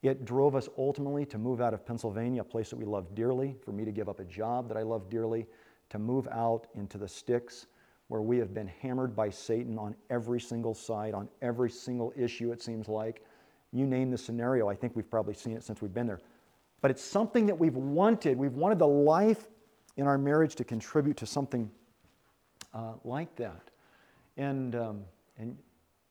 It 0.02 0.24
drove 0.24 0.56
us 0.56 0.68
ultimately 0.76 1.24
to 1.26 1.38
move 1.38 1.60
out 1.60 1.74
of 1.74 1.86
Pennsylvania, 1.86 2.42
a 2.42 2.44
place 2.44 2.68
that 2.70 2.76
we 2.76 2.84
love 2.84 3.14
dearly, 3.14 3.56
for 3.64 3.70
me 3.70 3.84
to 3.84 3.92
give 3.92 4.08
up 4.08 4.18
a 4.18 4.24
job 4.24 4.68
that 4.68 4.76
I 4.76 4.82
love 4.82 5.08
dearly, 5.08 5.46
to 5.90 6.00
move 6.00 6.26
out 6.32 6.66
into 6.74 6.98
the 6.98 7.08
sticks 7.08 7.66
where 8.08 8.22
we 8.22 8.38
have 8.38 8.52
been 8.54 8.66
hammered 8.66 9.14
by 9.14 9.30
Satan 9.30 9.78
on 9.78 9.94
every 10.10 10.40
single 10.40 10.74
side, 10.74 11.14
on 11.14 11.28
every 11.42 11.70
single 11.70 12.12
issue, 12.16 12.52
it 12.52 12.62
seems 12.62 12.88
like. 12.88 13.22
You 13.72 13.86
name 13.86 14.10
the 14.10 14.18
scenario, 14.18 14.68
I 14.68 14.74
think 14.74 14.96
we've 14.96 15.10
probably 15.10 15.34
seen 15.34 15.56
it 15.56 15.62
since 15.62 15.82
we've 15.82 15.92
been 15.92 16.06
there. 16.06 16.20
But 16.80 16.90
it's 16.90 17.02
something 17.02 17.46
that 17.46 17.58
we've 17.58 17.76
wanted. 17.76 18.38
We've 18.38 18.54
wanted 18.54 18.78
the 18.78 18.88
life 18.88 19.48
in 19.96 20.06
our 20.06 20.16
marriage 20.16 20.54
to 20.56 20.64
contribute 20.64 21.16
to 21.18 21.26
something 21.26 21.70
uh, 22.72 22.92
like 23.04 23.34
that. 23.36 23.70
And, 24.36 24.74
um, 24.74 25.04
and, 25.38 25.56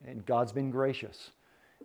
and 0.04 0.24
God's 0.24 0.52
been 0.52 0.70
gracious. 0.70 1.30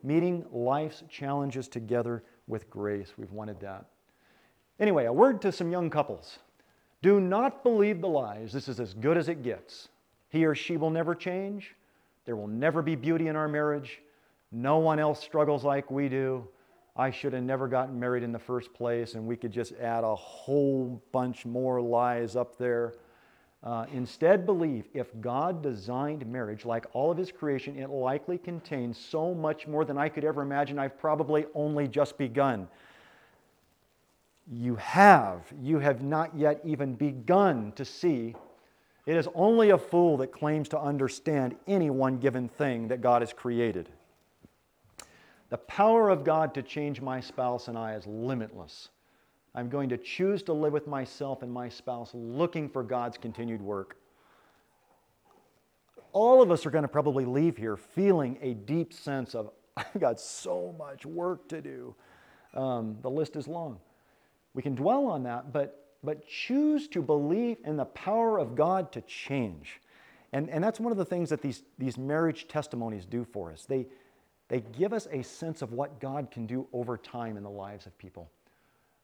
Meeting 0.03 0.45
life's 0.51 1.03
challenges 1.09 1.67
together 1.67 2.23
with 2.47 2.69
grace. 2.69 3.13
We've 3.17 3.31
wanted 3.31 3.59
that. 3.61 3.85
Anyway, 4.79 5.05
a 5.05 5.13
word 5.13 5.41
to 5.43 5.51
some 5.51 5.71
young 5.71 5.89
couples. 5.89 6.39
Do 7.01 7.19
not 7.19 7.63
believe 7.63 8.01
the 8.01 8.07
lies. 8.07 8.51
This 8.51 8.67
is 8.67 8.79
as 8.79 8.93
good 8.93 9.17
as 9.17 9.29
it 9.29 9.43
gets. 9.43 9.89
He 10.33 10.45
or 10.45 10.55
she 10.55 10.77
will 10.77 10.89
never 10.89 11.13
change. 11.13 11.75
There 12.25 12.35
will 12.35 12.47
never 12.47 12.81
be 12.81 12.95
beauty 12.95 13.27
in 13.27 13.35
our 13.35 13.47
marriage. 13.47 14.01
No 14.51 14.79
one 14.79 14.97
else 14.97 15.21
struggles 15.21 15.63
like 15.63 15.91
we 15.91 16.09
do. 16.09 16.47
I 16.95 17.11
should 17.11 17.33
have 17.33 17.43
never 17.43 17.67
gotten 17.67 17.99
married 17.99 18.23
in 18.23 18.31
the 18.31 18.39
first 18.39 18.73
place, 18.73 19.13
and 19.13 19.27
we 19.27 19.35
could 19.35 19.51
just 19.51 19.73
add 19.79 20.03
a 20.03 20.15
whole 20.15 20.99
bunch 21.11 21.45
more 21.45 21.79
lies 21.79 22.35
up 22.35 22.57
there. 22.57 22.95
Uh, 23.63 23.85
instead, 23.93 24.43
believe 24.43 24.87
if 24.95 25.07
God 25.21 25.61
designed 25.61 26.25
marriage 26.25 26.65
like 26.65 26.87
all 26.93 27.11
of 27.11 27.17
His 27.17 27.31
creation, 27.31 27.77
it 27.77 27.91
likely 27.91 28.39
contains 28.39 28.97
so 28.97 29.35
much 29.35 29.67
more 29.67 29.85
than 29.85 29.99
I 29.99 30.09
could 30.09 30.25
ever 30.25 30.41
imagine. 30.41 30.79
I've 30.79 30.97
probably 30.97 31.45
only 31.53 31.87
just 31.87 32.17
begun. 32.17 32.67
You 34.51 34.77
have, 34.77 35.41
you 35.61 35.77
have 35.77 36.01
not 36.01 36.35
yet 36.35 36.59
even 36.65 36.95
begun 36.95 37.71
to 37.75 37.85
see 37.85 38.33
it 39.05 39.17
is 39.17 39.27
only 39.35 39.71
a 39.71 39.77
fool 39.77 40.17
that 40.17 40.31
claims 40.31 40.69
to 40.69 40.79
understand 40.79 41.55
any 41.67 41.89
one 41.89 42.17
given 42.17 42.47
thing 42.47 42.87
that 42.87 43.01
God 43.01 43.21
has 43.21 43.33
created. 43.33 43.89
The 45.49 45.57
power 45.57 46.09
of 46.09 46.23
God 46.23 46.53
to 46.55 46.63
change 46.63 47.01
my 47.01 47.19
spouse 47.19 47.67
and 47.67 47.77
I 47.77 47.93
is 47.95 48.07
limitless. 48.07 48.89
I'm 49.53 49.69
going 49.69 49.89
to 49.89 49.97
choose 49.97 50.41
to 50.43 50.53
live 50.53 50.73
with 50.73 50.87
myself 50.87 51.43
and 51.43 51.51
my 51.51 51.69
spouse 51.69 52.11
looking 52.13 52.69
for 52.69 52.81
God's 52.81 53.17
continued 53.17 53.61
work. 53.61 53.97
All 56.11 56.41
of 56.41 56.49
us 56.49 56.65
are 56.65 56.71
going 56.71 56.83
to 56.83 56.87
probably 56.87 57.25
leave 57.25 57.57
here 57.57 57.75
feeling 57.75 58.37
a 58.41 58.53
deep 58.53 58.93
sense 58.93 59.35
of, 59.35 59.51
I've 59.77 59.99
got 59.99 60.19
so 60.19 60.73
much 60.79 61.05
work 61.05 61.47
to 61.49 61.61
do. 61.61 61.93
Um, 62.53 62.97
the 63.01 63.09
list 63.09 63.35
is 63.35 63.47
long. 63.47 63.79
We 64.53 64.61
can 64.61 64.75
dwell 64.75 65.07
on 65.07 65.23
that, 65.23 65.51
but 65.51 65.82
but 66.03 66.27
choose 66.27 66.87
to 66.89 67.01
believe 67.01 67.57
in 67.63 67.77
the 67.77 67.85
power 67.85 68.37
of 68.37 68.55
God 68.55 68.91
to 68.91 69.01
change. 69.01 69.81
And, 70.33 70.49
and 70.49 70.63
that's 70.63 70.79
one 70.79 70.91
of 70.91 70.97
the 70.97 71.05
things 71.05 71.29
that 71.29 71.41
these, 71.41 71.63
these 71.77 71.97
marriage 71.97 72.47
testimonies 72.47 73.05
do 73.05 73.23
for 73.23 73.51
us. 73.51 73.65
They, 73.65 73.87
they 74.49 74.61
give 74.61 74.93
us 74.93 75.07
a 75.11 75.23
sense 75.23 75.61
of 75.61 75.71
what 75.71 75.99
God 75.99 76.31
can 76.31 76.45
do 76.45 76.67
over 76.73 76.97
time 76.97 77.37
in 77.37 77.43
the 77.43 77.49
lives 77.49 77.85
of 77.85 77.97
people. 77.97 78.29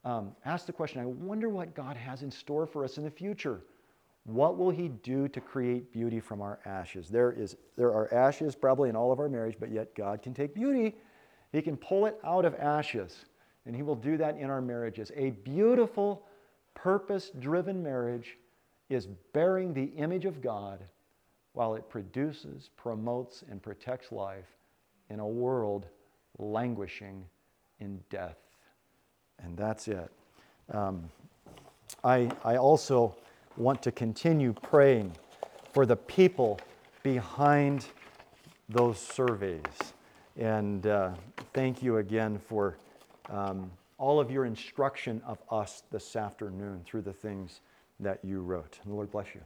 Um, 0.06 0.36
ask 0.46 0.66
the 0.66 0.74
question 0.74 1.02
I 1.02 1.06
wonder 1.06 1.50
what 1.50 1.76
God 1.76 1.98
has 1.98 2.24
in 2.24 2.32
store 2.32 2.66
for 2.66 2.84
us 2.84 2.98
in 2.98 3.04
the 3.04 3.12
future. 3.12 3.62
What 4.24 4.58
will 4.58 4.70
He 4.70 4.90
do 4.90 5.28
to 5.30 5.42
create 5.42 5.92
beauty 5.92 6.20
from 6.20 6.42
our 6.42 6.60
ashes? 6.66 7.10
There, 7.10 7.32
is, 7.32 7.56
there 7.76 7.90
are 7.90 8.14
ashes 8.14 8.56
probably 8.56 8.90
in 8.90 8.96
all 8.96 9.12
of 9.12 9.20
our 9.20 9.30
marriage, 9.30 9.56
but 9.60 9.72
yet 9.72 9.96
God 9.96 10.22
can 10.22 10.34
take 10.34 10.54
beauty. 10.54 10.96
He 11.52 11.62
can 11.62 11.78
pull 11.78 12.06
it 12.06 12.20
out 12.24 12.46
of 12.46 12.56
ashes, 12.56 13.26
and 13.66 13.76
He 13.76 13.82
will 13.82 13.96
do 13.96 14.18
that 14.18 14.38
in 14.38 14.50
our 14.50 14.62
marriages. 14.62 15.12
A 15.16 15.32
beautiful, 15.32 16.24
purpose 16.82 17.32
driven 17.40 17.84
marriage 17.84 18.38
is 18.90 19.08
bearing 19.34 19.74
the 19.74 19.86
image 19.98 20.26
of 20.26 20.42
God 20.42 20.80
while 21.54 21.76
it 21.76 21.90
produces, 21.90 22.70
promotes, 22.78 23.44
and 23.50 23.62
protects 23.62 24.12
life 24.12 24.48
in 25.10 25.20
a 25.20 25.28
world 25.28 25.88
languishing 26.38 27.26
in 27.80 28.00
death. 28.10 28.38
And 29.44 29.58
that's 29.58 29.88
it. 29.88 30.12
Um, 30.72 31.10
I, 32.04 32.32
I 32.44 32.56
also 32.56 33.16
want 33.58 33.82
to 33.84 33.92
continue 33.92 34.54
praying 34.54 35.12
for 35.74 35.86
the 35.86 35.96
people 35.96 36.60
behind 37.04 37.86
those 38.70 39.00
surveys. 39.00 39.64
And 40.38 40.88
uh, 40.88 41.12
thank 41.54 41.84
you 41.84 41.98
again 41.98 42.40
for. 42.48 42.78
Um, 43.30 43.70
all 44.00 44.20
of 44.20 44.32
your 44.32 44.46
instruction 44.46 45.22
of 45.28 45.38
us 45.52 45.84
this 45.92 46.16
afternoon 46.16 46.82
through 46.86 47.02
the 47.02 47.14
things 47.14 47.60
that 48.00 48.24
you 48.24 48.42
wrote. 48.42 48.80
And 48.84 48.92
the 48.92 48.96
Lord 48.96 49.12
bless 49.12 49.28
you. 49.36 49.42